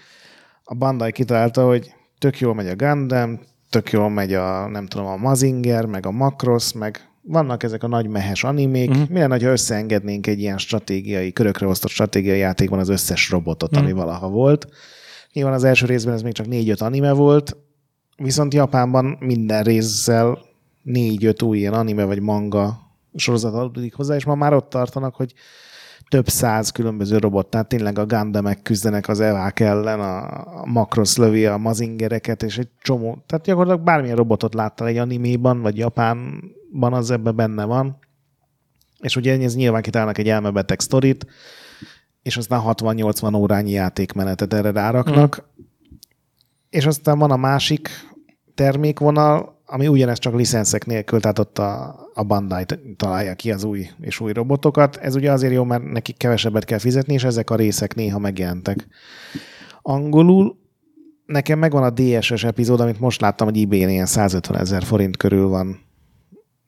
a 0.65 0.75
Bandai 0.75 1.13
kitalálta, 1.13 1.67
hogy 1.67 1.95
tök 2.19 2.39
jól 2.39 2.55
megy 2.55 2.69
a 2.69 2.77
Gundam, 2.77 3.41
tök 3.71 3.91
jól 3.91 4.11
megy 4.11 4.35
a, 4.35 4.69
nem 4.69 4.87
tudom, 4.87 5.07
a 5.07 5.17
Mazinger, 5.17 5.85
meg 5.85 6.07
a 6.07 6.11
Macross, 6.11 6.73
meg 6.73 7.11
vannak 7.29 7.63
ezek 7.63 7.83
a 7.83 7.87
nagy 7.87 8.09
mehes 8.09 8.45
animék, 8.45 8.91
uh-huh. 8.91 9.09
milyen 9.09 9.29
nagy, 9.29 9.43
ha 9.43 9.51
összeengednénk 9.51 10.27
egy 10.27 10.41
ilyen 10.41 10.59
stratégiai, 10.59 11.33
körökre 11.33 11.67
osztott 11.67 11.91
stratégiai 11.91 12.39
játékban 12.39 12.79
az 12.79 12.89
összes 12.89 13.31
robotot, 13.31 13.71
uh-huh. 13.71 13.85
ami 13.85 13.93
valaha 13.93 14.29
volt. 14.29 14.69
Nyilván 15.33 15.55
az 15.55 15.65
első 15.65 15.87
részben 15.87 16.15
ez 16.15 16.23
még 16.23 16.33
csak 16.33 16.47
négy-öt 16.47 16.81
anime 16.81 17.13
volt, 17.13 17.57
viszont 18.17 18.55
Japánban 18.55 19.17
minden 19.21 19.63
részsel 19.63 20.39
négy-öt 20.83 21.43
új 21.43 21.59
ilyen 21.59 21.73
anime 21.73 22.05
vagy 22.05 22.21
manga 22.21 22.79
sorozat 23.15 23.55
adódik 23.55 23.95
hozzá, 23.95 24.15
és 24.15 24.25
ma 24.25 24.35
már 24.35 24.55
ott 24.55 24.71
tartanak, 24.71 25.15
hogy 25.15 25.33
több 26.09 26.29
száz 26.29 26.71
különböző 26.71 27.19
robot, 27.19 27.47
tehát 27.47 27.69
tényleg 27.69 27.99
a 27.99 28.07
Gundamek 28.07 28.63
küzdenek 28.63 29.09
az 29.09 29.21
evák 29.21 29.61
ellen, 29.61 30.01
a 30.01 30.65
Macross 30.65 31.17
lövi 31.17 31.47
a 31.47 31.57
mazingereket, 31.57 32.43
és 32.43 32.59
egy 32.59 32.69
csomó, 32.83 33.23
tehát 33.27 33.45
gyakorlatilag 33.45 33.87
bármilyen 33.87 34.17
robotot 34.17 34.55
láttál 34.55 34.89
egy 34.89 34.97
animéban, 34.97 35.61
vagy 35.61 35.77
Japánban, 35.77 36.93
az 36.93 37.11
ebben 37.11 37.37
benne 37.37 37.65
van. 37.65 37.99
És 39.01 39.17
ugye 39.17 39.41
ez 39.41 39.55
nyilván 39.55 39.83
kitálnak 39.83 40.19
egy 40.19 40.29
elmebeteg 40.29 40.81
sztorit, 40.81 41.27
és 42.23 42.37
aztán 42.37 42.63
60-80 42.65 43.37
órányi 43.37 43.71
játékmenetet 43.71 44.55
erre 44.55 44.71
ráraknak. 44.71 45.43
Mm. 45.43 45.65
És 46.71 46.87
aztán 46.87 47.19
van 47.19 47.31
a 47.31 47.37
másik 47.37 47.89
termékvonal, 48.55 49.63
ami 49.67 49.89
ugyanezt 49.89 50.21
csak 50.21 50.35
licenszek 50.35 50.87
nélkül, 50.87 51.21
tehát 51.21 51.39
ott 51.39 51.59
a, 51.59 52.01
a 52.19 52.23
Bandai 52.23 52.65
találja 52.97 53.35
ki 53.35 53.53
az 53.53 53.65
új 53.65 53.91
és 54.01 54.21
új 54.21 54.33
robotokat. 54.33 54.97
Ez 54.97 55.15
ugye 55.15 55.33
azért 55.33 55.53
jó, 55.53 55.65
mert 55.65 55.83
nekik 55.83 56.17
kevesebbet 56.17 56.65
kell 56.65 56.79
fizetni, 56.79 57.15
és 57.15 57.25
ezek 57.25 57.51
a 57.51 57.57
részek 57.57 57.95
néha 57.95 58.19
megjelentek. 58.19 58.87
Angolul 59.83 60.59
nekem 61.27 61.59
megvan 61.59 61.83
a 61.83 61.91
DSS 61.91 62.45
epizód, 62.45 62.81
amit 62.81 63.01
most 63.01 63.21
láttam, 63.21 63.49
hogy 63.49 63.61
eBay-n 63.61 63.89
ilyen 63.89 64.07
150 64.07 64.61
ezer 64.61 64.83
forint 64.83 65.17
körül 65.17 65.49
van 65.49 65.81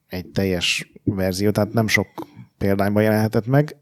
egy 0.06 0.26
teljes 0.26 0.92
verzió, 1.04 1.50
tehát 1.50 1.72
nem 1.72 1.86
sok 1.86 2.06
példányban 2.58 3.02
jelenhetett 3.02 3.46
meg. 3.46 3.76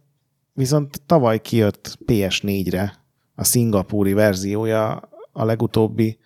Viszont 0.53 1.03
tavaly 1.07 1.41
kijött 1.41 1.99
PS4-re 2.07 2.93
a 3.35 3.45
szingapúri 3.45 4.13
verziója 4.13 5.11
a 5.33 5.45
legutóbbi 5.45 6.19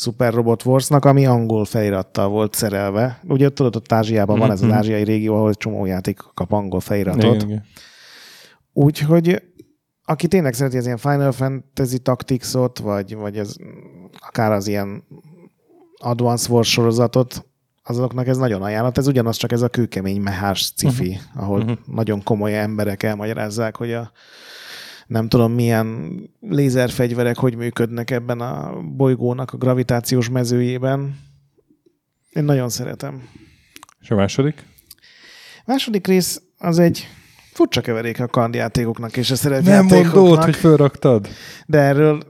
Super 0.00 0.32
Robot 0.32 0.64
Wars-nak, 0.64 1.04
ami 1.04 1.26
angol 1.26 1.64
felirattal 1.64 2.28
volt 2.28 2.54
szerelve. 2.54 3.20
Ugye 3.28 3.48
tudod, 3.48 3.76
ott 3.76 3.92
Ázsiában 3.92 4.36
mm-hmm. 4.36 4.46
van 4.46 4.54
ez 4.54 4.62
az 4.62 4.68
Mhm. 4.68 4.76
ázsiai 4.76 5.02
régió, 5.04 5.34
ahol 5.34 5.54
csomó 5.54 5.86
játék 5.86 6.18
kap 6.34 6.52
angol 6.52 6.80
feliratot. 6.80 7.46
Úgyhogy 8.72 9.42
aki 10.04 10.28
tényleg 10.28 10.54
szereti 10.54 10.76
az 10.76 10.84
ilyen 10.84 10.96
Final 10.96 11.32
Fantasy 11.32 11.98
Tactics-ot, 11.98 12.78
vagy, 12.78 13.14
vagy 13.14 13.38
ez, 13.38 13.54
akár 14.18 14.52
az 14.52 14.68
ilyen 14.68 15.04
Advance 15.96 16.52
Wars 16.52 16.70
sorozatot, 16.70 17.46
azoknak 17.82 18.26
ez 18.26 18.36
nagyon 18.36 18.62
ajánlat. 18.62 18.98
Ez 18.98 19.06
ugyanaz, 19.06 19.36
csak 19.36 19.52
ez 19.52 19.62
a 19.62 19.68
kőkemény 19.68 20.20
mehás 20.20 20.58
sci-fi, 20.58 21.08
uh-huh. 21.08 21.42
ahol 21.42 21.60
uh-huh. 21.60 21.78
nagyon 21.86 22.22
komoly 22.22 22.58
emberek 22.58 23.02
elmagyarázzák, 23.02 23.76
hogy 23.76 23.92
a 23.92 24.12
nem 25.08 25.28
tudom 25.28 25.52
milyen 25.52 26.20
lézerfegyverek 26.40 27.36
hogy 27.38 27.56
működnek 27.56 28.10
ebben 28.10 28.40
a 28.40 28.80
bolygónak 28.96 29.52
a 29.52 29.56
gravitációs 29.56 30.28
mezőjében. 30.28 31.18
Én 32.30 32.44
nagyon 32.44 32.68
szeretem. 32.68 33.28
És 34.00 34.10
a 34.10 34.14
második? 34.14 34.64
A 35.58 35.62
második 35.66 36.06
rész 36.06 36.42
az 36.58 36.78
egy 36.78 37.08
furcsa 37.52 37.80
keveréke 37.80 38.22
a 38.22 38.26
kardjátékoknak 38.26 39.16
és 39.16 39.30
a 39.30 39.32
Nem 39.32 39.38
szerepjátékoknak. 39.42 40.14
mondod, 40.14 40.44
hogy 40.44 40.56
fölraktad? 40.56 41.28
De 41.66 41.78
erről 41.78 42.22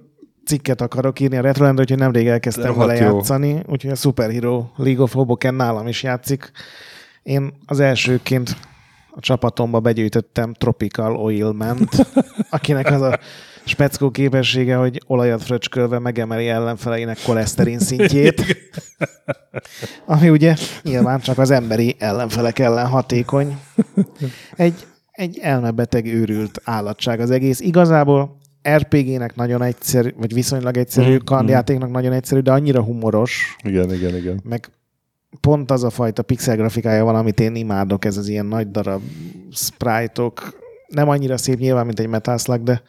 cikket 0.44 0.80
akarok 0.80 1.20
írni 1.20 1.36
a 1.36 1.40
Retrolendre, 1.40 1.82
úgyhogy 1.82 1.98
nemrég 1.98 2.26
elkezdtem 2.26 2.74
vele 2.74 2.94
játszani, 2.94 3.62
úgyhogy 3.66 3.90
a 3.90 3.94
Superhero 3.94 4.70
League 4.76 5.02
of 5.02 5.12
Hoboken 5.12 5.54
nálam 5.54 5.86
is 5.86 6.02
játszik. 6.02 6.50
Én 7.22 7.52
az 7.66 7.80
elsőként 7.80 8.56
a 9.18 9.20
csapatomba 9.20 9.80
begyűjtöttem 9.80 10.54
Tropical 10.54 11.16
Oilment, 11.16 11.88
akinek 12.50 12.90
az 12.90 13.00
a 13.00 13.18
speckó 13.64 14.10
képessége, 14.10 14.76
hogy 14.76 15.00
olajat 15.06 15.42
fröcskölve 15.42 15.98
megemeli 15.98 16.48
ellenfeleinek 16.48 17.18
koleszterin 17.24 17.78
szintjét, 17.78 18.56
ami 20.06 20.28
ugye 20.30 20.56
nyilván 20.82 21.20
csak 21.20 21.38
az 21.38 21.50
emberi 21.50 21.96
ellenfelek 21.98 22.58
ellen 22.58 22.86
hatékony. 22.86 23.58
Egy, 24.56 24.86
egy 25.10 25.38
elmebeteg 25.38 26.06
őrült 26.06 26.60
állatság 26.64 27.20
az 27.20 27.30
egész. 27.30 27.60
Igazából 27.60 28.36
RPG-nek 28.68 29.34
nagyon 29.34 29.62
egyszerű, 29.62 30.10
vagy 30.16 30.34
viszonylag 30.34 30.76
egyszerű, 30.76 31.10
Mm, 31.10 31.12
mm, 31.12 31.24
kardjátéknak 31.24 31.90
nagyon 31.90 32.12
egyszerű, 32.12 32.40
de 32.40 32.52
annyira 32.52 32.82
humoros, 32.82 33.56
Igen, 33.62 33.92
igen, 33.94 34.16
igen. 34.16 34.40
meg 34.44 34.70
pont 35.40 35.70
az 35.70 35.84
a 35.84 35.90
fajta 35.90 36.22
pixel 36.22 36.56
grafikája 36.56 37.04
van, 37.04 37.14
amit 37.14 37.40
én 37.40 37.54
imádok, 37.54 38.04
ez 38.04 38.16
az 38.16 38.28
ilyen 38.28 38.46
nagy 38.46 38.70
darab 38.70 39.02
sprite-ok. 39.52 40.58
Nem 40.86 41.08
annyira 41.08 41.36
szép 41.36 41.58
nyilván, 41.58 41.86
mint 41.86 42.00
egy 42.00 42.06
Metal 42.06 42.38
Slug, 42.38 42.62
de, 42.62 42.82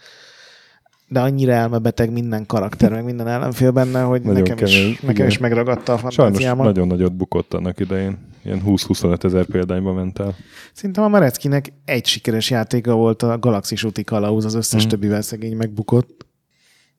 de 1.07 1.19
annyira 1.19 1.51
elmebeteg 1.51 2.11
minden 2.11 2.45
karakter, 2.45 2.91
meg 2.91 3.03
minden 3.03 3.27
ellenfél 3.27 3.71
benne, 3.71 4.01
hogy 4.01 4.21
Nagyon 4.21 4.41
nekem, 4.41 4.55
kemény, 4.55 4.89
is, 4.89 4.95
nekem 4.95 5.09
igen. 5.09 5.27
is 5.27 5.37
megragadta 5.37 5.93
a 5.93 5.97
Sajnos 5.97 6.15
fantáziámat. 6.15 6.65
nagyon 6.65 6.87
nagyot 6.87 7.13
bukott 7.13 7.53
annak 7.53 7.79
idején. 7.79 8.17
Ilyen 8.43 8.61
20-25 8.65 9.23
ezer 9.23 9.45
példányba 9.45 9.93
ment 9.93 10.19
el. 10.19 10.35
Szerintem 10.73 11.03
a 11.03 11.07
Mareckinek 11.07 11.73
egy 11.85 12.05
sikeres 12.05 12.49
játéka 12.49 12.93
volt 12.93 13.23
a 13.23 13.39
Galaxis 13.39 13.83
úti 13.83 14.03
kalauz, 14.03 14.45
az 14.45 14.53
összes 14.53 14.85
mm. 14.85 14.87
többivel 14.87 15.21
szegény 15.21 15.55
megbukott. 15.55 16.25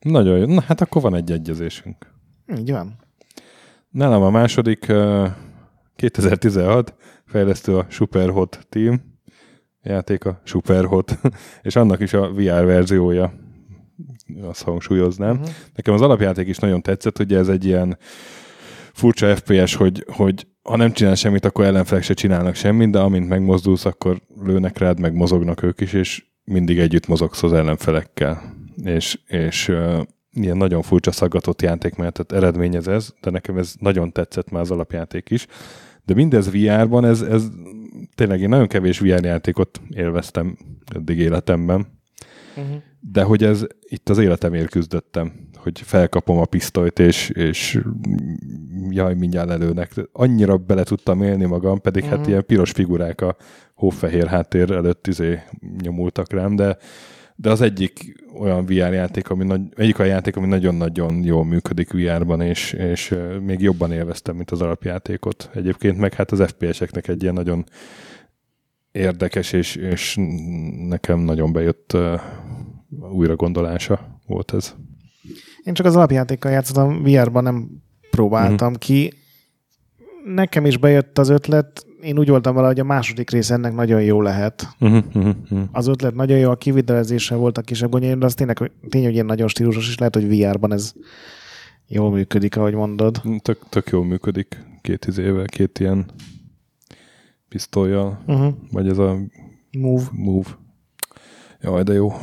Nagyon 0.01 0.39
jó. 0.39 0.47
Na 0.47 0.61
hát 0.61 0.81
akkor 0.81 1.03
van 1.03 1.15
egy 1.15 1.33
egyezésünk. 1.33 1.97
Így 2.59 2.71
van. 2.71 2.99
Nálam 3.91 4.23
a 4.23 4.31
második 4.31 4.87
uh, 4.89 5.29
2016 5.97 6.95
fejlesztő 7.27 7.77
a 7.77 7.87
Superhot 7.89 8.67
Team 8.69 9.19
játék 9.83 10.25
a 10.25 10.41
Superhot, 10.45 11.19
és 11.63 11.77
annak 11.77 12.01
is 12.01 12.13
a 12.13 12.33
VR 12.33 12.65
verziója, 12.65 13.33
azt 14.43 14.63
hangsúlyoznám. 14.63 15.37
Uh-huh. 15.37 15.49
Nekem 15.75 15.95
az 15.95 16.01
alapjáték 16.01 16.49
is 16.49 16.59
nagyon 16.59 16.83
tetszett, 16.83 17.19
ugye 17.19 17.39
ez 17.39 17.49
egy 17.49 17.65
ilyen 17.65 17.99
furcsa 18.93 19.37
FPS, 19.37 19.75
hogy, 19.75 20.05
hogy 20.13 20.47
ha 20.63 20.77
nem 20.77 20.93
csinál 20.93 21.15
semmit, 21.15 21.45
akkor 21.45 21.65
ellenfelek 21.65 22.03
se 22.03 22.15
csinálnak 22.15 22.55
semmit, 22.55 22.91
de 22.91 22.99
amint 22.99 23.29
megmozdulsz, 23.29 23.85
akkor 23.85 24.23
lőnek 24.43 24.79
rád, 24.79 25.01
meg 25.01 25.15
mozognak 25.15 25.63
ők 25.63 25.81
is, 25.81 25.93
és 25.93 26.25
mindig 26.45 26.79
együtt 26.79 27.07
mozogsz 27.07 27.43
az 27.43 27.53
ellenfelekkel. 27.53 28.55
És, 28.85 29.19
és 29.27 29.73
ilyen 30.33 30.57
nagyon 30.57 30.83
furcsa 30.83 31.11
szaggatott 31.13 31.63
játék, 31.63 31.95
mert 31.97 32.13
tehát 32.25 32.45
eredményez 32.45 32.89
ez, 32.89 33.11
de 33.21 33.31
nekem 33.31 33.59
ez 33.59 33.75
nagyon 33.79 34.13
tetszett 34.13 34.51
már 34.51 34.63
az 34.63 34.71
alapjáték 34.71 35.31
is. 35.31 35.47
De 36.05 36.15
mindez 36.15 36.51
VR-ban, 36.51 37.05
ez, 37.05 37.21
ez 37.21 37.49
tényleg 38.15 38.41
én 38.41 38.49
nagyon 38.49 38.67
kevés 38.67 38.99
VR 38.99 39.25
játékot 39.25 39.81
élveztem 39.89 40.57
eddig 40.95 41.19
életemben, 41.19 41.99
Uh-huh. 42.57 42.75
de 43.01 43.23
hogy 43.23 43.45
ez 43.45 43.65
itt 43.81 44.09
az 44.09 44.19
életemért 44.19 44.71
küzdöttem, 44.71 45.33
hogy 45.57 45.81
felkapom 45.81 46.39
a 46.39 46.45
pisztolyt, 46.45 46.99
és, 46.99 47.29
és 47.31 47.81
jaj, 48.91 49.15
mindjárt 49.15 49.49
lelőnek. 49.49 49.93
Annyira 50.13 50.57
bele 50.57 50.83
tudtam 50.83 51.23
élni 51.23 51.45
magam, 51.45 51.81
pedig 51.81 52.05
hát 52.05 52.19
Mhm. 52.19 52.29
ilyen 52.29 52.47
piros 52.47 52.71
figurák 52.71 53.21
a 53.21 53.37
hófehér 53.75 54.27
háttér 54.27 54.71
előtt 54.71 55.07
izé 55.07 55.39
nyomultak 55.83 56.33
rám, 56.33 56.57
de, 56.57 56.77
de 57.41 57.51
az 57.51 57.61
egyik 57.61 58.23
olyan 58.39 58.65
VR 58.65 58.93
játék, 58.93 59.31
ami 59.31 59.45
nagy, 59.45 59.61
egyik 59.77 59.99
olyan 59.99 60.13
játék, 60.13 60.37
ami 60.37 60.47
nagyon-nagyon 60.47 61.25
jól 61.25 61.45
működik 61.45 61.93
VR-ban, 61.93 62.41
és, 62.41 62.73
és 62.73 63.15
még 63.41 63.61
jobban 63.61 63.93
élveztem, 63.93 64.37
mint 64.37 64.51
az 64.51 64.61
alapjátékot. 64.61 65.51
Egyébként 65.55 65.99
meg 65.99 66.15
hát 66.15 66.31
az 66.31 66.43
FPS-eknek 66.47 67.09
egy 67.09 67.23
ilyen 67.23 67.35
nagyon 67.35 67.65
érdekes, 68.93 69.53
és, 69.53 69.77
és 69.77 70.17
nekem 70.89 71.19
nagyon 71.19 71.53
bejött 71.53 71.93
uh, 71.95 72.21
újra 73.13 73.37
gondolása 73.37 74.21
volt 74.27 74.55
ez. 74.55 74.75
Én 75.65 75.75
csak 75.75 75.87
az 75.87 75.97
alapjátékkal 75.97 76.53
játszottam, 76.53 77.03
VR-ban 77.03 77.43
nem 77.43 77.71
próbáltam 78.11 78.73
uh-huh. 78.73 78.83
ki. 78.83 79.13
Nekem 80.25 80.67
is 80.67 80.77
bejött 80.77 81.19
az 81.19 81.29
ötlet, 81.29 81.87
én 82.03 82.19
úgy 82.19 82.29
voltam 82.29 82.55
vele, 82.55 82.67
hogy 82.67 82.81
a 82.81 82.85
második 82.85 83.31
rész 83.31 83.51
ennek 83.51 83.75
nagyon 83.75 84.03
jó 84.03 84.21
lehet. 84.23 84.69
Uh-huh, 84.81 85.05
uh-huh, 85.07 85.35
uh-huh. 85.43 85.69
Az 85.73 85.87
ötlet 85.87 86.15
nagyon 86.15 86.39
jó, 86.39 86.51
a 86.51 86.57
kivitelezése 86.57 87.35
voltak 87.35 87.65
kisebb 87.65 87.91
gondjaim, 87.91 88.19
de 88.19 88.27
az 88.27 88.35
tényleg, 88.35 88.73
tény, 88.89 89.05
hogy 89.05 89.13
ilyen 89.13 89.27
nagyon 89.27 89.49
stílusos, 89.49 89.89
és 89.89 89.99
lehet, 89.99 90.15
hogy 90.15 90.29
VR-ban 90.39 90.73
ez 90.73 90.93
jól 91.87 92.11
működik, 92.11 92.57
ahogy 92.57 92.75
mondod. 92.75 93.23
Tök, 93.43 93.59
tök 93.69 93.89
jól 93.89 94.05
működik 94.05 94.65
két 94.81 95.05
izével, 95.07 95.45
két 95.45 95.79
ilyen 95.79 96.07
pisztolyjal, 97.49 98.23
Uh-huh. 98.27 98.55
vagy 98.71 98.89
ez 98.89 98.99
a 98.99 99.17
Move. 99.79 100.05
move. 100.13 100.49
Jaj, 101.61 101.83
de 101.83 101.93
jó. 101.93 102.13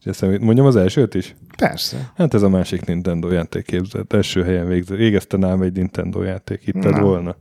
És 0.00 0.06
eszembe- 0.06 0.40
Mondjam 0.40 0.66
az 0.66 0.76
elsőt 0.76 1.14
is? 1.14 1.34
Persze. 1.56 2.12
Hát 2.14 2.34
ez 2.34 2.42
a 2.42 2.48
másik 2.48 2.84
Nintendo 2.84 3.30
játék 3.30 3.64
képzelt. 3.64 4.12
Első 4.12 4.42
helyen 4.42 4.66
végzett. 4.66 4.98
Égezte 4.98 5.36
nálam 5.36 5.62
egy 5.62 5.72
Nintendo 5.72 6.22
játék. 6.22 6.60
Hitted 6.60 6.92
Na. 6.92 7.02
volna? 7.02 7.36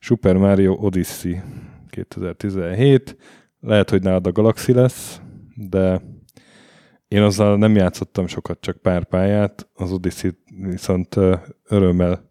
Super 0.00 0.36
Mario 0.36 0.72
Odyssey 0.80 1.36
2017. 1.90 3.16
Lehet, 3.60 3.90
hogy 3.90 4.02
nálad 4.02 4.26
a 4.26 4.32
Galaxy 4.32 4.72
lesz, 4.72 5.20
de 5.54 6.02
én 7.08 7.22
azzal 7.22 7.56
nem 7.56 7.74
játszottam 7.74 8.26
sokat, 8.26 8.60
csak 8.60 8.76
pár 8.76 9.04
pályát. 9.04 9.68
Az 9.74 9.92
Odyssey 9.92 10.30
viszont 10.60 11.16
örömmel 11.68 12.30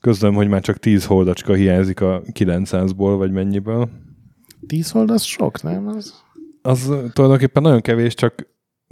közlöm, 0.00 0.34
hogy 0.34 0.48
már 0.48 0.60
csak 0.60 0.78
10 0.78 1.04
holdacska 1.04 1.54
hiányzik 1.54 2.00
a 2.00 2.22
900-ból, 2.32 3.14
vagy 3.16 3.30
mennyiből. 3.32 3.88
Tíz 4.66 4.90
hold 4.90 5.10
az 5.10 5.22
sok, 5.22 5.62
nem? 5.62 5.86
Az... 5.86 6.22
Az 6.62 6.92
tulajdonképpen 7.12 7.62
nagyon 7.62 7.80
kevés, 7.80 8.14
csak, 8.14 8.46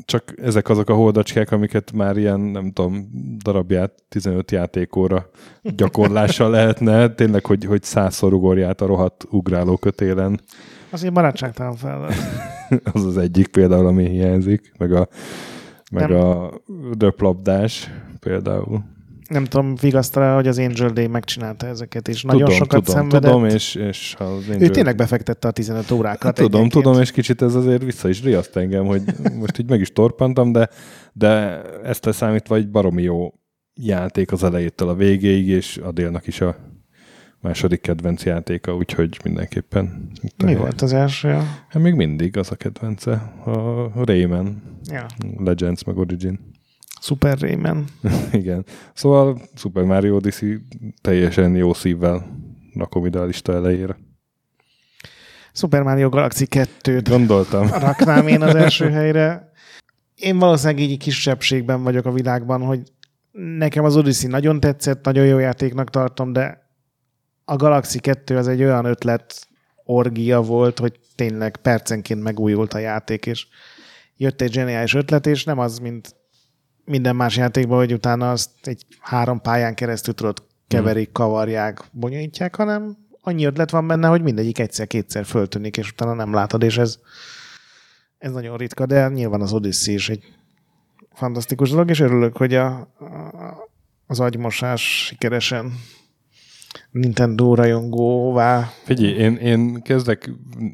csak 0.04 0.34
ezek 0.36 0.68
azok 0.68 0.88
a 0.88 0.94
holdacskák, 0.94 1.50
amiket 1.50 1.92
már 1.92 2.16
ilyen, 2.16 2.40
nem 2.40 2.72
tudom, 2.72 3.10
darabját 3.42 3.92
15 4.08 4.50
játékóra 4.50 5.30
gyakorlással 5.62 6.50
lehetne. 6.56 7.08
Tényleg, 7.14 7.46
hogy, 7.46 7.64
hogy 7.64 7.82
százszor 7.82 8.32
ugorját 8.32 8.80
a 8.80 8.86
rohadt 8.86 9.26
ugráló 9.30 9.76
kötélen. 9.76 10.40
Azért 10.90 11.12
barátságtalan 11.12 11.76
fel. 11.76 12.08
Az 12.92 13.04
az 13.04 13.16
egyik 13.16 13.46
például, 13.48 13.86
ami 13.86 14.08
hiányzik. 14.08 14.72
Meg 14.78 14.92
a, 14.92 15.08
meg 15.90 16.08
Nem. 16.08 16.20
a 16.20 16.50
röplabdás 16.98 17.90
például. 18.20 18.84
Nem 19.32 19.44
tudom, 19.44 19.74
vigasztal 19.74 20.34
hogy 20.34 20.46
az 20.48 20.58
Angel 20.58 20.88
Day 20.90 21.06
megcsinálta 21.06 21.66
ezeket, 21.66 22.08
és 22.08 22.22
nagyon 22.22 22.40
tudom, 22.40 22.56
sokat 22.56 22.84
tudom, 22.84 23.00
szenvedett. 23.00 23.30
tudom, 23.30 23.44
és, 23.46 23.74
és 23.74 24.14
az 24.18 24.48
Ő 24.48 24.52
Angel- 24.52 24.70
tényleg 24.72 24.96
befektette 24.96 25.48
a 25.48 25.50
15 25.50 25.90
órákat. 25.90 26.22
Hát, 26.22 26.34
tudom, 26.34 26.50
egyenként. 26.60 26.84
tudom, 26.84 27.00
és 27.00 27.10
kicsit 27.10 27.42
ez 27.42 27.54
azért 27.54 27.82
vissza 27.84 28.08
is 28.08 28.22
riaszt 28.22 28.56
engem, 28.56 28.84
hogy 28.86 29.02
most 29.38 29.58
így 29.58 29.68
meg 29.68 29.80
is 29.80 29.92
torpantam, 29.92 30.52
de, 30.52 30.68
de 31.12 31.62
ezt 31.84 32.04
leszámítva 32.04 32.56
egy 32.56 32.70
baromi 32.70 33.02
jó 33.02 33.34
játék 33.74 34.32
az 34.32 34.42
elejétől 34.44 34.88
a 34.88 34.94
végéig, 34.94 35.48
és 35.48 35.76
Adélnak 35.76 36.26
is 36.26 36.40
a 36.40 36.56
második 37.40 37.80
kedvenc 37.80 38.24
játéka, 38.24 38.74
úgyhogy 38.76 39.18
mindenképpen. 39.24 40.10
a 40.22 40.44
Mi 40.44 40.52
hely. 40.52 40.60
volt 40.60 40.82
az 40.82 40.92
első? 40.92 41.28
Hát 41.68 41.82
még 41.82 41.94
mindig 41.94 42.36
az 42.36 42.50
a 42.50 42.54
kedvence, 42.54 43.12
a 43.44 44.04
Rayman, 44.04 44.62
Ja. 44.90 45.06
Legends 45.38 45.84
meg 45.84 45.96
Origin. 45.96 46.50
Super 47.02 47.38
Rayman. 47.38 47.84
Igen. 48.32 48.64
Szóval 48.94 49.40
Super 49.54 49.84
Mario 49.84 50.14
Odyssey 50.14 50.58
teljesen 51.00 51.56
jó 51.56 51.72
szívvel 51.72 52.40
rakom 52.74 53.06
ide 53.06 53.18
a 53.18 53.24
lista 53.24 53.52
elejére. 53.52 53.96
Super 55.52 55.82
Mario 55.82 56.08
Galaxy 56.08 56.46
2-t 56.50 57.06
Gondoltam. 57.08 57.66
raknám 57.88 58.26
én 58.26 58.42
az 58.42 58.54
első 58.54 58.90
helyre. 58.90 59.52
Én 60.14 60.38
valószínűleg 60.38 60.82
így 60.82 60.98
kisebbségben 60.98 61.82
vagyok 61.82 62.04
a 62.04 62.12
világban, 62.12 62.62
hogy 62.62 62.92
nekem 63.32 63.84
az 63.84 63.96
Odyssey 63.96 64.30
nagyon 64.30 64.60
tetszett, 64.60 65.04
nagyon 65.04 65.26
jó 65.26 65.38
játéknak 65.38 65.90
tartom, 65.90 66.32
de 66.32 66.70
a 67.44 67.56
Galaxy 67.56 67.98
2 67.98 68.36
az 68.36 68.48
egy 68.48 68.62
olyan 68.62 68.84
ötlet 68.84 69.46
orgia 69.84 70.40
volt, 70.40 70.78
hogy 70.78 70.98
tényleg 71.14 71.56
percenként 71.56 72.22
megújult 72.22 72.74
a 72.74 72.78
játék, 72.78 73.26
és 73.26 73.46
jött 74.16 74.40
egy 74.40 74.52
zseniális 74.52 74.94
ötlet, 74.94 75.26
és 75.26 75.44
nem 75.44 75.58
az, 75.58 75.78
mint 75.78 76.20
minden 76.84 77.16
más 77.16 77.36
játékban, 77.36 77.78
hogy 77.78 77.92
utána 77.92 78.30
azt 78.30 78.50
egy 78.62 78.86
három 79.00 79.40
pályán 79.40 79.74
keresztül 79.74 80.14
tudod 80.14 80.42
keverik, 80.68 81.12
kavarják, 81.12 81.82
bonyolítják, 81.90 82.56
hanem 82.56 82.96
annyi 83.20 83.44
ötlet 83.44 83.70
van 83.70 83.86
benne, 83.86 84.08
hogy 84.08 84.22
mindegyik 84.22 84.58
egyszer-kétszer 84.58 85.24
föltűnik, 85.24 85.76
és 85.76 85.90
utána 85.90 86.14
nem 86.14 86.32
látod, 86.32 86.62
és 86.62 86.78
ez, 86.78 86.98
ez 88.18 88.32
nagyon 88.32 88.56
ritka, 88.56 88.86
de 88.86 89.08
nyilván 89.08 89.40
az 89.40 89.52
Odyssey 89.52 89.94
is 89.94 90.08
egy 90.08 90.24
fantasztikus 91.12 91.70
dolog, 91.70 91.90
és 91.90 92.00
örülök, 92.00 92.36
hogy 92.36 92.54
a, 92.54 92.66
a, 92.66 92.88
az 94.06 94.20
agymosás 94.20 95.04
sikeresen 95.06 95.72
Nintendo 96.92 97.54
rajongóvá. 97.54 98.70
Figyelj, 98.82 99.12
én, 99.12 99.36
én 99.36 99.82
kezdek 99.82 100.30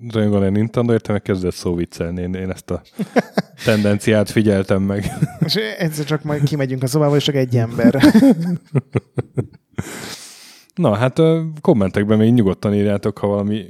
rajongani 0.09 0.47
a 0.47 0.51
Nintendo, 0.51 0.93
értem, 0.93 1.13
meg 1.13 1.23
kezdett 1.23 1.53
szó 1.53 1.75
viccelni. 1.75 2.21
Én, 2.21 2.35
én 2.35 2.51
ezt 2.51 2.71
a 2.71 2.83
tendenciát 3.65 4.31
figyeltem 4.31 4.83
meg. 4.83 5.13
És 5.45 5.55
egyszer 5.55 6.05
csak 6.05 6.23
majd 6.23 6.43
kimegyünk 6.43 6.83
a 6.83 6.87
szobába, 6.87 7.17
és 7.17 7.25
csak 7.25 7.35
egy 7.35 7.57
ember. 7.57 8.03
Na, 10.75 10.95
hát 10.95 11.21
kommentekben 11.61 12.19
még 12.19 12.33
nyugodtan 12.33 12.75
írjátok, 12.75 13.19
ha 13.19 13.27
valami 13.27 13.65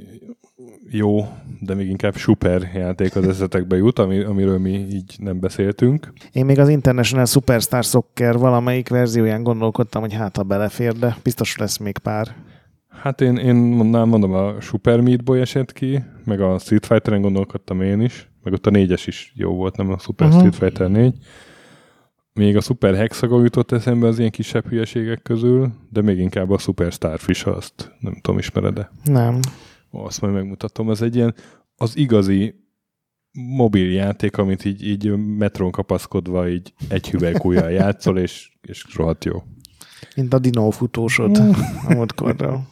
jó, 0.91 1.27
de 1.59 1.73
még 1.73 1.89
inkább 1.89 2.15
super 2.15 2.71
játék 2.73 3.15
az 3.15 3.27
eszetekbe 3.27 3.75
jut, 3.75 3.99
ami, 3.99 4.19
amiről 4.19 4.57
mi 4.57 4.71
így 4.71 5.15
nem 5.17 5.39
beszéltünk. 5.39 6.13
Én 6.31 6.45
még 6.45 6.59
az 6.59 6.69
International 6.69 7.25
Superstar 7.25 7.83
Soccer 7.83 8.37
valamelyik 8.37 8.89
verzióján 8.89 9.43
gondolkodtam, 9.43 10.01
hogy 10.01 10.13
hát 10.13 10.35
ha 10.35 10.43
belefér, 10.43 10.93
de 10.93 11.17
biztos 11.23 11.57
lesz 11.57 11.77
még 11.77 11.97
pár. 11.97 12.35
Hát 12.89 13.21
én, 13.21 13.37
én 13.37 13.55
mondnám, 13.55 14.07
mondom, 14.07 14.33
a 14.33 14.61
Super 14.61 15.01
Meat 15.01 15.23
Boy 15.23 15.39
esett 15.39 15.73
ki, 15.73 16.03
meg 16.25 16.41
a 16.41 16.57
Street 16.57 16.85
Fighter-en 16.85 17.21
gondolkodtam 17.21 17.81
én 17.81 18.01
is, 18.01 18.29
meg 18.43 18.53
ott 18.53 18.65
a 18.65 18.69
négyes 18.69 19.07
is 19.07 19.33
jó 19.35 19.55
volt, 19.55 19.77
nem 19.77 19.91
a 19.91 19.97
Super 19.97 20.27
uh-huh. 20.27 20.41
Street 20.41 20.55
Fighter 20.55 20.89
4. 20.89 21.15
Még 22.33 22.57
a 22.57 22.61
Super 22.61 22.95
Hexagon 22.95 23.43
jutott 23.43 23.71
eszembe 23.71 24.07
az 24.07 24.19
ilyen 24.19 24.31
kisebb 24.31 24.67
hülyeségek 24.67 25.21
közül, 25.21 25.71
de 25.89 26.01
még 26.01 26.19
inkább 26.19 26.49
a 26.49 26.57
Super 26.57 26.91
Starfish, 26.91 27.47
azt 27.47 27.95
nem 27.99 28.13
tudom, 28.21 28.39
ismered-e? 28.39 28.91
Nem. 29.03 29.39
Azt 29.91 30.21
majd 30.21 30.33
megmutatom. 30.33 30.89
Ez 30.89 31.01
egy 31.01 31.15
ilyen 31.15 31.35
az 31.75 31.97
igazi 31.97 32.67
mobil 33.31 33.91
játék, 33.91 34.37
amit 34.37 34.65
így, 34.65 34.87
így 34.87 35.17
metron 35.37 35.71
kapaszkodva 35.71 36.49
így 36.49 36.73
egy 36.89 37.09
hüvelykújjal 37.09 37.71
játszol, 37.71 38.17
és, 38.17 38.51
és 38.61 38.85
rohadt 38.95 39.25
jó. 39.25 39.43
Mint 40.15 40.33
a 40.33 40.39
Dino 40.39 40.69
futósod 40.69 41.37
a 41.87 41.93
múltkorral. 41.93 42.67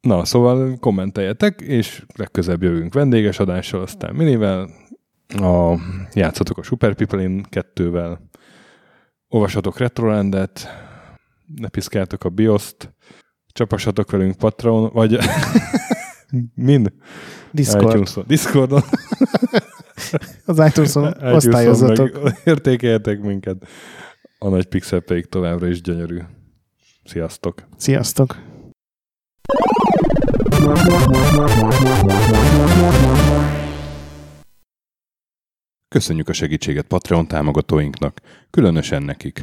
Na, 0.00 0.24
szóval 0.24 0.78
kommenteljetek, 0.78 1.60
és 1.60 2.04
legközebb 2.16 2.62
jövünk 2.62 2.94
vendéges 2.94 3.38
adással, 3.38 3.82
aztán 3.82 4.14
minivel, 4.14 4.70
a, 5.28 5.74
játszatok 6.12 6.58
a 6.58 6.62
Super 6.62 6.94
People-in 6.94 7.42
kettővel, 7.42 8.28
olvasatok 9.28 9.78
Retrolandet, 9.78 10.68
ne 11.56 11.68
piszkáltok 11.68 12.24
a 12.24 12.28
BIOS-t, 12.28 12.93
csapassatok 13.54 14.10
velünk 14.10 14.36
Patreon, 14.36 14.90
vagy 14.92 15.18
min? 16.54 16.92
Discord. 17.50 17.88
iTunes-on. 17.88 18.24
Discordon. 18.26 18.82
Az 20.46 20.58
iTunes-on 20.58 21.14
osztályozzatok. 21.36 22.30
Értékeljetek 22.44 23.20
minket. 23.20 23.66
A 24.38 24.48
nagy 24.48 24.66
pixel 24.66 25.00
pedig 25.00 25.26
továbbra 25.26 25.66
is 25.66 25.80
gyönyörű. 25.80 26.18
Sziasztok! 27.04 27.68
Sziasztok! 27.76 28.38
Köszönjük 35.88 36.28
a 36.28 36.32
segítséget 36.32 36.86
Patreon 36.86 37.26
támogatóinknak, 37.26 38.20
különösen 38.50 39.02
nekik. 39.02 39.42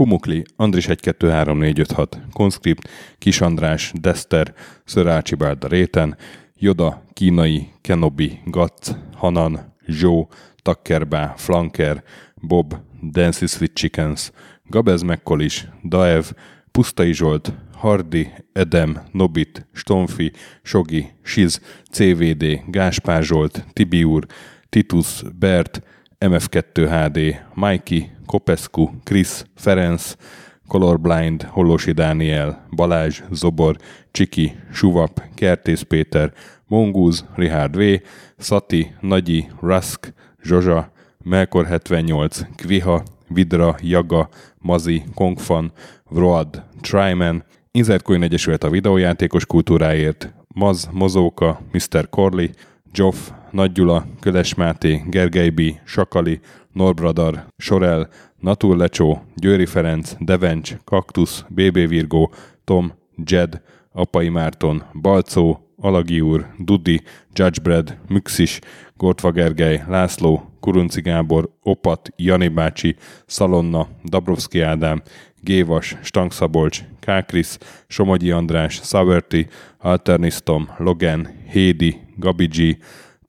Pumukli, 0.00 0.42
Andris 0.56 0.86
123456, 0.86 2.18
Conscript, 2.32 2.88
Kis 3.18 3.40
András, 3.40 3.92
Dester, 4.00 4.54
Szörácsi 4.84 5.34
Bálda 5.34 5.68
Réten, 5.68 6.16
Joda, 6.54 7.02
Kínai, 7.12 7.68
Kenobi, 7.80 8.40
Gatz, 8.44 8.96
Hanan, 9.16 9.74
Zsó, 9.86 10.28
Takkerbá, 10.62 11.34
Flanker, 11.36 12.02
Bob, 12.34 12.74
Dancy 13.12 13.46
Sweet 13.46 13.74
Chickens, 13.74 14.32
Gabez 14.64 15.02
Mekkolis, 15.02 15.68
Daev, 15.82 16.24
Pusztai 16.72 17.12
Zsolt, 17.12 17.52
Hardi, 17.76 18.32
Edem, 18.52 19.00
Nobit, 19.12 19.66
Stonfi, 19.72 20.32
Sogi, 20.62 21.12
Siz, 21.22 21.60
CVD, 21.90 22.62
Gáspár 22.66 23.22
Zsolt, 23.22 23.64
Tibiur, 23.72 24.26
Titus, 24.68 25.22
Bert, 25.38 25.82
MF2 26.18 26.88
HD, 26.88 27.40
Mikey, 27.54 28.10
Kopescu, 28.30 28.90
Chris, 29.04 29.44
Ferenc, 29.54 30.14
Colorblind, 30.66 31.42
Holosi 31.42 31.92
Dániel, 31.92 32.66
Balázs, 32.70 33.22
Zobor, 33.30 33.76
Csiki, 34.10 34.56
Suvap, 34.72 35.22
Kertész 35.34 35.82
Péter, 35.82 36.32
Mongúz, 36.66 37.24
Richard 37.34 37.76
V, 37.76 37.82
Szati, 38.36 38.94
Nagyi, 39.00 39.48
Rusk, 39.60 40.12
Zsozsa, 40.42 40.92
Melkor 41.24 41.66
78, 41.66 42.40
Kviha, 42.56 43.02
Vidra, 43.28 43.76
Jaga, 43.80 44.28
Mazi, 44.58 45.02
Kongfan, 45.14 45.72
Vroad, 46.08 46.62
Tryman, 46.80 47.44
Inzertcoin 47.70 48.22
Egyesület 48.22 48.64
a 48.64 48.70
videójátékos 48.70 49.46
kultúráért, 49.46 50.32
Maz, 50.54 50.88
Mozóka, 50.92 51.60
Mr. 51.72 52.08
Corley, 52.08 52.48
Joff, 52.92 53.30
Nagy 53.50 53.72
Gyula, 53.72 54.06
Köles 54.20 54.54
Máté, 54.54 55.02
Gergely 55.08 55.48
B., 55.48 55.60
Sakali, 55.84 56.40
Norbradar, 56.72 57.46
Sorel, 57.56 58.08
Natur 58.38 58.76
Lecsó, 58.76 59.22
Győri 59.34 59.66
Ferenc, 59.66 60.12
Devencs, 60.18 60.76
Kaktusz, 60.84 61.44
BB 61.48 61.88
Virgó, 61.88 62.32
Tom, 62.64 62.92
Jed, 63.24 63.62
Apai 63.92 64.28
Márton, 64.28 64.82
Balcó, 65.00 65.70
Alagi 65.76 66.20
úr, 66.20 66.46
Dudi, 66.58 67.02
Judgebred, 67.32 67.98
Müxis, 68.08 68.58
Gortva 68.96 69.30
Gergely, 69.30 69.82
László, 69.88 70.50
Kurunci 70.60 71.00
Gábor, 71.00 71.50
Opat, 71.62 72.08
Jani 72.16 72.48
bácsi, 72.48 72.96
Szalonna, 73.26 73.88
Dabrowski 74.04 74.60
Ádám, 74.60 75.02
Gévas, 75.40 75.96
Stangszabolcs, 76.02 76.82
Kákris, 77.00 77.56
Somogyi 77.86 78.30
András, 78.30 78.80
Szaverti, 78.82 79.46
Alternisztom, 79.78 80.68
Logan, 80.76 81.28
Hédi, 81.50 82.00
Gabigi, 82.16 82.78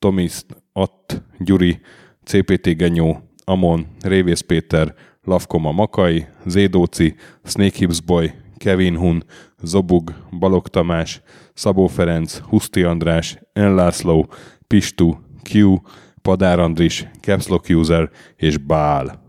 Tomiszt, 0.01 0.45
Att, 0.73 1.21
Gyuri, 1.37 1.79
CPT 2.23 2.75
Genyó, 2.77 3.17
Amon, 3.45 3.87
Révész 4.03 4.41
Péter, 4.41 4.95
Lavkoma 5.23 5.71
Makai, 5.71 6.25
Zédóci, 6.45 7.15
Snake 7.43 7.77
Hips 7.77 7.99
Boy, 7.99 8.33
Kevin 8.57 8.97
Hun, 8.97 9.23
Zobug, 9.63 10.13
Balog 10.39 10.67
Tamás, 10.67 11.21
Szabó 11.53 11.87
Ferenc, 11.87 12.37
Huszti 12.37 12.83
András, 12.83 13.37
Enlászló, 13.53 14.27
Pistu, 14.67 15.13
Q, 15.51 15.75
Padár 16.21 16.59
Andris, 16.59 17.07
Capslock 17.19 17.69
User 17.69 18.09
és 18.35 18.57
Bál. 18.57 19.20